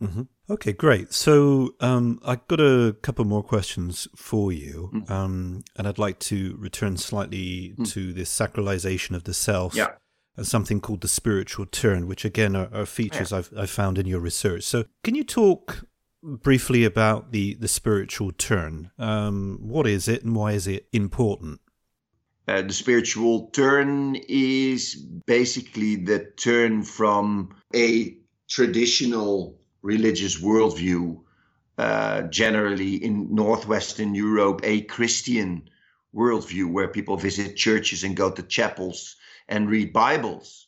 Mm-hmm. 0.01 0.23
Okay, 0.49 0.73
great. 0.73 1.13
So 1.13 1.75
um, 1.79 2.19
I've 2.25 2.47
got 2.47 2.59
a 2.59 2.95
couple 3.01 3.25
more 3.25 3.43
questions 3.43 4.07
for 4.15 4.51
you, 4.51 4.91
mm. 4.93 5.09
um, 5.09 5.63
and 5.75 5.87
I'd 5.87 5.97
like 5.97 6.19
to 6.19 6.55
return 6.59 6.97
slightly 6.97 7.73
mm. 7.77 7.91
to 7.91 8.13
this 8.13 8.35
sacralization 8.35 9.15
of 9.15 9.23
the 9.23 9.33
self. 9.33 9.75
Yeah. 9.75 9.89
As 10.37 10.47
something 10.47 10.81
called 10.81 11.01
the 11.01 11.07
spiritual 11.07 11.65
turn, 11.65 12.07
which 12.07 12.23
again 12.23 12.55
are, 12.55 12.69
are 12.71 12.85
features 12.85 13.31
yeah. 13.31 13.39
I've, 13.39 13.51
I've 13.57 13.69
found 13.71 13.97
in 13.97 14.05
your 14.05 14.19
research. 14.19 14.63
So, 14.65 14.85
can 15.03 15.15
you 15.15 15.23
talk 15.23 15.87
briefly 16.21 16.83
about 16.83 17.31
the, 17.31 17.55
the 17.55 17.67
spiritual 17.67 18.31
turn? 18.31 18.91
Um, 18.99 19.57
what 19.61 19.87
is 19.87 20.07
it 20.07 20.23
and 20.23 20.35
why 20.35 20.51
is 20.51 20.67
it 20.67 20.87
important? 20.93 21.59
Uh, 22.47 22.61
the 22.61 22.73
spiritual 22.73 23.47
turn 23.47 24.15
is 24.29 24.95
basically 25.25 25.95
the 25.95 26.19
turn 26.37 26.83
from 26.83 27.55
a 27.75 28.15
traditional 28.47 29.59
religious 29.87 30.35
worldview, 30.41 31.17
uh, 31.77 32.23
generally 32.23 32.95
in 32.95 33.33
Northwestern 33.33 34.13
Europe, 34.13 34.59
a 34.63 34.81
Christian 34.81 35.69
worldview 36.13 36.69
where 36.69 36.89
people 36.89 37.15
visit 37.15 37.55
churches 37.55 38.03
and 38.03 38.13
go 38.17 38.29
to 38.29 38.43
chapels 38.43 39.15
and 39.47 39.69
read 39.69 39.93
Bibles, 39.93 40.67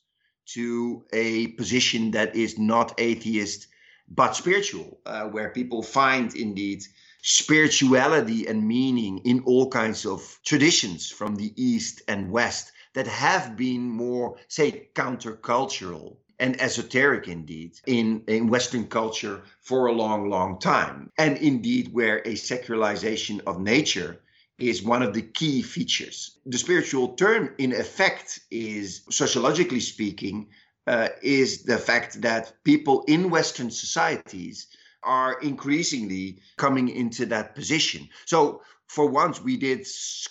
to 0.55 1.03
a 1.11 1.47
position 1.61 2.11
that 2.11 2.33
is 2.35 2.57
not 2.57 2.93
atheist 2.97 3.67
but 4.07 4.35
spiritual, 4.35 4.99
uh, 5.05 5.25
where 5.25 5.49
people 5.49 5.83
find 5.83 6.33
indeed 6.33 6.81
spirituality 7.21 8.47
and 8.47 8.65
meaning 8.65 9.19
in 9.25 9.41
all 9.41 9.67
kinds 9.69 10.05
of 10.05 10.39
traditions 10.45 11.11
from 11.11 11.35
the 11.35 11.51
East 11.57 12.01
and 12.07 12.31
West 12.31 12.71
that 12.93 13.07
have 13.07 13.57
been 13.57 13.81
more, 13.81 14.37
say, 14.47 14.89
countercultural 14.95 16.15
and 16.39 16.59
esoteric 16.61 17.27
indeed 17.27 17.79
in, 17.85 18.23
in 18.27 18.47
Western 18.47 18.87
culture 18.87 19.43
for 19.61 19.87
a 19.87 19.91
long, 19.91 20.29
long 20.29 20.59
time. 20.59 21.11
And 21.17 21.37
indeed, 21.37 21.89
where 21.91 22.19
a 22.19 22.33
sacralization 22.33 23.41
of 23.45 23.59
nature 23.59 24.21
is 24.57 24.83
one 24.83 25.01
of 25.01 25.13
the 25.13 25.21
key 25.21 25.61
features. 25.61 26.39
The 26.45 26.57
spiritual 26.57 27.09
turn, 27.09 27.53
in 27.57 27.73
effect, 27.73 28.39
is 28.51 29.01
sociologically 29.09 29.79
speaking, 29.79 30.47
uh, 30.87 31.09
is 31.21 31.63
the 31.63 31.77
fact 31.77 32.21
that 32.21 32.53
people 32.63 33.03
in 33.07 33.29
Western 33.29 33.71
societies 33.71 34.67
are 35.03 35.39
increasingly 35.41 36.39
coming 36.57 36.89
into 36.89 37.25
that 37.27 37.55
position. 37.55 38.09
So, 38.25 38.61
for 38.87 39.05
once, 39.05 39.39
we 39.39 39.55
did 39.55 39.85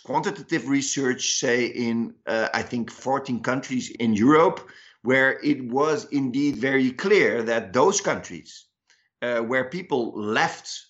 quantitative 0.04 0.68
research, 0.68 1.38
say, 1.38 1.66
in 1.66 2.14
uh, 2.26 2.48
I 2.52 2.62
think 2.62 2.90
14 2.90 3.40
countries 3.40 3.90
in 3.90 4.14
Europe 4.14 4.68
where 5.02 5.38
it 5.40 5.64
was 5.64 6.06
indeed 6.06 6.56
very 6.56 6.90
clear 6.90 7.42
that 7.42 7.72
those 7.72 8.00
countries 8.00 8.66
uh, 9.22 9.40
where 9.40 9.64
people 9.64 10.12
left 10.14 10.86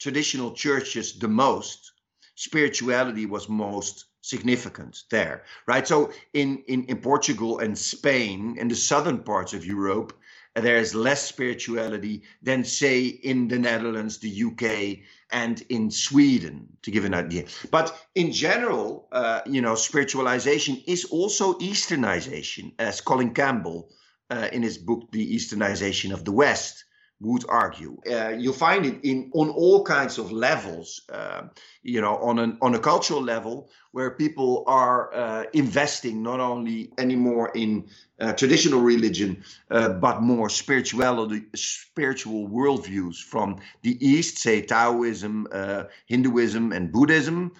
traditional 0.00 0.52
churches 0.52 1.18
the 1.18 1.28
most, 1.28 1.92
spirituality 2.34 3.26
was 3.26 3.48
most 3.48 4.06
significant 4.22 5.02
there, 5.10 5.44
right? 5.66 5.86
So 5.86 6.12
in, 6.32 6.62
in, 6.68 6.84
in 6.84 6.98
Portugal 6.98 7.58
and 7.58 7.76
Spain, 7.76 8.56
and 8.58 8.70
the 8.70 8.76
southern 8.76 9.22
parts 9.22 9.52
of 9.54 9.64
Europe, 9.64 10.12
there 10.54 10.76
is 10.76 10.94
less 10.94 11.26
spirituality 11.26 12.22
than, 12.42 12.64
say, 12.64 13.06
in 13.06 13.48
the 13.48 13.58
Netherlands, 13.58 14.18
the 14.18 14.44
UK, 14.44 14.98
and 15.32 15.62
in 15.68 15.90
Sweden, 15.90 16.66
to 16.82 16.90
give 16.90 17.04
an 17.04 17.14
idea. 17.14 17.44
But 17.70 17.96
in 18.14 18.32
general, 18.32 19.08
uh, 19.12 19.42
you 19.46 19.62
know, 19.62 19.74
spiritualization 19.74 20.82
is 20.86 21.04
also 21.04 21.54
Easternization, 21.58 22.72
as 22.78 23.00
Colin 23.00 23.32
Campbell 23.32 23.90
uh, 24.30 24.48
in 24.52 24.62
his 24.62 24.78
book, 24.78 25.10
The 25.12 25.36
Easternization 25.36 26.12
of 26.12 26.24
the 26.24 26.32
West, 26.32 26.84
would 27.20 27.44
argue. 27.48 27.98
Uh, 28.10 28.30
you 28.30 28.52
find 28.52 28.86
it 28.86 28.98
in 29.02 29.30
on 29.34 29.50
all 29.50 29.84
kinds 29.84 30.18
of 30.18 30.32
levels. 30.32 31.02
Uh, 31.12 31.42
you 31.82 32.00
know, 32.00 32.16
on 32.16 32.38
an 32.38 32.56
on 32.62 32.74
a 32.74 32.78
cultural 32.78 33.22
level, 33.22 33.68
where 33.92 34.10
people 34.10 34.64
are 34.66 35.14
uh, 35.14 35.44
investing 35.52 36.22
not 36.22 36.40
only 36.40 36.90
anymore 36.96 37.50
in 37.54 37.86
uh, 38.20 38.32
traditional 38.32 38.80
religion, 38.80 39.44
uh, 39.70 39.90
but 39.90 40.22
more 40.22 40.48
spirituality, 40.48 41.42
spiritual 41.54 42.48
worldviews 42.48 43.22
from 43.22 43.56
the 43.82 43.96
East, 44.04 44.38
say 44.38 44.62
Taoism, 44.62 45.46
uh, 45.52 45.84
Hinduism, 46.06 46.72
and 46.72 46.90
Buddhism. 46.90 47.52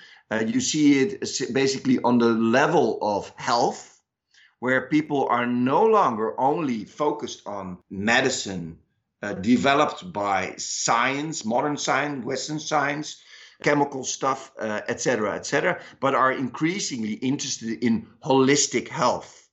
you 0.47 0.61
see 0.61 1.01
it 1.01 1.21
basically 1.53 1.99
on 2.03 2.19
the 2.19 2.29
level 2.29 2.99
of 3.03 3.33
health, 3.37 4.01
where 4.61 4.89
people 4.89 5.27
are 5.29 5.47
no 5.47 5.85
longer 5.85 6.39
only 6.41 6.85
focused 6.85 7.43
on 7.47 7.77
medicine 7.91 8.79
uh, 9.23 9.35
developed 9.35 10.13
by 10.13 10.55
science, 10.57 11.45
modern 11.45 11.77
science, 11.77 12.25
Western 12.25 12.59
science, 12.59 13.23
chemical 13.63 14.03
stuff, 14.03 14.51
etc., 14.59 15.33
uh, 15.33 15.35
etc., 15.35 15.75
et 15.75 15.83
but 16.01 16.15
are 16.15 16.33
increasingly 16.33 17.13
interested 17.15 17.85
in 17.85 18.07
holistic 18.25 18.89
health, 18.89 19.49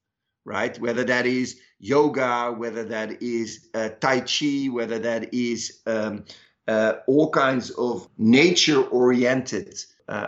right? 0.46 0.80
Whether 0.80 1.04
that 1.04 1.26
is 1.26 1.60
yoga, 1.80 2.54
whether 2.56 2.86
that 2.86 3.22
is 3.22 3.68
uh, 3.74 3.90
Tai 4.00 4.22
Chi, 4.22 4.68
whether 4.72 5.00
that 5.00 5.34
is 5.34 5.82
um, 5.86 6.24
uh, 6.68 6.94
all 7.08 7.30
kinds 7.30 7.70
of 7.72 8.08
nature 8.18 8.84
oriented 8.84 9.84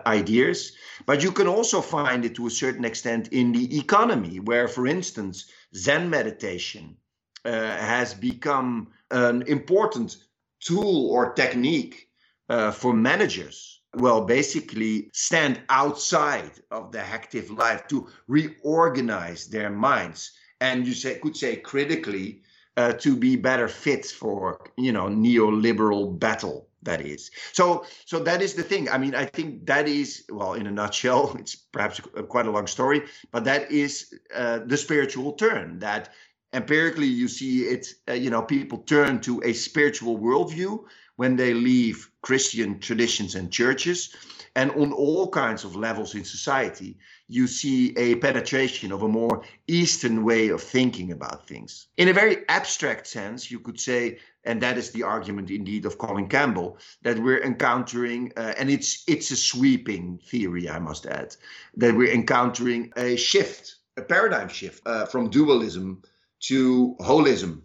ideas. 0.06 0.74
But 1.06 1.24
you 1.24 1.32
can 1.32 1.48
also 1.48 1.80
find 1.80 2.26
it 2.26 2.36
to 2.36 2.48
a 2.48 2.52
certain 2.52 2.84
extent 2.84 3.30
in 3.30 3.54
the 3.54 3.80
economy, 3.80 4.42
where, 4.42 4.68
for 4.68 4.86
instance, 4.86 5.46
Zen 5.74 6.10
meditation 6.10 6.98
has 7.46 8.14
become 8.14 8.90
an 9.12 9.42
important 9.44 10.18
tool 10.60 11.10
or 11.12 11.34
technique 11.34 12.10
uh, 12.50 12.72
for 12.72 12.94
managers 12.94 13.82
well 13.96 14.22
basically 14.22 15.10
stand 15.14 15.60
outside 15.70 16.52
of 16.70 16.92
the 16.92 17.00
active 17.00 17.50
life 17.50 17.88
to 17.88 18.08
reorganize 18.28 19.48
their 19.48 19.70
minds 19.70 20.32
and 20.62 20.86
you 20.86 20.94
say 20.94 21.18
could 21.20 21.36
say 21.36 21.56
critically 21.56 22.42
uh, 22.78 22.94
to 22.94 23.16
be 23.16 23.36
better 23.36 23.68
fit 23.68 24.06
for 24.06 24.72
you 24.78 24.92
know 24.92 25.08
neoliberal 25.08 26.18
battle 26.18 26.70
that 26.84 27.06
is. 27.06 27.30
So 27.52 27.86
so 28.06 28.20
that 28.20 28.42
is 28.42 28.54
the 28.54 28.64
thing. 28.64 28.90
I 28.90 28.98
mean 28.98 29.16
i 29.16 29.26
think 29.26 29.66
that 29.66 29.88
is 29.88 30.24
well 30.30 30.54
in 30.54 30.68
a 30.68 30.72
nutshell 30.72 31.36
it's 31.40 31.56
perhaps 31.56 32.00
quite 32.30 32.46
a 32.46 32.52
long 32.52 32.68
story 32.68 33.04
but 33.32 33.44
that 33.44 33.72
is 33.72 34.14
uh, 34.34 34.60
the 34.66 34.78
spiritual 34.78 35.34
turn 35.34 35.80
that 35.80 36.10
empirically 36.54 37.06
you 37.08 37.28
see 37.28 37.62
it 37.62 37.88
uh, 38.08 38.14
you 38.14 38.30
know 38.30 38.42
people 38.42 38.80
turn 38.80 39.20
to 39.22 39.42
a 39.44 39.54
spiritual 39.54 40.18
worldview 40.18 40.84
when 41.16 41.36
they 41.36 41.54
leave 41.54 42.10
christian 42.22 42.80
traditions 42.80 43.36
and 43.36 43.52
churches. 43.52 44.16
And 44.56 44.72
on 44.72 44.92
all 44.92 45.30
kinds 45.30 45.64
of 45.64 45.76
levels 45.76 46.16
in 46.16 46.26
society 46.26 46.98
you 47.28 47.46
see 47.46 47.96
a 47.98 48.16
penetration 48.16 48.92
of 48.92 49.04
a 49.04 49.08
more 49.08 49.44
eastern 49.68 50.24
way 50.24 50.50
of 50.50 50.62
thinking 50.62 51.12
about 51.12 51.48
things. 51.48 51.88
In 51.98 52.08
a 52.08 52.14
very 52.14 52.38
abstract 52.50 53.06
sense 53.06 53.52
you 53.52 53.60
could 53.60 53.80
say 53.80 54.18
and 54.44 54.62
that 54.62 54.78
is 54.78 54.92
the 54.92 55.04
argument 55.04 55.52
indeed 55.52 55.86
of 55.86 55.98
colin 55.98 56.28
campbell 56.28 56.78
that 57.04 57.20
we're 57.20 57.44
encountering 57.44 58.32
uh, 58.38 58.54
and 58.58 58.70
it's 58.70 59.04
it's 59.08 59.32
a 59.32 59.36
sweeping 59.36 60.20
theory 60.26 60.70
i 60.70 60.80
must 60.80 61.06
add 61.06 61.36
that 61.76 61.96
we're 61.96 62.12
encountering 62.12 62.92
a 62.96 63.16
shift 63.16 63.76
a 63.98 64.02
paradigm 64.02 64.48
shift 64.48 64.82
uh, 64.86 65.06
from 65.06 65.30
dualism 65.30 66.02
to 66.42 66.96
holism, 67.00 67.62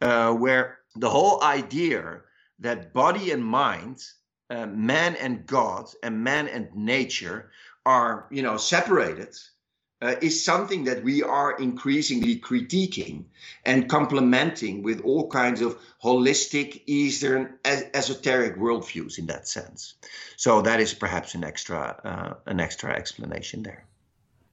uh, 0.00 0.32
where 0.32 0.78
the 0.96 1.10
whole 1.10 1.42
idea 1.42 2.20
that 2.60 2.92
body 2.92 3.30
and 3.30 3.44
mind, 3.44 4.02
uh, 4.50 4.66
man 4.66 5.16
and 5.16 5.46
God, 5.46 5.86
and 6.02 6.24
man 6.24 6.48
and 6.48 6.68
nature 6.74 7.50
are, 7.86 8.26
you 8.30 8.42
know, 8.42 8.56
separated. 8.56 9.36
Uh, 10.00 10.14
is 10.22 10.44
something 10.44 10.84
that 10.84 11.02
we 11.02 11.24
are 11.24 11.58
increasingly 11.58 12.38
critiquing 12.38 13.24
and 13.64 13.88
complementing 13.88 14.80
with 14.84 15.00
all 15.00 15.28
kinds 15.28 15.60
of 15.60 15.76
holistic 16.00 16.82
Eastern 16.86 17.58
esoteric 17.64 18.56
worldviews 18.56 19.18
in 19.18 19.26
that 19.26 19.48
sense. 19.48 19.94
So 20.36 20.62
that 20.62 20.78
is 20.78 20.94
perhaps 20.94 21.34
an 21.34 21.42
extra 21.42 22.00
uh, 22.04 22.34
an 22.46 22.60
extra 22.60 22.94
explanation 22.94 23.64
there. 23.64 23.88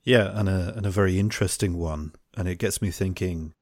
Yeah, 0.04 0.32
and 0.34 0.50
a 0.50 0.74
and 0.78 0.86
a 0.86 0.92
very 0.92 1.20
interesting 1.20 1.78
one, 1.78 2.14
and 2.36 2.48
it 2.48 2.58
gets 2.58 2.82
me 2.82 2.90
thinking 2.90 3.54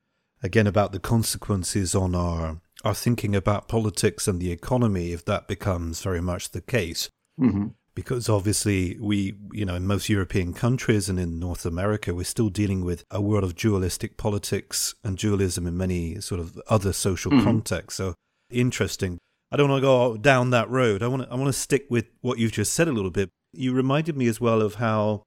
again 0.44 0.68
about 0.68 0.92
the 0.92 1.00
consequences 1.00 1.96
on 1.96 2.14
our 2.14 2.60
our 2.84 2.94
thinking 2.94 3.34
about 3.34 3.70
politics 3.70 4.28
and 4.28 4.42
the 4.42 4.52
economy 4.52 5.14
if 5.14 5.24
that 5.24 5.48
becomes 5.48 6.02
very 6.02 6.22
much 6.22 6.52
the 6.52 6.62
case. 6.62 7.10
Mm-hmm. 7.40 7.68
Because 7.96 8.28
obviously, 8.28 8.98
we, 9.00 9.38
you 9.52 9.66
know, 9.66 9.76
in 9.76 9.86
most 9.86 10.10
European 10.10 10.54
countries 10.54 11.10
and 11.10 11.20
in 11.20 11.40
North 11.40 11.64
America, 11.64 12.14
we're 12.14 12.24
still 12.24 12.50
dealing 12.50 12.84
with 12.84 13.06
a 13.12 13.22
world 13.22 13.44
of 13.44 13.56
dualistic 13.56 14.18
politics 14.18 14.96
and 15.04 15.16
dualism 15.16 15.68
in 15.68 15.78
many 15.78 16.20
sort 16.20 16.42
of 16.42 16.60
other 16.68 16.92
social 16.92 17.32
mm-hmm. 17.32 17.44
contexts. 17.44 17.98
So 17.98 18.16
interesting. 18.50 19.20
I 19.52 19.58
don't 19.58 19.70
want 19.70 19.82
to 19.82 19.88
go 19.88 20.18
down 20.18 20.50
that 20.50 20.70
road. 20.72 21.04
I 21.04 21.08
want 21.08 21.22
to, 21.22 21.32
I 21.32 21.36
want 21.36 21.48
to 21.48 21.54
stick 21.54 21.86
with 21.88 22.08
what 22.22 22.40
you've 22.40 22.52
just 22.52 22.74
said 22.74 22.88
a 22.88 22.92
little 22.92 23.12
bit. 23.12 23.30
You 23.54 23.74
reminded 23.74 24.18
me 24.18 24.28
as 24.28 24.42
well 24.42 24.64
of 24.64 24.76
how 24.76 25.22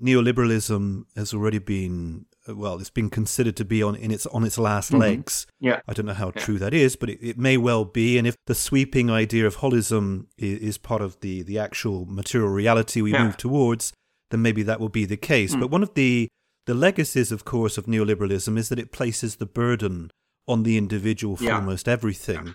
neoliberalism 0.00 1.04
has 1.16 1.34
already 1.34 1.58
been 1.58 2.26
well, 2.48 2.78
it's 2.78 2.90
been 2.90 3.10
considered 3.10 3.56
to 3.56 3.64
be 3.64 3.82
on 3.82 3.94
in 3.94 4.10
its 4.10 4.26
on 4.26 4.44
its 4.44 4.58
last 4.58 4.90
mm-hmm. 4.90 5.00
legs. 5.00 5.46
Yeah, 5.60 5.80
I 5.86 5.92
don't 5.92 6.06
know 6.06 6.14
how 6.14 6.32
yeah. 6.34 6.42
true 6.42 6.58
that 6.58 6.74
is, 6.74 6.96
but 6.96 7.10
it, 7.10 7.18
it, 7.22 7.38
may 7.38 7.56
well 7.56 7.84
be. 7.84 8.18
And 8.18 8.26
if 8.26 8.36
the 8.46 8.54
sweeping 8.54 9.10
idea 9.10 9.46
of 9.46 9.58
holism 9.58 10.26
is, 10.36 10.58
is 10.58 10.78
part 10.78 11.02
of 11.02 11.20
the 11.20 11.42
the 11.42 11.58
actual 11.58 12.04
material 12.06 12.50
reality 12.50 13.00
we 13.00 13.12
yeah. 13.12 13.24
move 13.24 13.36
towards, 13.36 13.92
then 14.30 14.42
maybe 14.42 14.62
that 14.62 14.80
will 14.80 14.88
be 14.88 15.04
the 15.04 15.16
case. 15.16 15.54
Mm. 15.54 15.60
But 15.60 15.70
one 15.70 15.82
of 15.82 15.94
the 15.94 16.28
the 16.66 16.74
legacies, 16.74 17.32
of 17.32 17.44
course, 17.44 17.78
of 17.78 17.86
neoliberalism 17.86 18.56
is 18.56 18.68
that 18.68 18.78
it 18.78 18.92
places 18.92 19.36
the 19.36 19.46
burden 19.46 20.10
on 20.46 20.62
the 20.62 20.76
individual 20.76 21.36
for 21.36 21.44
yeah. 21.44 21.56
almost 21.56 21.88
everything. 21.88 22.54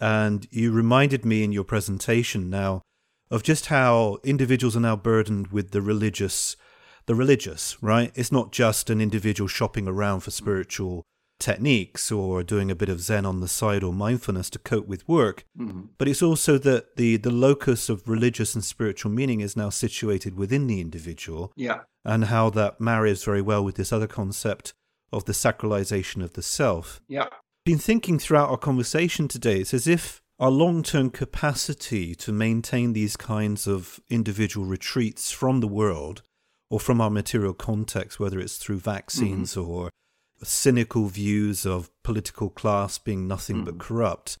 And 0.00 0.46
you 0.50 0.72
reminded 0.72 1.24
me 1.24 1.42
in 1.42 1.52
your 1.52 1.64
presentation 1.64 2.50
now 2.50 2.82
of 3.30 3.42
just 3.42 3.66
how 3.66 4.18
individuals 4.22 4.76
are 4.76 4.80
now 4.80 4.96
burdened 4.96 5.48
with 5.48 5.70
the 5.70 5.80
religious 5.80 6.56
the 7.06 7.14
religious, 7.14 7.76
right? 7.82 8.12
It's 8.14 8.32
not 8.32 8.52
just 8.52 8.90
an 8.90 9.00
individual 9.00 9.48
shopping 9.48 9.88
around 9.88 10.20
for 10.20 10.30
spiritual 10.30 11.04
techniques 11.38 12.10
or 12.10 12.42
doing 12.42 12.70
a 12.70 12.74
bit 12.74 12.88
of 12.88 13.00
Zen 13.00 13.26
on 13.26 13.40
the 13.40 13.48
side 13.48 13.82
or 13.82 13.92
mindfulness 13.92 14.50
to 14.50 14.58
cope 14.58 14.86
with 14.86 15.06
work, 15.08 15.44
mm-hmm. 15.58 15.82
but 15.98 16.08
it's 16.08 16.22
also 16.22 16.58
that 16.58 16.96
the, 16.96 17.16
the 17.16 17.30
locus 17.30 17.88
of 17.88 18.08
religious 18.08 18.54
and 18.54 18.64
spiritual 18.64 19.10
meaning 19.10 19.40
is 19.40 19.56
now 19.56 19.68
situated 19.68 20.36
within 20.36 20.66
the 20.66 20.80
individual. 20.80 21.52
Yeah. 21.54 21.80
And 22.04 22.26
how 22.26 22.50
that 22.50 22.80
marries 22.80 23.24
very 23.24 23.42
well 23.42 23.64
with 23.64 23.74
this 23.74 23.92
other 23.92 24.06
concept 24.06 24.72
of 25.12 25.24
the 25.24 25.32
sacralization 25.32 26.22
of 26.22 26.34
the 26.34 26.42
self. 26.42 27.00
Yeah. 27.08 27.26
Been 27.64 27.78
thinking 27.78 28.18
throughout 28.18 28.48
our 28.48 28.56
conversation 28.56 29.28
today, 29.28 29.60
it's 29.60 29.74
as 29.74 29.86
if 29.86 30.22
our 30.38 30.50
long 30.50 30.82
term 30.82 31.10
capacity 31.10 32.14
to 32.14 32.32
maintain 32.32 32.92
these 32.92 33.16
kinds 33.16 33.66
of 33.66 34.00
individual 34.08 34.66
retreats 34.66 35.32
from 35.32 35.60
the 35.60 35.68
world 35.68 36.22
or 36.70 36.80
from 36.80 37.00
our 37.00 37.10
material 37.10 37.54
context, 37.54 38.18
whether 38.18 38.38
it's 38.38 38.56
through 38.56 38.78
vaccines 38.78 39.52
mm-hmm. 39.52 39.70
or 39.70 39.90
cynical 40.42 41.06
views 41.06 41.64
of 41.64 41.90
political 42.02 42.50
class 42.50 42.98
being 42.98 43.26
nothing 43.26 43.56
mm-hmm. 43.56 43.64
but 43.64 43.78
corrupt. 43.78 44.36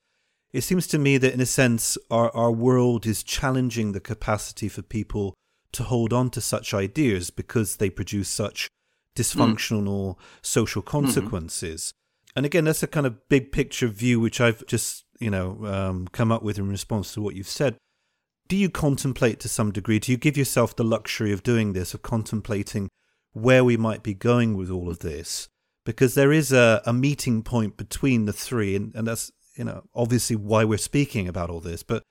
It 0.52 0.62
seems 0.62 0.86
to 0.88 0.98
me 0.98 1.18
that, 1.18 1.34
in 1.34 1.40
a 1.40 1.46
sense, 1.46 1.98
our, 2.10 2.34
our 2.34 2.50
world 2.50 3.06
is 3.06 3.22
challenging 3.22 3.92
the 3.92 4.00
capacity 4.00 4.68
for 4.68 4.82
people 4.82 5.34
to 5.72 5.82
hold 5.82 6.12
on 6.12 6.30
to 6.30 6.40
such 6.40 6.72
ideas 6.72 7.30
because 7.30 7.76
they 7.76 7.90
produce 7.90 8.28
such 8.28 8.68
dysfunctional 9.14 10.16
mm. 10.16 10.18
social 10.42 10.82
mm-hmm. 10.82 10.90
consequences. 10.90 11.92
Mm-hmm. 11.92 12.38
And 12.38 12.46
again, 12.46 12.64
that's 12.64 12.82
a 12.82 12.86
kind 12.86 13.06
of 13.06 13.28
big 13.28 13.50
picture 13.50 13.88
view 13.88 14.20
which 14.20 14.40
I've 14.40 14.66
just, 14.66 15.04
you 15.18 15.30
know, 15.30 15.64
um, 15.64 16.08
come 16.08 16.30
up 16.30 16.42
with 16.42 16.58
in 16.58 16.68
response 16.68 17.14
to 17.14 17.22
what 17.22 17.34
you've 17.34 17.48
said 17.48 17.76
do 18.48 18.56
you 18.56 18.70
contemplate 18.70 19.40
to 19.40 19.48
some 19.48 19.72
degree? 19.72 19.98
Do 19.98 20.12
you 20.12 20.18
give 20.18 20.36
yourself 20.36 20.76
the 20.76 20.84
luxury 20.84 21.32
of 21.32 21.42
doing 21.42 21.72
this, 21.72 21.94
of 21.94 22.02
contemplating 22.02 22.88
where 23.32 23.64
we 23.64 23.76
might 23.76 24.02
be 24.02 24.14
going 24.14 24.56
with 24.56 24.70
all 24.70 24.88
of 24.88 25.00
this? 25.00 25.48
Because 25.84 26.14
there 26.14 26.32
is 26.32 26.52
a, 26.52 26.82
a 26.84 26.92
meeting 26.92 27.42
point 27.42 27.76
between 27.76 28.24
the 28.24 28.32
three, 28.32 28.74
and, 28.74 28.94
and 28.94 29.06
that's 29.06 29.30
you 29.56 29.64
know 29.64 29.84
obviously 29.94 30.36
why 30.36 30.64
we're 30.64 30.78
speaking 30.78 31.28
about 31.28 31.50
all 31.50 31.60
this. 31.60 31.82
But 31.82 32.02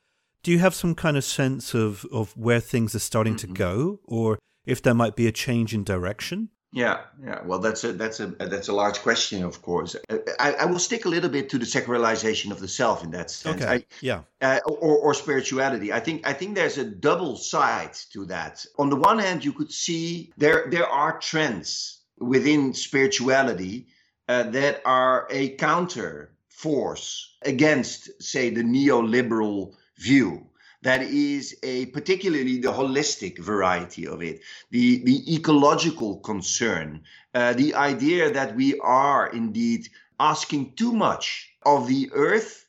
do 0.43 0.51
you 0.51 0.59
have 0.59 0.75
some 0.75 0.95
kind 0.95 1.17
of 1.17 1.23
sense 1.23 1.73
of 1.73 2.05
of 2.11 2.35
where 2.37 2.59
things 2.59 2.95
are 2.95 2.99
starting 2.99 3.35
mm-hmm. 3.35 3.53
to 3.53 3.57
go, 3.57 3.99
or 4.05 4.39
if 4.65 4.81
there 4.81 4.93
might 4.93 5.15
be 5.15 5.27
a 5.27 5.31
change 5.31 5.73
in 5.73 5.83
direction? 5.83 6.49
Yeah, 6.75 7.03
yeah. 7.23 7.39
Well, 7.45 7.59
that's 7.59 7.85
a 7.85 7.93
that's 7.93 8.19
a 8.19 8.27
that's 8.27 8.67
a 8.67 8.73
large 8.73 8.99
question, 8.99 9.43
of 9.43 9.61
course. 9.61 9.95
I, 10.37 10.55
I 10.55 10.65
will 10.65 10.79
stick 10.79 11.05
a 11.05 11.09
little 11.09 11.29
bit 11.29 11.49
to 11.51 11.57
the 11.57 11.65
sacralization 11.65 12.51
of 12.51 12.59
the 12.59 12.67
self 12.67 13.01
in 13.01 13.11
that 13.11 13.31
sense. 13.31 13.61
Okay. 13.61 13.75
I, 13.75 13.85
yeah. 14.01 14.23
Uh, 14.41 14.59
or 14.67 14.97
or 14.97 15.13
spirituality. 15.13 15.93
I 15.93 16.01
think 16.01 16.27
I 16.27 16.33
think 16.33 16.55
there's 16.55 16.77
a 16.77 16.83
double 16.83 17.37
side 17.37 17.93
to 18.11 18.25
that. 18.25 18.65
On 18.77 18.89
the 18.89 18.97
one 18.97 19.19
hand, 19.19 19.45
you 19.45 19.53
could 19.53 19.71
see 19.71 20.33
there 20.35 20.67
there 20.69 20.85
are 20.85 21.17
trends 21.17 22.01
within 22.19 22.73
spirituality 22.73 23.87
uh, 24.27 24.43
that 24.43 24.81
are 24.83 25.27
a 25.29 25.55
counter 25.55 26.35
force 26.49 27.37
against, 27.41 28.21
say, 28.21 28.49
the 28.49 28.63
neoliberal 28.63 29.75
view 29.97 30.44
that 30.85 31.01
is 31.01 31.57
a 31.63 31.87
particularly 31.87 32.59
the 32.59 32.71
holistic 32.71 33.39
variety 33.39 34.05
of 34.05 34.21
it, 34.21 34.41
the, 34.69 35.03
the 35.03 35.35
ecological 35.35 36.17
concern, 36.19 37.01
uh, 37.33 37.53
the 37.53 37.73
idea 37.73 38.29
that 38.31 38.55
we 38.55 38.79
are 38.81 39.27
indeed 39.29 39.89
asking 40.19 40.73
too 40.75 40.93
much 40.93 41.49
of 41.65 41.87
the 41.87 42.07
earth 42.13 42.67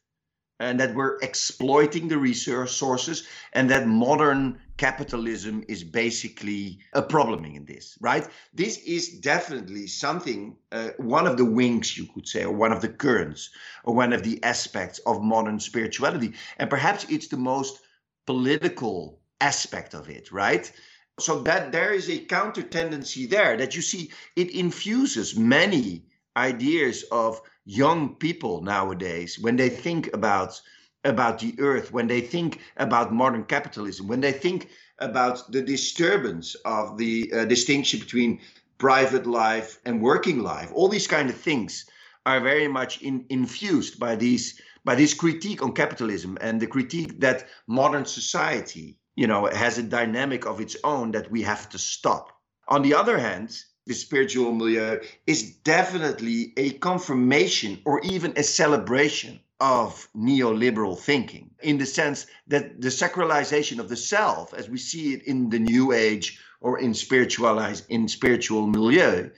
and 0.59 0.81
that 0.81 0.95
we're 0.95 1.19
exploiting 1.21 2.09
the 2.09 2.17
resources 2.17 3.29
and 3.53 3.69
that 3.69 3.87
modern 3.87 4.59
capitalism 4.79 5.62
is 5.69 5.85
basically 5.85 6.79
a 6.95 7.03
problem 7.03 7.45
in 7.45 7.67
this 7.67 7.99
right? 8.01 8.27
This 8.55 8.79
is 8.79 9.21
definitely 9.21 9.87
something 9.87 10.57
uh, 10.73 10.89
one 10.97 11.27
of 11.27 11.37
the 11.37 11.45
wings 11.45 11.99
you 11.99 12.07
could 12.07 12.27
say 12.27 12.45
or 12.45 12.55
one 12.55 12.73
of 12.73 12.81
the 12.81 12.89
currents 12.89 13.51
or 13.85 13.95
one 13.95 14.14
of 14.14 14.23
the 14.23 14.43
aspects 14.43 15.01
of 15.01 15.23
modern 15.23 15.61
spirituality. 15.61 16.33
And 16.57 16.71
perhaps 16.71 17.05
it's 17.11 17.29
the 17.29 17.37
most 17.37 17.81
political 18.27 19.20
aspect 19.41 19.95
of 19.95 20.09
it, 20.11 20.33
right? 20.33 20.70
So 21.18 21.41
that 21.43 21.72
there 21.72 21.93
is 21.93 22.11
a 22.11 22.18
counter 22.18 22.62
tendency 22.62 23.27
there 23.27 23.57
that 23.57 23.74
you 23.74 23.83
see 23.83 24.11
it 24.35 24.51
infuses 24.51 25.37
many 25.37 26.05
ideas 26.37 27.05
of 27.11 27.41
young 27.64 28.14
people 28.16 28.62
nowadays 28.62 29.39
when 29.39 29.57
they 29.57 29.68
think 29.68 30.12
about 30.12 30.61
about 31.05 31.39
the 31.39 31.55
earth, 31.59 31.93
when 31.93 32.09
they 32.09 32.20
think 32.20 32.61
about 32.79 33.12
modern 33.14 33.45
capitalism, 33.45 34.09
when 34.09 34.20
they 34.20 34.33
think 34.33 34.68
about 34.99 35.51
the 35.53 35.62
disturbance 35.62 36.57
of 36.64 36.99
the 36.99 37.33
uh, 37.33 37.45
distinction 37.45 38.01
between 38.01 38.41
private 38.79 39.27
life 39.27 39.79
and 39.85 40.03
working 40.03 40.41
life, 40.41 40.70
all 40.74 40.89
these 40.89 41.07
kind 41.07 41.31
of 41.31 41.37
things 41.37 41.87
are 42.27 42.41
very 42.41 42.66
much 42.66 43.01
in, 43.03 43.24
infused 43.29 44.01
by 44.01 44.16
these 44.16 44.61
by 44.87 44.95
his 44.95 45.14
critique 45.14 45.62
on 45.62 45.72
capitalism 45.72 46.39
and 46.41 46.61
the 46.61 46.66
critique 46.66 47.18
that 47.18 47.49
modern 47.66 48.07
society, 48.07 48.97
you 49.16 49.26
know, 49.26 49.47
has 49.47 49.76
a 49.76 49.82
dynamic 49.82 50.47
of 50.47 50.61
its 50.61 50.76
own 50.84 51.11
that 51.11 51.28
we 51.28 51.43
have 51.43 51.68
to 51.68 51.76
stop. 51.76 52.30
On 52.68 52.82
the 52.82 52.95
other 52.95 53.18
hand, 53.18 53.49
the 53.87 53.95
spiritual 53.95 54.53
milieu 54.53 55.01
is 55.26 55.57
definitely 55.64 56.53
a 56.57 56.70
confirmation 56.70 57.80
or 57.84 58.01
even 58.05 58.32
a 58.37 58.45
celebration 58.45 59.41
of 59.59 60.09
neoliberal 60.16 60.97
thinking 60.97 61.51
in 61.62 61.78
the 61.78 61.87
sense 61.87 62.26
that 62.47 62.80
the 62.80 62.89
sacralization 62.89 63.80
of 63.80 63.89
the 63.89 63.97
self 63.97 64.55
as 64.55 64.68
we 64.68 64.78
see 64.78 65.14
it 65.14 65.22
in 65.24 65.51
the 65.51 65.59
new 65.59 65.93
age 65.93 66.39
or 66.61 66.78
in 66.78 66.95
spiritualized 66.95 67.84
in 67.89 68.07
spiritual 68.07 68.66
milieu 68.66 69.30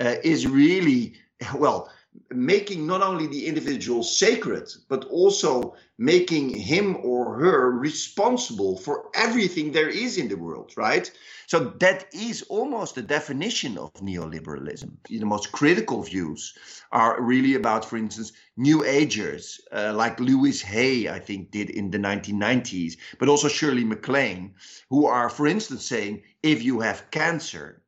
uh, 0.00 0.14
is 0.24 0.46
really 0.46 1.14
well 1.54 1.90
making 2.30 2.86
not 2.86 3.02
only 3.02 3.26
the 3.26 3.46
individual 3.46 4.02
sacred, 4.02 4.70
but 4.88 5.04
also 5.06 5.74
making 5.98 6.50
him 6.50 6.96
or 7.02 7.38
her 7.38 7.70
responsible 7.70 8.76
for 8.78 9.10
everything 9.14 9.72
there 9.72 9.88
is 9.88 10.18
in 10.18 10.28
the 10.28 10.36
world, 10.36 10.72
right? 10.76 11.10
So 11.46 11.58
that 11.80 12.06
is 12.12 12.42
almost 12.42 12.94
the 12.94 13.02
definition 13.02 13.78
of 13.78 13.92
neoliberalism. 13.94 14.90
The 15.08 15.24
most 15.24 15.52
critical 15.52 16.02
views 16.02 16.54
are 16.92 17.22
really 17.22 17.54
about, 17.54 17.84
for 17.84 17.96
instance, 17.96 18.32
New 18.56 18.84
Agers, 18.84 19.60
uh, 19.72 19.92
like 19.94 20.20
Louise 20.20 20.62
Hay, 20.62 21.08
I 21.08 21.18
think, 21.18 21.50
did 21.50 21.70
in 21.70 21.90
the 21.90 21.98
1990s, 21.98 22.96
but 23.18 23.28
also 23.28 23.48
Shirley 23.48 23.84
MacLaine, 23.84 24.54
who 24.90 25.06
are, 25.06 25.30
for 25.30 25.46
instance, 25.46 25.84
saying 25.84 26.22
if 26.42 26.62
you 26.62 26.80
have 26.80 27.10
cancer, 27.10 27.82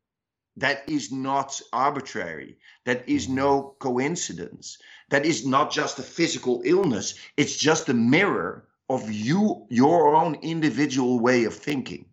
that 0.60 0.88
is 0.88 1.10
not 1.12 1.60
arbitrary. 1.72 2.58
That 2.84 3.08
is 3.08 3.28
no 3.28 3.76
coincidence. 3.78 4.78
That 5.10 5.24
is 5.24 5.46
not 5.46 5.70
just 5.70 5.98
a 5.98 6.02
physical 6.02 6.62
illness. 6.64 7.14
It's 7.36 7.56
just 7.56 7.88
a 7.88 7.94
mirror 7.94 8.68
of 8.88 9.10
you, 9.10 9.66
your 9.68 10.14
own 10.14 10.34
individual 10.42 11.20
way 11.20 11.44
of 11.44 11.54
thinking. 11.54 12.06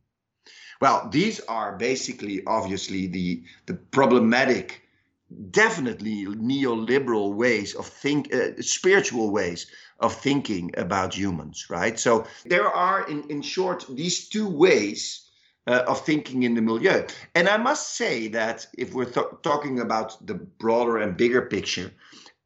Well, 0.82 1.10
these 1.10 1.40
are 1.48 1.78
basically, 1.78 2.44
obviously, 2.46 3.08
the 3.08 3.44
the 3.66 3.74
problematic, 3.74 4.82
definitely 5.52 6.26
neoliberal 6.26 7.34
ways 7.34 7.76
of 7.76 7.88
think, 7.88 8.34
uh, 8.34 8.62
spiritual 8.62 9.32
ways 9.32 9.68
of 10.00 10.14
thinking 10.14 10.72
about 10.78 11.18
humans, 11.18 11.68
right? 11.70 12.00
So 12.00 12.26
there 12.46 12.68
are, 12.68 13.10
in 13.10 13.24
in 13.30 13.42
short, 13.42 13.86
these 13.90 14.30
two 14.30 14.48
ways 14.50 15.25
uh, 15.68 15.84
of 15.88 16.06
thinking 16.06 16.44
in 16.44 16.54
the 16.54 16.62
milieu. 16.62 17.06
And 17.34 17.48
I 17.50 17.58
must 17.58 17.96
say 17.96 18.28
that 18.30 18.68
if 18.78 18.94
we're 18.94 19.06
th- 19.06 19.26
talking 19.42 19.80
about 19.80 20.26
the 20.26 20.36
broader 20.36 20.98
and 20.98 21.18
bigger 21.18 21.42
picture, 21.42 21.92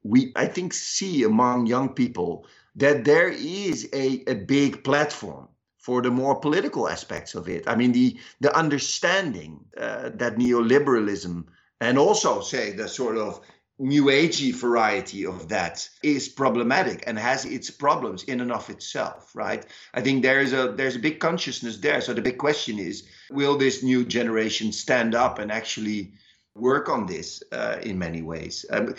we 0.03 0.32
I 0.36 0.47
think 0.47 0.74
see 0.74 1.24
among 1.24 1.67
young 1.67 1.89
people 1.89 2.45
that 2.76 3.03
there 3.03 3.30
is 3.30 3.89
a, 3.93 4.24
a 4.28 4.36
big 4.36 4.84
platform 4.84 5.47
for 5.78 6.01
the 6.01 6.11
more 6.11 6.39
political 6.39 6.88
aspects 6.88 7.36
of 7.36 7.49
it. 7.49 7.67
I 7.67 7.76
mean, 7.76 7.91
the 7.91 8.17
the 8.39 8.55
understanding 8.55 9.59
uh, 9.78 10.09
that 10.15 10.38
neoliberalism 10.38 11.45
and 11.82 11.97
also 11.97 12.41
say 12.41 12.72
the 12.72 12.88
sort 12.88 13.17
of 13.17 13.41
new 13.80 14.06
agey 14.06 14.54
variety 14.54 15.26
of 15.26 15.48
that 15.48 15.90
is 16.04 16.28
problematic 16.28 17.04
and 17.08 17.18
has 17.18 17.46
its 17.46 17.72
problems 17.72 18.24
in 18.24 18.42
and 18.42 18.52
of 18.52 18.70
itself 18.70 19.32
right? 19.34 19.66
I 19.94 20.02
think 20.02 20.22
there's 20.22 20.54
a 20.54 20.74
there's 20.76 20.96
a 20.96 21.00
big 21.00 21.20
consciousness 21.20 21.78
there. 21.78 22.02
So 22.02 22.14
the 22.14 22.22
big 22.22 22.38
question 22.38 22.78
is 22.78 23.04
will 23.32 23.58
this 23.58 23.82
new 23.82 24.06
generation 24.06 24.72
stand 24.72 25.16
up 25.16 25.40
and 25.40 25.52
actually 25.52 26.14
work 26.56 26.90
on 26.90 27.06
this 27.06 27.42
uh, 27.52 27.78
in 27.82 27.98
many 27.98 28.22
ways? 28.22 28.66
Um, 28.70 28.96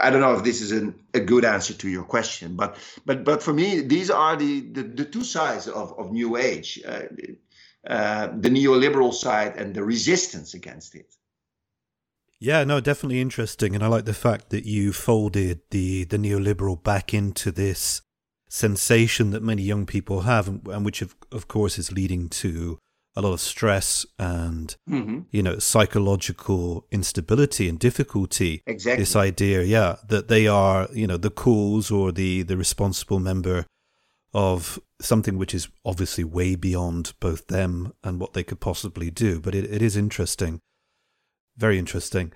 i 0.00 0.10
don't 0.10 0.20
know 0.20 0.34
if 0.34 0.44
this 0.44 0.60
is 0.60 0.72
an, 0.72 0.94
a 1.14 1.20
good 1.20 1.44
answer 1.44 1.74
to 1.74 1.88
your 1.88 2.02
question 2.02 2.56
but 2.56 2.76
but 3.06 3.24
but 3.24 3.42
for 3.42 3.52
me 3.52 3.80
these 3.80 4.10
are 4.10 4.36
the 4.36 4.60
the, 4.60 4.82
the 4.82 5.04
two 5.04 5.24
sides 5.24 5.68
of, 5.68 5.98
of 5.98 6.12
new 6.12 6.36
age 6.36 6.80
uh, 6.86 7.02
uh, 7.86 8.28
the 8.38 8.50
neoliberal 8.50 9.12
side 9.12 9.56
and 9.56 9.74
the 9.74 9.84
resistance 9.84 10.54
against 10.54 10.94
it 10.94 11.14
yeah, 12.44 12.62
no, 12.64 12.78
definitely 12.78 13.22
interesting, 13.22 13.74
and 13.74 13.82
I 13.82 13.86
like 13.86 14.04
the 14.04 14.12
fact 14.12 14.50
that 14.50 14.66
you 14.66 14.92
folded 14.92 15.60
the 15.70 16.04
the 16.04 16.18
neoliberal 16.18 16.82
back 16.82 17.14
into 17.14 17.50
this 17.50 18.02
sensation 18.50 19.30
that 19.30 19.42
many 19.42 19.62
young 19.62 19.86
people 19.86 20.22
have, 20.22 20.46
and, 20.46 20.66
and 20.68 20.84
which 20.84 21.00
of 21.00 21.16
of 21.32 21.48
course 21.48 21.78
is 21.78 21.90
leading 21.90 22.28
to 22.28 22.78
a 23.16 23.22
lot 23.22 23.32
of 23.32 23.40
stress 23.40 24.04
and 24.18 24.76
mm-hmm. 24.88 25.20
you 25.30 25.42
know 25.42 25.58
psychological 25.58 26.86
instability 26.90 27.66
and 27.66 27.78
difficulty. 27.78 28.62
Exactly. 28.66 29.02
This 29.02 29.16
idea, 29.16 29.62
yeah, 29.62 29.96
that 30.08 30.28
they 30.28 30.46
are 30.46 30.88
you 30.92 31.06
know 31.06 31.16
the 31.16 31.30
cause 31.30 31.90
or 31.90 32.12
the 32.12 32.42
the 32.42 32.58
responsible 32.58 33.20
member 33.20 33.64
of 34.34 34.78
something 35.00 35.38
which 35.38 35.54
is 35.54 35.68
obviously 35.82 36.24
way 36.24 36.56
beyond 36.56 37.14
both 37.20 37.46
them 37.46 37.94
and 38.02 38.20
what 38.20 38.34
they 38.34 38.42
could 38.42 38.60
possibly 38.60 39.10
do. 39.10 39.40
But 39.40 39.54
it, 39.54 39.64
it 39.64 39.80
is 39.80 39.96
interesting. 39.96 40.60
Very 41.56 41.78
interesting. 41.78 42.32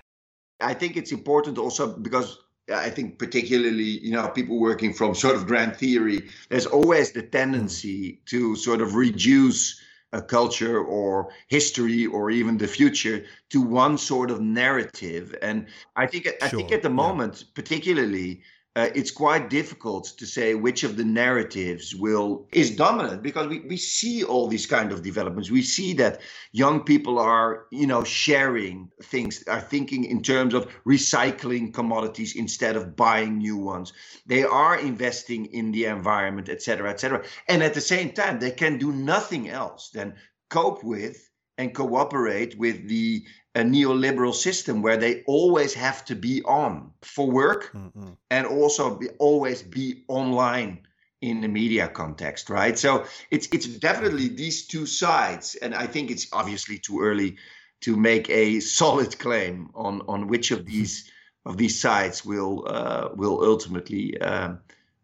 I 0.61 0.73
think 0.73 0.97
it's 0.97 1.11
important 1.11 1.57
also 1.57 1.87
because 1.87 2.37
I 2.73 2.89
think 2.89 3.17
particularly, 3.17 3.99
you 3.99 4.11
know, 4.11 4.27
people 4.27 4.59
working 4.59 4.93
from 4.93 5.15
sort 5.15 5.35
of 5.35 5.47
grand 5.47 5.75
theory, 5.75 6.29
there's 6.49 6.65
always 6.65 7.11
the 7.11 7.23
tendency 7.23 8.21
to 8.25 8.55
sort 8.55 8.81
of 8.81 8.95
reduce 8.95 9.81
a 10.11 10.21
culture 10.21 10.79
or 10.83 11.29
history 11.47 12.05
or 12.05 12.31
even 12.31 12.57
the 12.57 12.67
future 12.67 13.23
to 13.49 13.61
one 13.61 13.97
sort 13.97 14.31
of 14.31 14.41
narrative. 14.41 15.35
And 15.41 15.67
I 15.95 16.07
think 16.07 16.27
I 16.41 16.49
think 16.49 16.71
at 16.71 16.81
the 16.81 16.89
moment, 16.89 17.41
yeah. 17.41 17.47
particularly 17.53 18.41
uh, 18.79 18.89
it's 18.95 19.11
quite 19.11 19.49
difficult 19.49 20.05
to 20.17 20.25
say 20.25 20.55
which 20.55 20.83
of 20.83 20.95
the 20.95 21.03
narratives 21.03 21.93
will 21.93 22.47
is 22.53 22.75
dominant 22.75 23.21
because 23.21 23.47
we, 23.47 23.59
we 23.59 23.75
see 23.75 24.23
all 24.23 24.47
these 24.47 24.65
kind 24.65 24.93
of 24.93 25.03
developments. 25.03 25.51
We 25.51 25.61
see 25.61 25.91
that 25.95 26.21
young 26.53 26.83
people 26.83 27.19
are 27.19 27.65
you 27.71 27.87
know 27.87 28.03
sharing 28.05 28.89
things 29.03 29.43
are 29.47 29.59
thinking 29.59 30.05
in 30.05 30.21
terms 30.21 30.53
of 30.53 30.71
recycling 30.85 31.73
commodities 31.73 32.35
instead 32.35 32.77
of 32.77 32.95
buying 32.95 33.37
new 33.37 33.57
ones. 33.57 33.91
They 34.25 34.43
are 34.43 34.79
investing 34.79 35.47
in 35.47 35.71
the 35.71 35.85
environment 35.85 36.47
etc 36.47 36.89
etc 36.89 37.23
and 37.49 37.61
at 37.61 37.73
the 37.73 37.81
same 37.81 38.11
time 38.11 38.39
they 38.39 38.51
can 38.51 38.77
do 38.77 38.93
nothing 38.93 39.49
else 39.49 39.89
than 39.89 40.15
cope 40.49 40.83
with 40.83 41.28
and 41.59 41.75
cooperate 41.75 42.57
with 42.57 42.87
the 42.87 43.23
a 43.55 43.61
neoliberal 43.61 44.33
system 44.33 44.81
where 44.81 44.97
they 44.97 45.23
always 45.23 45.73
have 45.73 46.05
to 46.05 46.15
be 46.15 46.41
on 46.43 46.91
for 47.01 47.29
work 47.29 47.71
mm-hmm. 47.73 48.11
and 48.31 48.47
also 48.47 48.95
be, 48.95 49.09
always 49.19 49.61
be 49.61 50.03
online 50.07 50.79
in 51.21 51.41
the 51.41 51.47
media 51.47 51.87
context 51.89 52.49
right 52.49 52.79
so 52.79 53.05
it's 53.29 53.49
it's 53.51 53.67
definitely 53.67 54.29
these 54.29 54.67
two 54.67 54.85
sides 54.85 55.55
and 55.55 55.75
i 55.75 55.85
think 55.85 56.09
it's 56.09 56.27
obviously 56.31 56.77
too 56.77 57.01
early 57.01 57.35
to 57.81 57.97
make 57.97 58.29
a 58.29 58.59
solid 58.79 59.19
claim 59.19 59.69
on 59.75 60.01
on 60.07 60.27
which 60.27 60.51
of 60.51 60.65
these 60.65 61.11
of 61.45 61.57
these 61.57 61.79
sides 61.79 62.23
will 62.23 62.65
uh, 62.67 63.09
will 63.15 63.43
ultimately 63.43 64.19
um, 64.21 64.59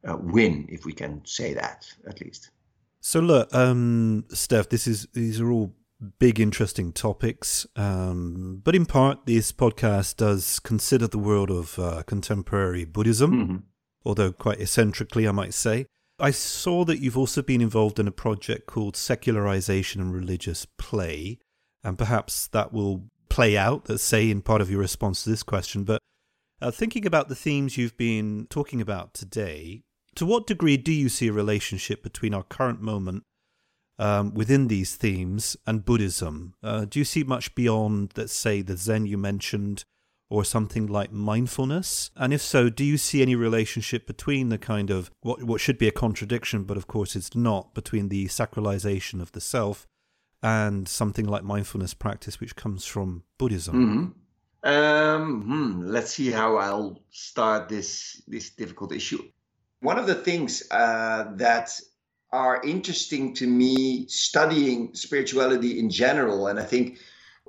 uh, 0.08 0.18
win 0.18 0.68
if 0.70 0.86
we 0.86 0.94
can 0.94 1.22
say 1.26 1.54
that 1.54 1.86
at 2.08 2.22
least 2.22 2.52
so 3.02 3.20
look 3.20 3.54
um 3.54 4.24
stef 4.30 4.70
this 4.70 4.88
is 4.88 5.08
these 5.14 5.42
are 5.42 5.52
all 5.52 5.74
big, 6.20 6.40
interesting 6.40 6.92
topics. 6.92 7.68
Um, 7.76 8.62
but 8.64 8.76
in 8.76 8.86
part, 8.86 9.26
this 9.26 9.52
podcast 9.52 10.18
does 10.18 10.60
consider 10.60 11.08
the 11.08 11.18
world 11.18 11.52
of 11.52 11.78
uh, 11.80 12.04
contemporary 12.04 12.86
Buddhism, 12.86 13.32
mm-hmm. 13.32 13.58
although 14.06 14.32
quite 14.32 14.60
eccentrically, 14.60 15.28
I 15.28 15.32
might 15.32 15.54
say. 15.54 15.88
I 16.18 16.32
saw 16.32 16.86
that 16.86 17.00
you've 17.00 17.18
also 17.18 17.42
been 17.42 17.62
involved 17.62 18.00
in 18.00 18.08
a 18.08 18.12
project 18.12 18.68
called 18.68 18.96
Secularization 18.96 20.02
and 20.02 20.14
Religious 20.14 20.66
Play, 20.78 21.40
and 21.84 21.98
perhaps 21.98 22.48
that 22.48 22.72
will 22.72 23.10
play 23.30 23.58
out, 23.58 23.90
let's 23.90 24.04
say, 24.04 24.32
in 24.32 24.42
part 24.42 24.62
of 24.62 24.72
your 24.72 24.80
response 24.80 25.24
to 25.24 25.30
this 25.30 25.44
question. 25.44 25.84
But 25.84 26.02
uh, 26.62 26.72
thinking 26.72 27.06
about 27.06 27.28
the 27.28 27.36
themes 27.36 27.78
you've 27.78 27.98
been 27.98 28.48
talking 28.50 28.80
about 28.80 29.14
today, 29.14 29.84
to 30.16 30.26
what 30.26 30.48
degree 30.48 30.78
do 30.78 30.94
you 30.94 31.10
see 31.10 31.28
a 31.28 31.34
relationship 31.34 32.02
between 32.02 32.34
our 32.34 32.44
current 32.44 32.82
moment 32.82 33.24
um, 33.98 34.34
within 34.34 34.68
these 34.68 34.96
themes 34.96 35.58
and 35.66 35.86
Buddhism? 35.86 36.54
Uh, 36.62 36.86
do 36.86 37.00
you 37.00 37.06
see 37.06 37.24
much 37.24 37.56
beyond, 37.56 38.12
let's 38.16 38.34
say, 38.34 38.62
the 38.62 38.78
Zen 38.78 39.06
you 39.06 39.18
mentioned, 39.18 39.84
or 40.30 40.44
something 40.44 40.88
like 40.88 41.12
mindfulness? 41.12 42.10
And 42.16 42.34
if 42.34 42.42
so, 42.42 42.70
do 42.70 42.84
you 42.84 42.98
see 42.98 43.22
any 43.22 43.36
relationship 43.36 44.08
between 44.08 44.50
the 44.50 44.58
kind 44.58 44.90
of 44.90 45.12
what 45.22 45.44
what 45.44 45.62
should 45.62 45.78
be 45.78 45.88
a 45.88 45.92
contradiction, 45.92 46.64
but 46.64 46.78
of 46.78 46.88
course 46.88 47.16
it's 47.16 47.36
not, 47.36 47.74
between 47.74 48.10
the 48.10 48.26
sacralization 48.28 49.22
of 49.22 49.32
the 49.32 49.42
self 49.42 49.88
and 50.42 50.88
something 50.88 51.26
like 51.26 51.44
mindfulness 51.44 51.94
practice, 51.94 52.40
which 52.40 52.56
comes 52.56 52.86
from 52.86 53.24
Buddhism? 53.38 53.76
Mm-hmm. 53.76 54.70
Um, 54.70 55.42
hmm, 55.44 55.82
let's 55.86 56.12
see 56.12 56.32
how 56.32 56.58
I'll 56.58 57.00
start 57.12 57.70
this 57.70 58.22
this 58.28 58.50
difficult 58.50 58.92
issue. 58.94 59.22
One 59.80 60.00
of 60.00 60.08
the 60.08 60.16
things 60.16 60.64
uh, 60.72 61.26
that 61.36 61.80
are 62.32 62.62
interesting 62.64 63.34
to 63.36 63.48
me 63.48 64.08
studying 64.08 64.94
spirituality 64.94 65.80
in 65.80 65.90
general. 65.90 66.48
And 66.48 66.60
I 66.60 66.64
think, 66.64 67.00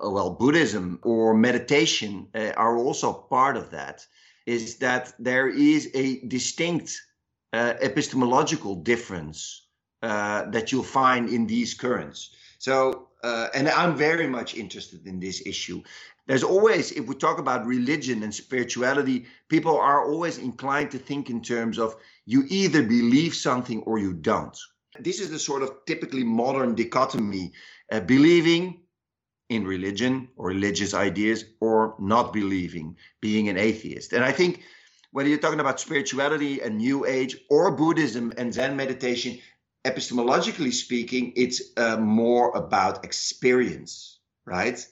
uh, 0.02 0.10
well, 0.10 0.30
Buddhism 0.30 1.00
or 1.02 1.34
meditation 1.34 2.28
uh, 2.34 2.52
are 2.56 2.76
also 2.76 3.12
part 3.12 3.56
of 3.56 3.70
that, 3.70 4.06
is 4.46 4.76
that 4.78 5.12
there 5.18 5.48
is 5.48 5.90
a 5.94 6.20
distinct 6.26 7.00
uh, 7.52 7.74
epistemological 7.80 8.76
difference 8.76 9.66
uh, 10.02 10.50
that 10.50 10.70
you'll 10.70 10.82
find 10.82 11.28
in 11.28 11.46
these 11.46 11.74
currents. 11.74 12.30
So, 12.58 13.08
uh, 13.24 13.48
and 13.54 13.68
I'm 13.68 13.96
very 13.96 14.26
much 14.26 14.54
interested 14.54 15.06
in 15.06 15.18
this 15.18 15.44
issue. 15.46 15.82
There's 16.26 16.42
always, 16.42 16.90
if 16.92 17.06
we 17.06 17.14
talk 17.14 17.38
about 17.38 17.66
religion 17.66 18.22
and 18.22 18.34
spirituality, 18.34 19.26
people 19.48 19.78
are 19.78 20.04
always 20.04 20.38
inclined 20.38 20.90
to 20.90 20.98
think 20.98 21.30
in 21.30 21.40
terms 21.40 21.78
of 21.78 21.96
you 22.24 22.44
either 22.48 22.82
believe 22.82 23.34
something 23.34 23.82
or 23.82 23.98
you 23.98 24.12
don't. 24.12 24.56
This 24.98 25.20
is 25.20 25.30
the 25.30 25.38
sort 25.38 25.62
of 25.62 25.84
typically 25.86 26.24
modern 26.24 26.74
dichotomy 26.74 27.52
uh, 27.92 28.00
believing 28.00 28.80
in 29.48 29.64
religion 29.64 30.28
or 30.36 30.48
religious 30.48 30.94
ideas 30.94 31.44
or 31.60 31.94
not 32.00 32.32
believing, 32.32 32.96
being 33.20 33.48
an 33.48 33.56
atheist. 33.56 34.12
And 34.12 34.24
I 34.24 34.32
think 34.32 34.62
whether 35.12 35.28
you're 35.28 35.38
talking 35.38 35.60
about 35.60 35.78
spirituality 35.78 36.60
and 36.60 36.78
New 36.78 37.06
Age 37.06 37.36
or 37.48 37.70
Buddhism 37.70 38.32
and 38.36 38.52
Zen 38.52 38.76
meditation, 38.76 39.38
epistemologically 39.84 40.72
speaking, 40.72 41.32
it's 41.36 41.62
uh, 41.76 41.96
more 41.96 42.50
about 42.56 43.04
experience, 43.04 44.18
right? 44.44 44.84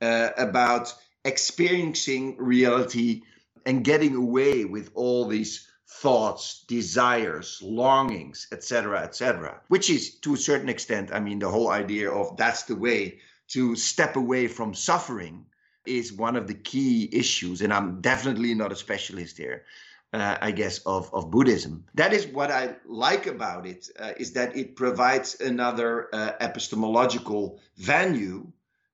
Uh, 0.00 0.30
about 0.38 0.94
experiencing 1.24 2.36
reality 2.38 3.22
and 3.66 3.84
getting 3.84 4.14
away 4.14 4.64
with 4.64 4.90
all 4.94 5.26
these 5.26 5.68
thoughts, 5.86 6.64
desires, 6.68 7.58
longings, 7.62 8.46
etc., 8.52 9.00
etc., 9.00 9.60
which 9.68 9.90
is 9.90 10.14
to 10.20 10.34
a 10.34 10.38
certain 10.38 10.68
extent, 10.68 11.12
I 11.12 11.20
mean, 11.20 11.38
the 11.38 11.50
whole 11.50 11.70
idea 11.70 12.10
of 12.10 12.36
that's 12.36 12.62
the 12.62 12.76
way 12.76 13.18
to 13.48 13.76
step 13.76 14.16
away 14.16 14.46
from 14.46 14.72
suffering 14.72 15.44
is 15.84 16.12
one 16.12 16.36
of 16.36 16.46
the 16.46 16.54
key 16.54 17.08
issues. 17.12 17.60
And 17.60 17.72
I'm 17.72 18.00
definitely 18.00 18.54
not 18.54 18.72
a 18.72 18.76
specialist 18.76 19.36
here. 19.36 19.64
Uh, 20.12 20.36
I 20.40 20.50
guess 20.50 20.78
of 20.86 21.08
of 21.14 21.30
Buddhism. 21.30 21.84
That 21.94 22.12
is 22.12 22.26
what 22.26 22.50
I 22.50 22.74
like 22.84 23.28
about 23.28 23.64
it 23.64 23.88
uh, 23.96 24.12
is 24.16 24.32
that 24.32 24.56
it 24.56 24.74
provides 24.74 25.40
another 25.40 26.08
uh, 26.12 26.32
epistemological 26.40 27.60
venue 27.76 28.50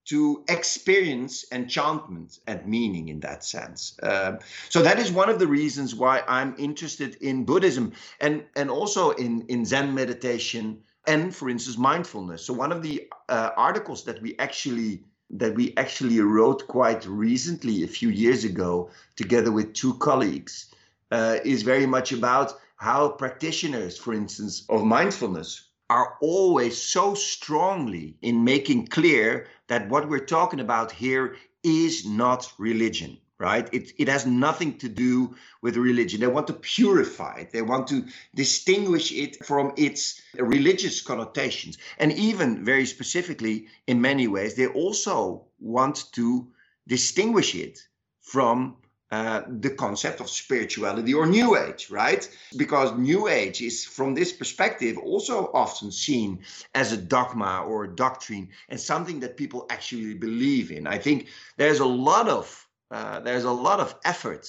to 0.06 0.44
experience 0.48 1.44
enchantment 1.52 2.38
and 2.46 2.66
meaning 2.66 3.08
in 3.08 3.20
that 3.20 3.44
sense. 3.44 3.98
Uh, 4.02 4.36
so 4.68 4.82
that 4.82 4.98
is 4.98 5.10
one 5.10 5.28
of 5.28 5.38
the 5.38 5.46
reasons 5.46 5.94
why 5.94 6.22
I'm 6.28 6.54
interested 6.58 7.16
in 7.16 7.44
Buddhism 7.44 7.92
and 8.20 8.44
and 8.54 8.70
also 8.70 9.10
in 9.10 9.42
in 9.48 9.64
Zen 9.64 9.94
meditation 9.94 10.82
and, 11.06 11.34
for 11.34 11.48
instance, 11.48 11.78
mindfulness. 11.78 12.44
So 12.44 12.52
one 12.52 12.72
of 12.72 12.82
the 12.82 13.08
uh, 13.28 13.50
articles 13.56 14.04
that 14.04 14.20
we 14.22 14.36
actually 14.38 15.04
that 15.30 15.54
we 15.56 15.74
actually 15.76 16.20
wrote 16.20 16.68
quite 16.68 17.04
recently, 17.04 17.82
a 17.82 17.88
few 17.88 18.10
years 18.10 18.44
ago, 18.44 18.90
together 19.16 19.50
with 19.50 19.72
two 19.72 19.94
colleagues, 19.94 20.72
uh, 21.10 21.38
is 21.44 21.64
very 21.64 21.86
much 21.86 22.12
about 22.12 22.52
how 22.76 23.08
practitioners, 23.08 23.98
for 23.98 24.14
instance, 24.14 24.64
of 24.68 24.84
mindfulness 24.84 25.65
are 25.88 26.16
always 26.20 26.80
so 26.80 27.14
strongly 27.14 28.16
in 28.22 28.44
making 28.44 28.86
clear 28.88 29.46
that 29.68 29.88
what 29.88 30.08
we're 30.08 30.18
talking 30.24 30.60
about 30.60 30.92
here 30.92 31.36
is 31.62 32.06
not 32.06 32.52
religion 32.58 33.18
right? 33.38 33.68
It, 33.72 33.92
it 33.98 34.08
has 34.08 34.26
nothing 34.26 34.78
to 34.78 34.88
do 34.88 35.34
with 35.60 35.76
religion. 35.76 36.20
They 36.20 36.26
want 36.26 36.46
to 36.46 36.54
purify 36.54 37.40
it. 37.40 37.50
They 37.52 37.62
want 37.62 37.86
to 37.88 38.06
distinguish 38.34 39.12
it 39.12 39.44
from 39.44 39.72
its 39.76 40.20
religious 40.34 41.02
connotations. 41.02 41.76
And 41.98 42.12
even 42.12 42.64
very 42.64 42.86
specifically 42.86 43.66
in 43.86 44.00
many 44.00 44.26
ways 44.26 44.54
they 44.54 44.68
also 44.68 45.44
want 45.60 46.04
to 46.12 46.48
distinguish 46.86 47.54
it 47.54 47.78
from 48.22 48.76
uh, 49.12 49.42
the 49.60 49.70
concept 49.70 50.20
of 50.20 50.28
spirituality 50.28 51.14
or 51.14 51.26
New 51.26 51.56
Age, 51.56 51.90
right? 51.90 52.28
Because 52.56 52.92
New 52.98 53.28
Age 53.28 53.62
is, 53.62 53.84
from 53.84 54.14
this 54.14 54.32
perspective, 54.32 54.98
also 54.98 55.48
often 55.54 55.92
seen 55.92 56.40
as 56.74 56.90
a 56.90 56.96
dogma 56.96 57.62
or 57.68 57.84
a 57.84 57.94
doctrine 57.94 58.48
and 58.68 58.80
something 58.80 59.20
that 59.20 59.36
people 59.36 59.66
actually 59.70 60.14
believe 60.14 60.72
in. 60.72 60.88
I 60.88 60.98
think 60.98 61.28
there's 61.56 61.78
a 61.78 61.86
lot 61.86 62.28
of 62.28 62.66
uh, 62.90 63.20
there's 63.20 63.44
a 63.44 63.50
lot 63.50 63.80
of 63.80 63.94
effort, 64.04 64.48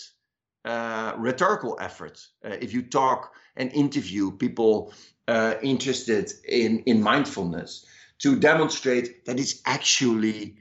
uh, 0.65 1.13
rhetorical 1.17 1.77
effort. 1.79 2.25
Uh, 2.43 2.57
if 2.61 2.73
you 2.73 2.81
talk 2.81 3.33
and 3.55 3.71
interview 3.73 4.31
people 4.31 4.93
uh, 5.27 5.53
interested 5.61 6.31
in 6.47 6.79
in 6.87 7.01
mindfulness, 7.01 7.85
to 8.19 8.35
demonstrate 8.35 9.23
that 9.25 9.39
it's 9.39 9.61
actually 9.65 10.57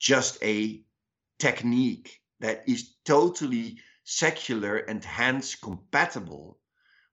just 0.00 0.42
a 0.42 0.80
technique 1.38 2.22
that 2.40 2.64
is 2.66 2.90
totally 3.04 3.78
secular 4.04 4.76
and 4.76 5.04
hence 5.04 5.54
compatible 5.54 6.58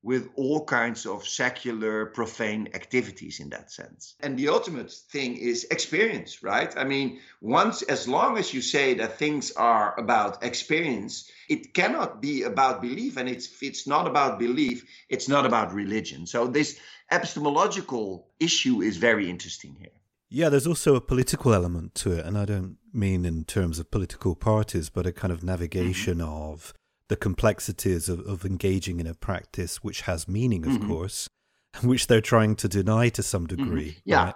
with 0.03 0.27
all 0.35 0.65
kinds 0.65 1.05
of 1.05 1.25
secular, 1.25 2.07
profane 2.07 2.67
activities 2.73 3.39
in 3.39 3.49
that 3.49 3.71
sense. 3.71 4.15
And 4.19 4.37
the 4.37 4.49
ultimate 4.49 4.91
thing 4.91 5.37
is 5.37 5.65
experience, 5.71 6.43
right? 6.43 6.77
I 6.77 6.83
mean, 6.83 7.21
once, 7.39 7.81
as 7.83 8.05
long 8.05 8.37
as 8.37 8.53
you 8.53 8.61
say 8.61 8.95
that 8.95 9.17
things 9.17 9.53
are 9.53 9.97
about 9.97 10.43
experience, 10.43 11.31
it 11.47 11.73
cannot 11.73 12.21
be 12.21 12.43
about 12.43 12.81
belief. 12.81 13.15
And 13.15 13.29
it's, 13.29 13.47
it's 13.61 13.87
not 13.87 14.05
about 14.05 14.39
belief, 14.39 14.85
it's 15.07 15.29
not 15.29 15.45
about 15.45 15.73
religion. 15.73 16.27
So 16.27 16.47
this 16.47 16.77
epistemological 17.09 18.27
issue 18.41 18.81
is 18.81 18.97
very 18.97 19.29
interesting 19.29 19.75
here. 19.79 20.02
Yeah, 20.33 20.49
there's 20.49 20.65
also 20.65 20.95
a 20.95 21.01
political 21.01 21.53
element 21.53 21.93
to 21.95 22.13
it, 22.13 22.25
and 22.25 22.39
I 22.39 22.45
don't 22.45 22.77
mean 22.91 23.23
in 23.23 23.43
terms 23.43 23.77
of 23.77 23.91
political 23.91 24.35
parties, 24.35 24.89
but 24.89 25.05
a 25.05 25.11
kind 25.11 25.31
of 25.31 25.43
navigation 25.43 26.17
mm-hmm. 26.17 26.51
of 26.51 26.73
the 27.07 27.15
complexities 27.15 28.09
of, 28.09 28.21
of 28.21 28.43
engaging 28.43 28.99
in 28.99 29.05
a 29.05 29.13
practice 29.13 29.83
which 29.83 30.01
has 30.01 30.27
meaning, 30.27 30.65
of 30.65 30.71
mm-hmm. 30.71 30.87
course, 30.87 31.29
which 31.83 32.07
they're 32.07 32.19
trying 32.19 32.55
to 32.55 32.67
deny 32.67 33.09
to 33.09 33.21
some 33.21 33.45
mm-hmm. 33.45 33.63
degree. 33.63 33.89
Mm-hmm. 33.89 34.09
Yeah, 34.09 34.23
right? 34.23 34.35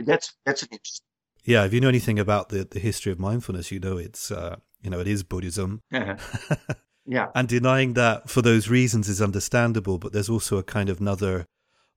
that's 0.00 0.34
that's 0.44 0.62
an 0.62 0.68
interesting. 0.72 1.06
Yeah, 1.46 1.64
if 1.64 1.72
you 1.72 1.80
know 1.80 1.88
anything 1.88 2.18
about 2.18 2.50
the, 2.50 2.64
the 2.64 2.78
history 2.78 3.10
of 3.10 3.18
mindfulness, 3.18 3.72
you 3.72 3.80
know 3.80 3.96
it's 3.96 4.30
uh, 4.30 4.56
you 4.82 4.90
know 4.90 5.00
it 5.00 5.08
is 5.08 5.22
Buddhism. 5.22 5.80
Uh-huh. 5.90 6.56
yeah, 7.06 7.28
and 7.34 7.48
denying 7.48 7.94
that 7.94 8.28
for 8.28 8.42
those 8.42 8.68
reasons 8.68 9.08
is 9.08 9.22
understandable, 9.22 9.96
but 9.96 10.12
there's 10.12 10.28
also 10.28 10.58
a 10.58 10.62
kind 10.62 10.90
of 10.90 11.00
another 11.00 11.46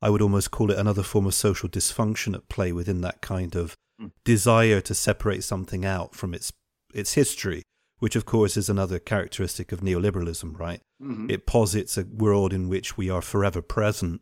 I 0.03 0.09
would 0.09 0.21
almost 0.21 0.51
call 0.51 0.69
it 0.69 0.77
another 0.77 1.01
form 1.01 1.25
of 1.25 1.33
social 1.33 1.69
dysfunction 1.69 2.35
at 2.35 2.49
play 2.49 2.73
within 2.73 2.99
that 3.01 3.21
kind 3.21 3.55
of 3.55 3.77
mm. 4.01 4.11
desire 4.25 4.81
to 4.81 4.93
separate 4.93 5.45
something 5.45 5.85
out 5.85 6.13
from 6.13 6.33
its 6.33 6.51
its 6.93 7.13
history, 7.13 7.63
which 7.99 8.17
of 8.17 8.25
course 8.25 8.57
is 8.57 8.67
another 8.67 8.99
characteristic 8.99 9.71
of 9.71 9.79
neoliberalism, 9.79 10.59
right? 10.59 10.81
Mm-hmm. 11.01 11.29
It 11.29 11.45
posits 11.45 11.97
a 11.97 12.03
world 12.03 12.51
in 12.51 12.67
which 12.67 12.97
we 12.97 13.09
are 13.09 13.21
forever 13.21 13.61
present 13.61 14.19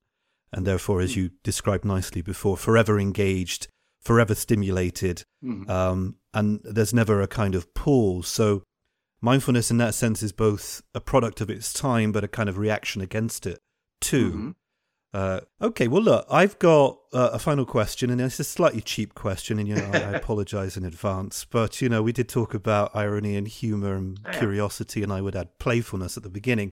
and 0.54 0.68
therefore, 0.68 1.02
as 1.02 1.14
mm. 1.14 1.16
you 1.16 1.32
described 1.44 1.84
nicely 1.84 2.22
before, 2.22 2.58
forever 2.58 3.00
engaged, 3.00 3.68
forever 4.02 4.36
stimulated, 4.36 5.24
mm. 5.44 5.68
um, 5.68 6.18
and 6.34 6.60
there's 6.64 6.94
never 6.94 7.22
a 7.22 7.28
kind 7.28 7.56
of 7.56 7.74
pause. 7.74 8.28
So 8.28 8.62
mindfulness 9.20 9.72
in 9.72 9.78
that 9.78 9.96
sense 9.96 10.22
is 10.22 10.32
both 10.32 10.84
a 10.94 11.02
product 11.02 11.42
of 11.42 11.50
its 11.50 11.74
time, 11.74 12.12
but 12.12 12.24
a 12.24 12.28
kind 12.28 12.50
of 12.50 12.58
reaction 12.58 13.02
against 13.02 13.48
it 13.48 13.60
too. 14.00 14.30
Mm-hmm. 14.30 14.50
Uh, 15.14 15.42
okay, 15.62 15.90
well, 15.90 16.02
look, 16.02 16.26
I've 16.32 16.58
got 16.60 16.98
uh, 17.12 17.32
a 17.34 17.40
final 17.40 17.66
question, 17.66 18.10
and 18.10 18.22
it's 18.22 18.40
a 18.40 18.46
slightly 18.46 18.82
cheap 18.82 19.14
question, 19.14 19.60
and 19.60 19.68
you 19.68 19.76
know, 19.76 19.90
I, 19.94 19.98
I 19.98 20.12
apologize 20.14 20.78
in 20.78 20.86
advance. 20.86 21.46
But 21.46 21.82
you 21.82 21.90
know, 21.90 22.02
we 22.02 22.14
did 22.14 22.30
talk 22.30 22.54
about 22.54 22.96
irony 22.96 23.36
and 23.36 23.48
humor 23.48 23.96
and 23.96 24.20
oh, 24.26 24.32
curiosity, 24.32 25.04
and 25.04 25.12
I 25.12 25.22
would 25.22 25.36
add 25.36 25.60
playfulness 25.60 26.16
at 26.16 26.24
the 26.24 26.30
beginning. 26.30 26.72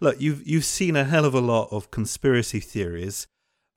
Look, 0.00 0.20
you've 0.20 0.46
you've 0.46 0.64
seen 0.64 0.96
a 0.96 1.04
hell 1.04 1.24
of 1.24 1.34
a 1.34 1.40
lot 1.40 1.68
of 1.70 1.92
conspiracy 1.92 2.58
theories, 2.58 3.28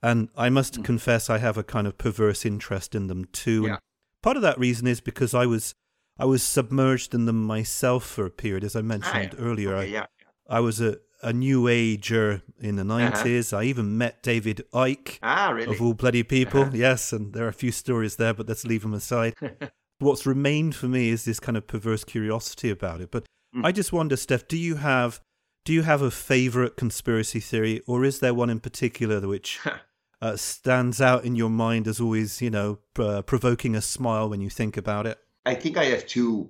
and 0.02 0.30
I 0.36 0.50
must 0.50 0.80
mm. 0.80 0.84
confess 0.84 1.30
I 1.30 1.38
have 1.38 1.58
a 1.58 1.64
kind 1.64 1.86
of 1.86 2.00
perverse 2.00 2.46
interest 2.46 2.96
in 2.96 3.08
them 3.08 3.26
too. 3.32 3.68
Yeah. 3.68 3.78
part 4.24 4.38
of 4.38 4.42
that 4.42 4.58
reason 4.58 4.88
is 4.88 5.02
because 5.02 5.36
I 5.36 5.46
was 5.46 5.76
I 6.18 6.26
was 6.26 6.42
submerged 6.42 7.14
in 7.14 7.26
them 7.26 7.44
myself 7.44 8.06
for 8.06 8.26
a 8.26 8.32
period, 8.32 8.64
as 8.64 8.76
I 8.76 8.82
mentioned 8.82 9.36
ah, 9.38 9.42
earlier. 9.42 9.76
Okay, 9.76 9.90
I, 9.90 9.92
yeah. 9.92 10.06
I 10.50 10.62
was 10.62 10.82
a 10.82 10.98
a 11.22 11.34
new 11.34 11.68
ager 11.68 12.42
in 12.60 12.76
the 12.76 12.84
90s. 12.84 13.54
Uh-huh. 13.54 13.62
I 13.62 13.66
even 13.66 13.98
met 13.98 14.24
David 14.24 14.64
Icke. 14.74 15.20
Ah, 15.22 15.52
really? 15.52 15.76
Of 15.76 15.82
all 15.82 15.94
bloody 15.94 16.24
people. 16.24 16.62
Uh-huh. 16.62 16.72
Yes, 16.74 17.14
and 17.14 17.34
there 17.34 17.46
are 17.46 17.50
a 17.50 17.54
few 17.54 17.72
stories 17.72 18.16
there, 18.16 18.34
but 18.34 18.48
let's 18.48 18.66
leave 18.66 18.82
them 18.82 18.94
aside. 18.94 19.36
What's 20.00 20.26
remained 20.26 20.76
for 20.76 20.88
me 20.88 21.10
is 21.10 21.26
this 21.26 21.40
kind 21.40 21.58
of 21.58 21.68
perverse 21.68 22.04
curiosity 22.04 22.70
about 22.70 23.02
it. 23.02 23.12
But 23.12 23.26
mm. 23.56 23.66
I 23.66 23.72
just 23.72 23.92
wonder, 23.92 24.16
Stef, 24.16 24.48
do 24.48 24.58
you 24.58 24.76
have 24.76 25.20
do 25.66 25.74
you 25.74 25.82
have 25.84 26.02
a 26.02 26.10
favorite 26.10 26.78
conspiracy 26.78 27.40
theory, 27.40 27.82
or 27.86 28.04
is 28.06 28.22
there 28.22 28.34
one 28.34 28.50
in 28.50 28.60
particular 28.60 29.28
which 29.28 29.60
uh, 30.22 30.36
stands 30.36 31.02
out 31.02 31.26
in 31.26 31.36
your 31.36 31.50
mind 31.50 31.88
as 31.88 32.00
always, 32.00 32.42
you 32.42 32.50
know, 32.50 32.80
uh, 32.98 33.22
provoking 33.22 33.76
a 33.76 33.82
smile 33.82 34.30
when 34.30 34.42
you 34.42 34.50
think 34.50 34.78
about 34.78 35.06
it? 35.06 35.20
I 35.46 35.56
think 35.56 35.78
I 35.78 35.86
have 35.86 36.08
two 36.08 36.50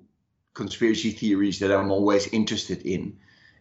conspiracy 0.54 1.12
theories 1.12 1.60
that 1.60 1.72
I'm 1.72 1.92
always 1.92 2.28
interested 2.28 2.82
in. 2.84 3.18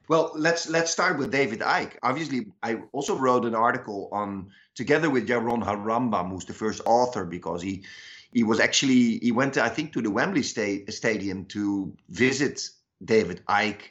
Well, 0.09 0.33
let's 0.35 0.69
let's 0.69 0.91
start 0.91 1.19
with 1.19 1.31
David 1.31 1.61
Icke. 1.61 1.97
Obviously, 2.03 2.47
I 2.63 2.81
also 2.93 3.17
wrote 3.17 3.45
an 3.45 3.55
article 3.55 4.09
on 4.11 4.51
together 4.75 5.11
with 5.11 5.29
Jaron 5.29 5.63
Harambam, 5.63 6.31
who's 6.31 6.47
the 6.47 6.55
first 6.55 6.81
author, 6.87 7.25
because 7.25 7.61
he 7.63 7.85
he 8.33 8.43
was 8.43 8.59
actually 8.59 9.19
he 9.19 9.33
went 9.33 9.57
I 9.59 9.69
think 9.69 9.93
to 9.93 10.03
the 10.03 10.11
Wembley 10.11 10.43
sta- 10.43 10.87
Stadium 10.89 11.45
to 11.47 11.95
visit 12.09 12.69
David 13.05 13.43
Icke 13.49 13.83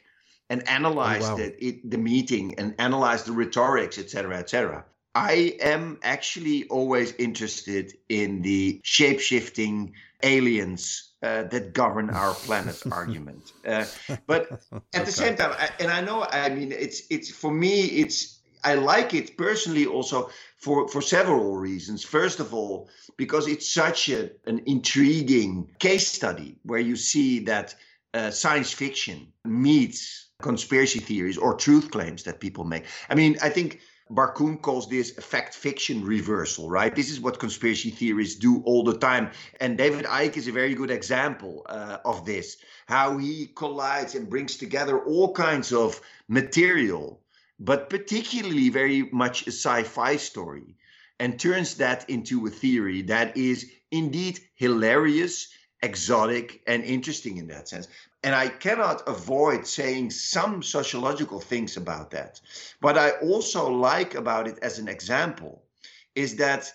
and 0.50 0.66
analyze 0.68 1.24
oh, 1.26 1.30
wow. 1.32 1.36
the, 1.36 1.64
it, 1.64 1.90
the 1.90 1.98
meeting 1.98 2.54
and 2.58 2.74
analyze 2.78 3.24
the 3.24 3.32
rhetorics, 3.32 3.98
etc., 3.98 4.38
etc. 4.38 4.84
I 5.14 5.56
am 5.60 5.98
actually 6.02 6.64
always 6.68 7.12
interested 7.12 7.92
in 8.08 8.42
the 8.42 8.80
shape 8.82 9.20
shifting 9.20 9.94
aliens 10.22 11.07
uh, 11.22 11.42
that 11.44 11.72
govern 11.72 12.10
our 12.10 12.34
planet 12.34 12.82
argument. 12.92 13.52
Uh, 13.66 13.84
but 14.26 14.62
at 14.94 15.06
the 15.06 15.12
same 15.12 15.36
time, 15.36 15.52
I, 15.58 15.70
and 15.80 15.90
I 15.90 16.00
know, 16.00 16.24
I 16.24 16.48
mean, 16.48 16.72
it's 16.72 17.02
it's 17.10 17.30
for 17.30 17.50
me, 17.50 17.84
it's 17.84 18.38
I 18.64 18.74
like 18.74 19.14
it 19.14 19.36
personally 19.36 19.86
also 19.86 20.30
for, 20.56 20.88
for 20.88 21.00
several 21.00 21.56
reasons. 21.56 22.04
First 22.04 22.40
of 22.40 22.52
all, 22.52 22.88
because 23.16 23.46
it's 23.46 23.72
such 23.72 24.08
a, 24.08 24.30
an 24.46 24.62
intriguing 24.66 25.70
case 25.78 26.08
study 26.08 26.56
where 26.64 26.80
you 26.80 26.96
see 26.96 27.40
that 27.40 27.74
uh, 28.14 28.30
science 28.30 28.72
fiction 28.72 29.32
meets 29.44 30.28
conspiracy 30.40 31.00
theories 31.00 31.38
or 31.38 31.54
truth 31.54 31.90
claims 31.90 32.22
that 32.24 32.40
people 32.40 32.64
make. 32.64 32.84
I 33.08 33.14
mean, 33.14 33.36
I 33.42 33.50
think 33.50 33.80
Barkun 34.10 34.60
calls 34.60 34.88
this 34.88 35.10
fact 35.10 35.54
fiction 35.54 36.04
reversal, 36.04 36.70
right? 36.70 36.94
This 36.94 37.10
is 37.10 37.20
what 37.20 37.38
conspiracy 37.38 37.90
theorists 37.90 38.36
do 38.36 38.62
all 38.64 38.82
the 38.82 38.96
time. 38.96 39.30
And 39.60 39.76
David 39.76 40.06
Icke 40.06 40.36
is 40.36 40.48
a 40.48 40.52
very 40.52 40.74
good 40.74 40.90
example 40.90 41.66
uh, 41.68 41.98
of 42.04 42.24
this 42.24 42.56
how 42.86 43.18
he 43.18 43.46
collides 43.54 44.14
and 44.14 44.30
brings 44.30 44.56
together 44.56 44.98
all 44.98 45.34
kinds 45.34 45.74
of 45.74 46.00
material, 46.26 47.20
but 47.60 47.90
particularly 47.90 48.70
very 48.70 49.02
much 49.12 49.46
a 49.46 49.50
sci 49.50 49.82
fi 49.82 50.16
story, 50.16 50.74
and 51.20 51.38
turns 51.38 51.74
that 51.74 52.08
into 52.08 52.46
a 52.46 52.50
theory 52.50 53.02
that 53.02 53.36
is 53.36 53.70
indeed 53.90 54.40
hilarious, 54.54 55.48
exotic, 55.82 56.62
and 56.66 56.82
interesting 56.84 57.36
in 57.36 57.46
that 57.48 57.68
sense. 57.68 57.88
And 58.22 58.34
I 58.34 58.48
cannot 58.48 59.06
avoid 59.08 59.66
saying 59.66 60.10
some 60.10 60.62
sociological 60.62 61.40
things 61.40 61.76
about 61.76 62.10
that. 62.10 62.40
What 62.80 62.98
I 62.98 63.10
also 63.22 63.70
like 63.70 64.14
about 64.14 64.48
it 64.48 64.58
as 64.60 64.78
an 64.78 64.88
example 64.88 65.62
is 66.14 66.36
that 66.36 66.72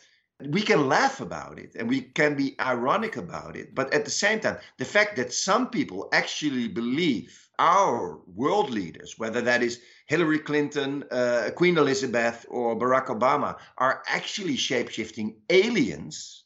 we 0.50 0.62
can 0.62 0.88
laugh 0.88 1.22
about 1.22 1.60
it 1.60 1.76
and 1.76 1.88
we 1.88 2.02
can 2.02 2.36
be 2.36 2.56
ironic 2.60 3.18
about 3.18 3.56
it. 3.56 3.76
But 3.76 3.94
at 3.94 4.06
the 4.06 4.12
same 4.12 4.40
time, 4.40 4.58
the 4.78 4.86
fact 4.86 5.16
that 5.18 5.34
some 5.34 5.70
people 5.70 6.10
actually 6.12 6.68
believe 6.68 7.50
our 7.60 8.20
world 8.28 8.70
leaders, 8.70 9.16
whether 9.18 9.42
that 9.42 9.62
is 9.62 9.82
Hillary 10.08 10.40
Clinton, 10.40 11.04
uh, 11.12 11.50
Queen 11.56 11.78
Elizabeth, 11.78 12.46
or 12.50 12.78
Barack 12.78 13.08
Obama, 13.08 13.58
are 13.78 14.04
actually 14.08 14.58
shapeshifting 14.58 15.36
aliens 15.50 16.43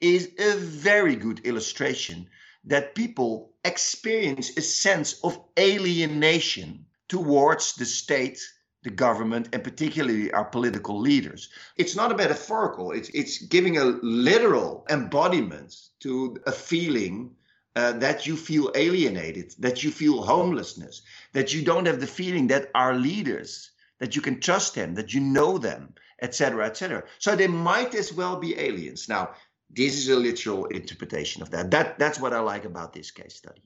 is 0.00 0.30
a 0.38 0.56
very 0.56 1.16
good 1.16 1.40
illustration 1.40 2.28
that 2.64 2.94
people 2.94 3.52
experience 3.64 4.56
a 4.56 4.60
sense 4.60 5.20
of 5.22 5.38
alienation 5.58 6.84
towards 7.08 7.74
the 7.74 7.84
state, 7.84 8.40
the 8.82 8.90
government, 8.90 9.48
and 9.52 9.62
particularly 9.62 10.32
our 10.32 10.44
political 10.44 10.98
leaders. 10.98 11.48
It's 11.76 11.96
not 11.96 12.12
a 12.12 12.16
metaphorical, 12.16 12.92
it's, 12.92 13.08
it's 13.10 13.38
giving 13.38 13.78
a 13.78 13.84
literal 14.02 14.84
embodiment 14.90 15.76
to 16.00 16.36
a 16.46 16.52
feeling. 16.52 17.34
Uh, 17.74 17.92
that 17.92 18.26
you 18.26 18.38
feel 18.38 18.72
alienated, 18.74 19.52
that 19.58 19.84
you 19.84 19.90
feel 19.90 20.22
homelessness, 20.22 21.02
that 21.34 21.52
you 21.52 21.62
don't 21.62 21.84
have 21.84 22.00
the 22.00 22.06
feeling 22.06 22.46
that 22.46 22.70
our 22.74 22.94
leaders, 22.94 23.70
that 23.98 24.16
you 24.16 24.22
can 24.22 24.40
trust 24.40 24.74
them, 24.74 24.94
that 24.94 25.12
you 25.12 25.20
know 25.20 25.58
them, 25.58 25.92
etc., 26.22 26.64
etc. 26.64 27.04
So 27.18 27.36
they 27.36 27.48
might 27.48 27.94
as 27.94 28.14
well 28.14 28.36
be 28.36 28.58
aliens. 28.58 29.10
Now, 29.10 29.34
this 29.70 29.96
is 29.96 30.08
a 30.08 30.16
literal 30.16 30.66
interpretation 30.66 31.42
of 31.42 31.50
that. 31.50 31.70
That 31.70 31.98
that's 31.98 32.20
what 32.20 32.32
I 32.32 32.40
like 32.40 32.64
about 32.64 32.92
this 32.92 33.10
case 33.10 33.34
study. 33.34 33.62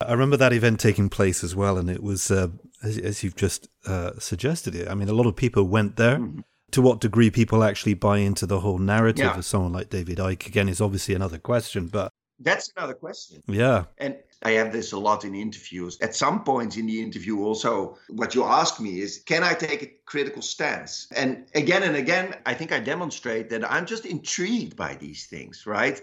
I 0.00 0.12
remember 0.12 0.36
that 0.36 0.52
event 0.52 0.80
taking 0.80 1.08
place 1.08 1.44
as 1.44 1.54
well, 1.54 1.78
and 1.78 1.88
it 1.88 2.02
was 2.02 2.30
uh, 2.30 2.48
as, 2.82 2.98
as, 2.98 3.22
you've 3.22 3.36
just 3.36 3.68
uh, 3.86 4.18
suggested 4.18 4.74
it. 4.74 4.88
I 4.88 4.94
mean, 4.94 5.08
a 5.08 5.12
lot 5.12 5.26
of 5.26 5.36
people 5.36 5.64
went 5.64 5.96
there. 5.96 6.18
Mm-hmm. 6.18 6.40
To 6.72 6.80
what 6.80 7.02
degree 7.02 7.30
people 7.30 7.62
actually 7.64 7.92
buy 7.92 8.16
into 8.16 8.46
the 8.46 8.60
whole 8.60 8.78
narrative 8.78 9.26
yeah. 9.26 9.36
of 9.36 9.44
someone 9.44 9.74
like 9.74 9.90
David 9.90 10.16
Icke 10.16 10.46
again 10.46 10.70
is 10.70 10.80
obviously 10.80 11.14
another 11.14 11.36
question. 11.36 11.88
But 11.88 12.10
that's 12.40 12.72
another 12.74 12.94
question. 12.94 13.42
Yeah, 13.46 13.84
and 13.98 14.16
I 14.42 14.52
have 14.52 14.72
this 14.72 14.92
a 14.92 14.98
lot 14.98 15.24
in 15.24 15.34
interviews. 15.34 15.98
At 16.00 16.16
some 16.16 16.42
points 16.42 16.76
in 16.76 16.86
the 16.86 17.00
interview, 17.00 17.42
also, 17.42 17.98
what 18.08 18.34
you 18.34 18.44
ask 18.44 18.80
me 18.80 19.00
is, 19.00 19.18
can 19.18 19.44
I 19.44 19.54
take 19.54 19.82
a 19.82 19.92
critical 20.04 20.42
stance? 20.42 21.06
And 21.14 21.46
again 21.54 21.82
and 21.82 21.96
again, 21.96 22.34
I 22.44 22.54
think 22.54 22.72
I 22.72 22.80
demonstrate 22.80 23.50
that 23.50 23.70
I'm 23.70 23.86
just 23.86 24.04
intrigued 24.04 24.76
by 24.76 24.94
these 24.94 25.26
things, 25.26 25.66
right? 25.66 26.00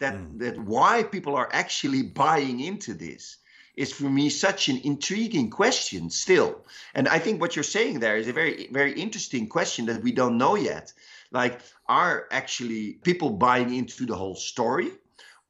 That 0.00 0.14
mm. 0.14 0.38
that 0.40 0.58
why 0.58 1.02
people 1.02 1.34
are 1.34 1.48
actually 1.52 2.02
buying 2.02 2.60
into 2.60 2.94
this 2.94 3.38
is 3.74 3.92
for 3.92 4.10
me 4.10 4.28
such 4.28 4.68
an 4.68 4.80
intriguing 4.84 5.50
question 5.50 6.10
still. 6.10 6.64
And 6.94 7.08
I 7.08 7.18
think 7.20 7.40
what 7.40 7.54
you're 7.56 7.62
saying 7.62 8.00
there 8.00 8.16
is 8.16 8.28
a 8.28 8.32
very 8.32 8.68
very 8.70 8.92
interesting 8.92 9.48
question 9.48 9.86
that 9.86 10.02
we 10.02 10.12
don't 10.12 10.36
know 10.36 10.56
yet. 10.56 10.92
Like, 11.30 11.60
are 11.86 12.26
actually 12.30 12.94
people 13.02 13.30
buying 13.30 13.74
into 13.74 14.06
the 14.06 14.16
whole 14.16 14.34
story? 14.34 14.90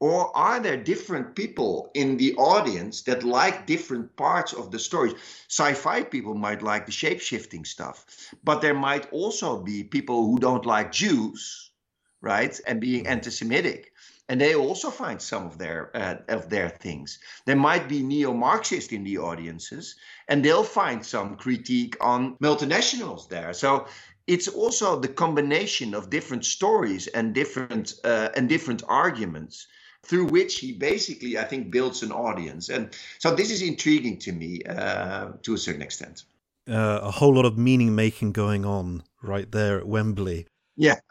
Or 0.01 0.37
are 0.37 0.61
there 0.61 0.77
different 0.77 1.35
people 1.35 1.91
in 1.95 2.17
the 2.19 2.35
audience 2.37 3.03
that 3.03 3.25
like 3.25 3.67
different 3.67 4.15
parts 4.17 4.53
of 4.53 4.71
the 4.71 4.79
stories? 4.79 5.15
Sci 5.49 5.75
fi 5.75 6.05
people 6.05 6.35
might 6.35 6.63
like 6.63 6.87
the 6.87 6.93
shape 6.93 7.21
shifting 7.21 7.65
stuff, 7.65 8.07
but 8.45 8.61
there 8.61 8.75
might 8.75 9.13
also 9.13 9.61
be 9.61 9.83
people 9.83 10.27
who 10.27 10.39
don't 10.39 10.65
like 10.65 10.93
Jews, 10.93 11.73
right? 12.21 12.59
And 12.65 12.81
being 12.81 13.05
mm-hmm. 13.05 13.13
anti 13.13 13.31
Semitic. 13.31 13.93
And 14.29 14.41
they 14.41 14.55
also 14.55 14.91
find 14.91 15.21
some 15.21 15.47
of 15.47 15.59
their 15.59 15.91
uh, 15.97 16.17
of 16.29 16.49
their 16.49 16.69
things. 16.69 17.19
There 17.47 17.57
might 17.57 17.89
be 17.89 18.03
neo-Marxist 18.03 18.93
in 18.93 19.03
the 19.03 19.19
audiences, 19.19 19.97
and 20.29 20.45
they'll 20.45 20.63
find 20.63 21.05
some 21.05 21.37
critique 21.37 21.97
on 22.01 22.37
multinationals 22.37 23.29
there. 23.29 23.53
So 23.53 23.87
it's 24.29 24.47
also 24.47 25.01
the 25.01 25.09
combination 25.09 25.95
of 25.95 26.11
different 26.11 26.45
stories 26.45 27.09
and 27.09 27.35
different 27.35 27.95
uh, 28.05 28.29
and 28.37 28.49
different 28.49 28.83
arguments 28.87 29.67
through 30.05 30.27
which 30.27 30.59
he 30.59 30.73
basically, 30.73 31.39
I 31.39 31.45
think, 31.45 31.71
builds 31.71 32.03
an 32.03 32.13
audience. 32.13 32.69
And 32.69 32.97
so 33.19 33.35
this 33.35 33.51
is 33.51 33.63
intriguing 33.63 34.19
to 34.21 34.33
me 34.33 34.63
uh, 34.63 35.33
to 35.43 35.55
a 35.55 35.59
certain 35.59 35.83
extent. 35.83 36.25
Uh, 36.69 37.01
a 37.03 37.11
whole 37.11 37.35
lot 37.35 37.45
of 37.45 37.57
meaning 37.57 37.95
making 37.95 38.33
going 38.33 38.65
on 38.65 39.03
right 39.23 39.51
there 39.51 39.79
at 39.79 39.87
Wembley. 39.87 40.47
Yeah. 40.77 40.97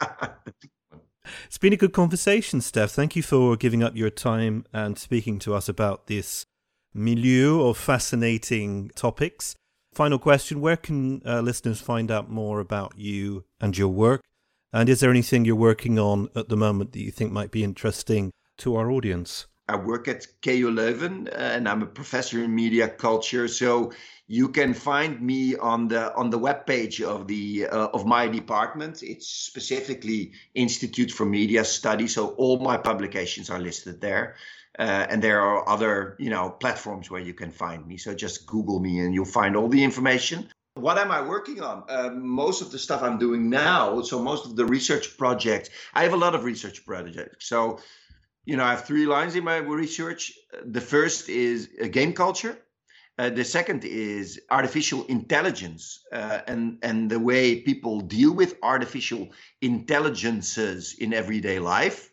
it's 1.46 1.58
been 1.58 1.72
a 1.72 1.76
good 1.76 1.92
conversation, 1.92 2.60
Stef. 2.60 2.90
Thank 2.90 3.16
you 3.16 3.22
for 3.22 3.56
giving 3.56 3.82
up 3.82 3.96
your 3.96 4.10
time 4.10 4.64
and 4.72 4.98
speaking 4.98 5.38
to 5.40 5.54
us 5.54 5.68
about 5.68 6.06
this 6.06 6.44
milieu 6.94 7.66
of 7.68 7.76
fascinating 7.76 8.90
topics. 8.94 9.56
Final 9.92 10.18
question 10.18 10.60
Where 10.60 10.76
can 10.76 11.22
uh, 11.26 11.40
listeners 11.40 11.80
find 11.80 12.10
out 12.10 12.30
more 12.30 12.60
about 12.60 12.94
you 12.96 13.44
and 13.60 13.76
your 13.76 13.88
work? 13.88 14.22
And 14.72 14.88
is 14.88 15.00
there 15.00 15.10
anything 15.10 15.44
you're 15.44 15.56
working 15.56 15.98
on 15.98 16.28
at 16.36 16.48
the 16.48 16.56
moment 16.56 16.92
that 16.92 17.00
you 17.00 17.10
think 17.10 17.32
might 17.32 17.50
be 17.50 17.64
interesting 17.64 18.30
to 18.58 18.76
our 18.76 18.90
audience? 18.90 19.46
I 19.68 19.76
work 19.76 20.08
at 20.08 20.26
KU 20.42 20.70
Leuven 20.70 21.28
uh, 21.28 21.36
and 21.36 21.68
I'm 21.68 21.82
a 21.82 21.86
professor 21.86 22.42
in 22.42 22.54
media 22.54 22.88
culture. 22.88 23.48
So 23.48 23.92
you 24.26 24.48
can 24.48 24.72
find 24.72 25.20
me 25.20 25.56
on 25.56 25.88
the 25.88 26.14
on 26.14 26.30
the 26.30 26.38
webpage 26.38 27.02
of 27.02 27.26
the 27.26 27.66
uh, 27.66 27.88
of 27.88 28.06
my 28.06 28.28
department. 28.28 29.02
It's 29.02 29.26
specifically 29.26 30.32
Institute 30.54 31.10
for 31.10 31.26
Media 31.26 31.64
Studies. 31.64 32.14
So 32.14 32.28
all 32.36 32.58
my 32.60 32.78
publications 32.78 33.50
are 33.50 33.58
listed 33.58 34.00
there. 34.00 34.36
Uh, 34.78 35.06
and 35.10 35.22
there 35.22 35.40
are 35.40 35.68
other 35.68 36.16
you 36.18 36.30
know 36.30 36.50
platforms 36.50 37.10
where 37.10 37.20
you 37.20 37.34
can 37.34 37.50
find 37.50 37.86
me. 37.86 37.98
So 37.98 38.14
just 38.14 38.46
Google 38.46 38.80
me 38.80 39.00
and 39.00 39.12
you'll 39.12 39.26
find 39.26 39.54
all 39.54 39.68
the 39.68 39.84
information. 39.84 40.48
What 40.74 40.96
am 40.96 41.10
I 41.10 41.20
working 41.20 41.60
on? 41.60 41.84
Uh, 41.88 42.10
most 42.10 42.62
of 42.62 42.70
the 42.70 42.78
stuff 42.78 43.02
I'm 43.02 43.18
doing 43.18 43.50
now, 43.50 44.00
so 44.02 44.22
most 44.22 44.46
of 44.46 44.54
the 44.54 44.64
research 44.64 45.18
projects, 45.18 45.70
I 45.92 46.04
have 46.04 46.12
a 46.12 46.16
lot 46.16 46.36
of 46.36 46.44
research 46.44 46.86
projects. 46.86 47.48
So 47.48 47.80
you 48.48 48.56
know, 48.56 48.64
I 48.64 48.70
have 48.70 48.86
three 48.86 49.04
lines 49.04 49.36
in 49.36 49.44
my 49.44 49.58
research. 49.58 50.32
The 50.64 50.80
first 50.80 51.28
is 51.28 51.68
game 51.90 52.14
culture. 52.14 52.56
Uh, 53.18 53.28
the 53.28 53.44
second 53.44 53.84
is 53.84 54.40
artificial 54.50 55.04
intelligence 55.06 56.02
uh, 56.12 56.40
and 56.46 56.78
and 56.80 57.10
the 57.10 57.18
way 57.18 57.60
people 57.60 58.00
deal 58.00 58.32
with 58.32 58.56
artificial 58.62 59.28
intelligences 59.60 60.94
in 60.98 61.12
everyday 61.12 61.58
life. 61.58 62.10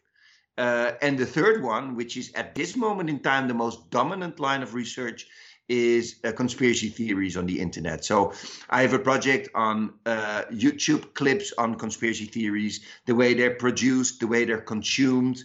Uh, 0.57 0.91
and 1.02 1.18
the 1.18 1.26
third 1.26 1.64
one, 1.64 1.95
which 1.95 2.18
is 2.18 2.34
at 2.36 2.53
this 2.53 2.76
moment 2.76 3.10
in 3.10 3.20
time 3.20 3.48
the 3.48 3.53
most 3.66 3.90
dominant 3.90 4.38
line 4.38 4.62
of 4.62 4.74
research, 4.74 5.28
is 5.70 6.20
uh, 6.24 6.32
conspiracy 6.34 6.90
theories 6.90 7.38
on 7.38 7.45
the 7.45 7.60
internet. 7.60 8.03
So 8.03 8.34
I 8.70 8.82
have 8.82 8.94
a 8.94 8.99
project 8.99 9.49
on 9.56 9.94
uh, 10.06 10.44
YouTube 10.52 11.14
clips 11.14 11.53
on 11.57 11.76
conspiracy 11.76 12.26
theories, 12.26 12.82
the 13.06 13.16
way 13.16 13.34
they're 13.34 13.56
produced, 13.56 14.20
the 14.20 14.28
way 14.28 14.44
they're 14.44 14.68
consumed. 14.76 15.44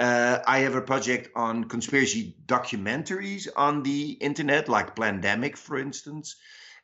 Uh, 0.00 0.38
I 0.46 0.60
have 0.60 0.76
a 0.76 0.80
project 0.80 1.28
on 1.36 1.64
conspiracy 1.64 2.34
documentaries 2.46 3.46
on 3.54 3.82
the 3.82 4.12
internet, 4.12 4.66
like 4.66 4.96
Plandemic, 4.96 5.58
for 5.58 5.78
instance. 5.78 6.36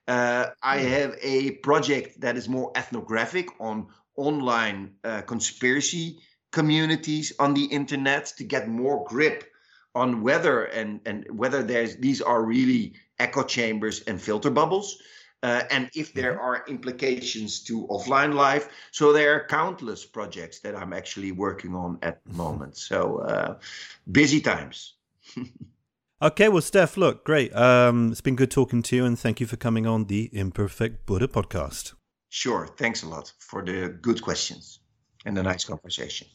Uh, 0.07 0.49
I 0.63 0.81
hmm. 0.81 0.89
have 0.89 1.17
a 1.23 1.53
project 1.53 2.21
that 2.21 2.37
is 2.37 2.47
more 2.47 2.73
ethnographic 2.77 3.49
on 3.59 3.87
online 4.17 4.97
uh, 5.03 5.23
conspiracy 5.23 6.19
communities 6.53 7.33
on 7.39 7.55
the 7.55 7.65
internet 7.65 8.27
to 8.37 8.45
get 8.45 8.69
more 8.69 9.05
grip 9.07 9.45
on 9.95 10.23
whether 10.23 10.65
and 10.65 11.01
and 11.07 11.27
whether 11.31 11.63
there's 11.63 11.97
these 11.97 12.21
are 12.21 12.43
really 12.43 12.95
echo 13.19 13.43
chambers 13.43 14.03
and 14.03 14.21
filter 14.21 14.51
bubbles 14.51 14.99
uh, 15.43 15.63
and 15.71 15.91
if 15.95 16.13
there 16.13 16.33
mm-hmm. 16.33 16.45
are 16.45 16.65
implications 16.69 17.61
to 17.65 17.87
offline 17.89 18.35
life. 18.35 18.69
So 18.91 19.13
there 19.13 19.35
are 19.35 19.47
countless 19.47 20.05
projects 20.05 20.61
that 20.61 20.75
I'm 20.75 20.93
actually 20.93 21.33
working 21.33 21.75
on 21.75 21.99
at 22.03 22.23
the 22.25 22.31
mm-hmm. 22.31 22.39
moment. 22.39 22.77
So 22.77 23.19
uh, 23.19 23.59
busy 24.11 24.41
times. 24.41 24.95
okay, 26.23 26.49
well, 26.49 26.63
Stef, 26.63 26.97
look, 26.97 27.25
great. 27.25 27.55
Um, 27.55 28.13
it's 28.13 28.21
been 28.21 28.37
good 28.37 28.51
talking 28.51 28.83
to 28.83 28.97
you, 28.97 29.05
and 29.05 29.19
thank 29.19 29.41
you 29.41 29.47
for 29.47 29.57
coming 29.57 29.87
on 29.87 30.07
the 30.07 30.31
Imperfect 30.33 31.07
Buddha 31.07 31.29
podcast. 31.29 31.95
Sure. 32.29 32.67
Thanks 32.77 33.03
a 33.03 33.09
lot 33.09 33.33
for 33.39 33.65
the 33.65 33.89
good 34.01 34.23
questions 34.23 34.81
and 35.25 35.37
the 35.37 35.43
nice 35.43 35.65
conversation. 35.65 36.29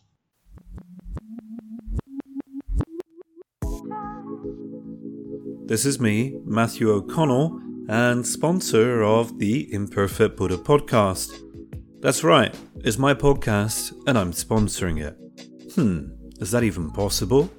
This 5.66 5.86
is 5.86 6.00
me, 6.00 6.36
Matthew 6.44 6.92
O'Connell, 6.92 7.62
and 7.90 8.26
sponsor 8.26 9.04
of 9.04 9.40
the 9.40 9.74
Imperfect 9.74 10.38
Buddha 10.38 10.58
podcast. 10.58 11.32
That's 12.00 12.24
right, 12.24 12.56
it's 12.78 12.98
my 12.98 13.14
podcast, 13.14 13.94
and 14.08 14.18
I'm 14.18 14.32
sponsoring 14.32 15.02
it. 15.02 15.18
Hmm, 15.76 16.10
is 16.40 16.52
that 16.52 16.64
even 16.64 16.92
possible? 16.92 17.52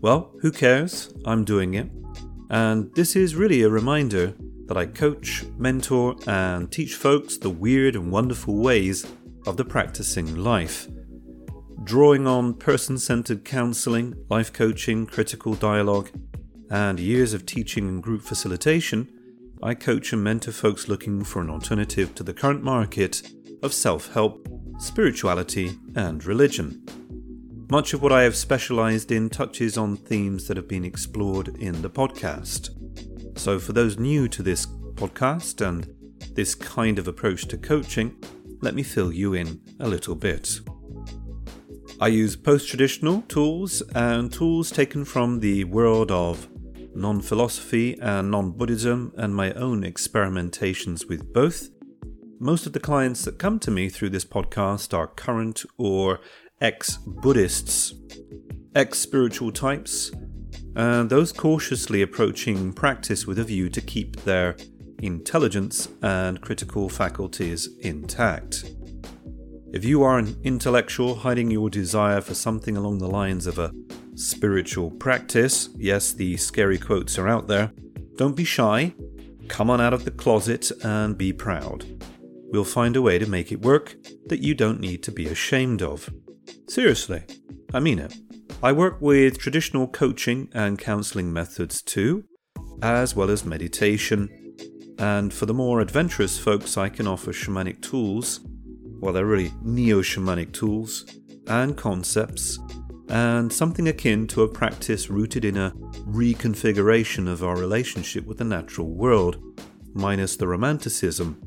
Well, 0.00 0.32
who 0.40 0.50
cares? 0.50 1.12
I'm 1.24 1.44
doing 1.44 1.74
it. 1.74 1.90
And 2.50 2.94
this 2.94 3.16
is 3.16 3.34
really 3.34 3.62
a 3.62 3.68
reminder 3.68 4.34
that 4.66 4.76
I 4.76 4.86
coach, 4.86 5.44
mentor, 5.56 6.16
and 6.26 6.70
teach 6.70 6.94
folks 6.94 7.36
the 7.36 7.50
weird 7.50 7.96
and 7.96 8.10
wonderful 8.10 8.56
ways 8.56 9.06
of 9.46 9.56
the 9.56 9.64
practicing 9.64 10.36
life. 10.36 10.88
Drawing 11.84 12.26
on 12.26 12.54
person 12.54 12.98
centered 12.98 13.44
counseling, 13.44 14.14
life 14.28 14.52
coaching, 14.52 15.06
critical 15.06 15.54
dialogue, 15.54 16.10
and 16.70 16.98
years 17.00 17.34
of 17.34 17.44
teaching 17.44 17.88
and 17.88 18.02
group 18.02 18.22
facilitation, 18.22 19.08
I 19.64 19.74
coach 19.74 20.12
and 20.12 20.24
mentor 20.24 20.50
folks 20.50 20.88
looking 20.88 21.22
for 21.22 21.40
an 21.40 21.48
alternative 21.48 22.16
to 22.16 22.24
the 22.24 22.34
current 22.34 22.64
market 22.64 23.22
of 23.62 23.72
self 23.72 24.12
help, 24.12 24.48
spirituality, 24.78 25.78
and 25.94 26.24
religion. 26.24 26.84
Much 27.70 27.94
of 27.94 28.02
what 28.02 28.10
I 28.10 28.24
have 28.24 28.34
specialized 28.34 29.12
in 29.12 29.30
touches 29.30 29.78
on 29.78 29.96
themes 29.96 30.48
that 30.48 30.56
have 30.56 30.66
been 30.66 30.84
explored 30.84 31.56
in 31.58 31.80
the 31.80 31.88
podcast. 31.88 32.70
So, 33.38 33.60
for 33.60 33.72
those 33.72 34.00
new 34.00 34.26
to 34.28 34.42
this 34.42 34.66
podcast 34.66 35.64
and 35.64 35.88
this 36.34 36.56
kind 36.56 36.98
of 36.98 37.06
approach 37.06 37.46
to 37.46 37.56
coaching, 37.56 38.16
let 38.62 38.74
me 38.74 38.82
fill 38.82 39.12
you 39.12 39.34
in 39.34 39.60
a 39.78 39.86
little 39.86 40.16
bit. 40.16 40.58
I 42.00 42.08
use 42.08 42.34
post 42.34 42.68
traditional 42.68 43.22
tools 43.28 43.80
and 43.94 44.32
tools 44.32 44.72
taken 44.72 45.04
from 45.04 45.38
the 45.38 45.62
world 45.62 46.10
of 46.10 46.48
non 46.94 47.20
philosophy 47.20 47.98
and 48.00 48.30
non 48.30 48.52
Buddhism 48.52 49.12
and 49.16 49.34
my 49.34 49.52
own 49.54 49.82
experimentations 49.82 51.08
with 51.08 51.32
both. 51.32 51.68
Most 52.38 52.66
of 52.66 52.72
the 52.72 52.80
clients 52.80 53.24
that 53.24 53.38
come 53.38 53.58
to 53.60 53.70
me 53.70 53.88
through 53.88 54.10
this 54.10 54.24
podcast 54.24 54.96
are 54.96 55.06
current 55.06 55.64
or 55.78 56.20
ex 56.60 56.96
Buddhists, 56.96 57.94
ex 58.74 58.98
spiritual 58.98 59.52
types, 59.52 60.10
and 60.74 61.10
those 61.10 61.32
cautiously 61.32 62.02
approaching 62.02 62.72
practice 62.72 63.26
with 63.26 63.38
a 63.38 63.44
view 63.44 63.68
to 63.68 63.80
keep 63.80 64.16
their 64.22 64.56
intelligence 65.02 65.88
and 66.02 66.40
critical 66.40 66.88
faculties 66.88 67.68
intact. 67.80 68.64
If 69.72 69.84
you 69.84 70.02
are 70.02 70.18
an 70.18 70.36
intellectual 70.44 71.14
hiding 71.14 71.50
your 71.50 71.70
desire 71.70 72.20
for 72.20 72.34
something 72.34 72.76
along 72.76 72.98
the 72.98 73.08
lines 73.08 73.46
of 73.46 73.58
a 73.58 73.72
spiritual 74.14 74.90
practice, 74.90 75.68
yes, 75.76 76.12
the 76.12 76.36
scary 76.36 76.78
quotes 76.78 77.18
are 77.18 77.28
out 77.28 77.48
there, 77.48 77.72
don't 78.16 78.36
be 78.36 78.44
shy, 78.44 78.94
come 79.48 79.70
on 79.70 79.80
out 79.80 79.94
of 79.94 80.04
the 80.04 80.10
closet 80.10 80.70
and 80.84 81.16
be 81.16 81.32
proud. 81.32 81.84
We'll 82.50 82.64
find 82.64 82.96
a 82.96 83.02
way 83.02 83.18
to 83.18 83.26
make 83.26 83.50
it 83.50 83.62
work 83.62 83.96
that 84.26 84.40
you 84.40 84.54
don't 84.54 84.80
need 84.80 85.02
to 85.04 85.12
be 85.12 85.26
ashamed 85.26 85.82
of. 85.82 86.10
Seriously, 86.68 87.24
I 87.72 87.80
mean 87.80 87.98
it. 87.98 88.14
I 88.62 88.72
work 88.72 89.00
with 89.00 89.38
traditional 89.38 89.88
coaching 89.88 90.48
and 90.52 90.78
counseling 90.78 91.32
methods 91.32 91.82
too, 91.82 92.24
as 92.82 93.16
well 93.16 93.30
as 93.30 93.44
meditation. 93.44 94.28
And 94.98 95.32
for 95.32 95.46
the 95.46 95.54
more 95.54 95.80
adventurous 95.80 96.38
folks, 96.38 96.76
I 96.76 96.88
can 96.88 97.06
offer 97.06 97.32
shamanic 97.32 97.80
tools, 97.80 98.40
well, 99.00 99.12
they're 99.12 99.26
really 99.26 99.52
neo 99.62 100.00
shamanic 100.00 100.52
tools, 100.52 101.06
and 101.48 101.76
concepts, 101.76 102.58
and 103.12 103.52
something 103.52 103.86
akin 103.86 104.26
to 104.28 104.42
a 104.42 104.48
practice 104.48 105.08
rooted 105.08 105.44
in 105.44 105.56
a 105.56 105.70
reconfiguration 106.06 107.28
of 107.28 107.44
our 107.44 107.56
relationship 107.56 108.26
with 108.26 108.38
the 108.38 108.44
natural 108.44 108.88
world, 108.88 109.36
minus 109.94 110.36
the 110.36 110.48
romanticism 110.48 111.40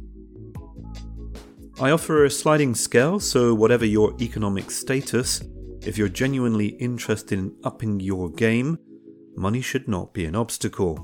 I 1.78 1.92
offer 1.92 2.24
a 2.24 2.30
sliding 2.30 2.74
scale, 2.74 3.20
so 3.20 3.54
whatever 3.54 3.86
your 3.86 4.16
economic 4.22 4.72
status, 4.72 5.44
if 5.82 5.98
you're 5.98 6.08
genuinely 6.08 6.68
interested 6.68 7.38
in 7.38 7.54
upping 7.66 8.00
your 8.00 8.30
game, 8.30 8.80
money 9.36 9.60
should 9.60 9.86
not 9.86 10.14
be 10.14 10.24
an 10.24 10.38
obstacle. 10.38 10.96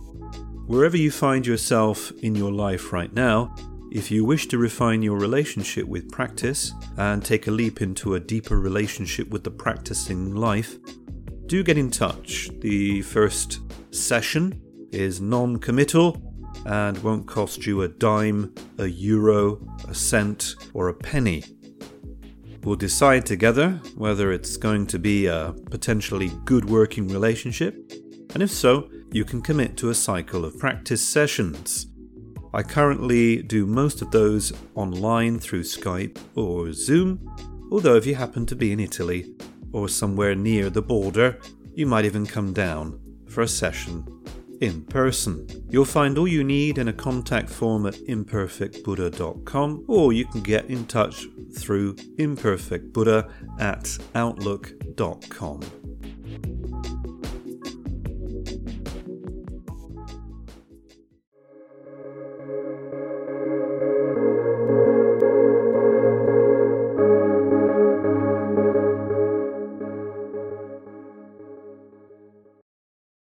Wherever 0.68 0.96
you 0.96 1.12
find 1.12 1.46
yourself 1.46 2.14
in 2.24 2.36
your 2.36 2.54
life 2.54 2.94
right 2.94 3.12
now, 3.12 3.54
if 3.92 4.10
you 4.10 4.24
wish 4.24 4.48
to 4.48 4.58
refine 4.58 5.02
your 5.02 5.18
relationship 5.20 5.86
with 5.86 6.10
practice 6.10 6.74
and 6.98 7.24
take 7.24 7.48
a 7.48 7.52
leap 7.52 7.82
into 7.82 8.16
a 8.16 8.20
deeper 8.20 8.58
relationship 8.58 9.30
with 9.30 9.44
the 9.44 9.52
practicing 9.52 10.34
life, 10.34 10.78
do 11.48 11.62
get 11.62 11.78
in 11.78 11.92
touch. 11.92 12.50
The 12.62 13.02
first 13.02 13.60
session 13.94 14.62
is 14.94 15.20
non 15.20 15.58
committal 15.58 16.22
and 16.66 16.98
won't 17.04 17.28
cost 17.28 17.66
you 17.66 17.82
a 17.82 17.90
dime, 17.90 18.56
a 18.78 18.88
euro, 18.88 19.60
a 19.90 19.94
cent, 19.94 20.56
or 20.74 20.88
a 20.88 20.94
penny. 20.94 21.44
We'll 22.64 22.78
decide 22.78 23.26
together 23.26 23.82
whether 23.98 24.32
it's 24.32 24.56
going 24.56 24.88
to 24.88 25.00
be 25.00 25.26
a 25.26 25.54
potentially 25.70 26.32
good 26.46 26.64
working 26.64 27.10
relationship, 27.10 27.92
and 28.34 28.42
if 28.42 28.52
so, 28.52 28.90
you 29.12 29.26
can 29.26 29.42
commit 29.42 29.76
to 29.78 29.90
a 29.90 29.96
cycle 29.96 30.46
of 30.46 30.58
practice 30.58 31.02
sessions. 31.02 31.91
I 32.54 32.64
currently 32.64 33.42
do 33.42 33.66
most 33.66 34.02
of 34.02 34.12
those 34.12 34.52
online 34.76 35.40
through 35.40 35.64
Skype 35.64 36.18
or 36.36 36.74
Zoom, 36.74 37.20
although 37.72 37.96
if 37.96 38.06
you 38.06 38.16
happen 38.16 38.46
to 38.48 38.56
be 38.56 38.74
in 38.74 38.80
Italy 38.80 39.34
or 39.72 39.88
somewhere 39.88 40.36
near 40.36 40.70
the 40.70 40.82
border, 40.82 41.40
you 41.74 41.86
might 41.88 42.06
even 42.06 42.26
come 42.26 42.52
down 42.52 43.00
for 43.28 43.42
a 43.42 43.48
session 43.48 44.06
in 44.60 44.84
person. 44.84 45.48
You'll 45.70 45.86
find 45.86 46.18
all 46.18 46.28
you 46.28 46.44
need 46.44 46.78
in 46.78 46.90
a 46.90 46.94
contact 46.94 47.50
form 47.50 47.86
at 47.86 47.96
imperfectbuddha.com, 47.96 49.86
or 49.88 50.14
you 50.14 50.26
can 50.26 50.42
get 50.42 50.66
in 50.66 50.86
touch 50.86 51.26
through 51.58 51.96
imperfectbuddha 51.96 53.32
at 53.60 53.98
outlook.com. 54.14 55.62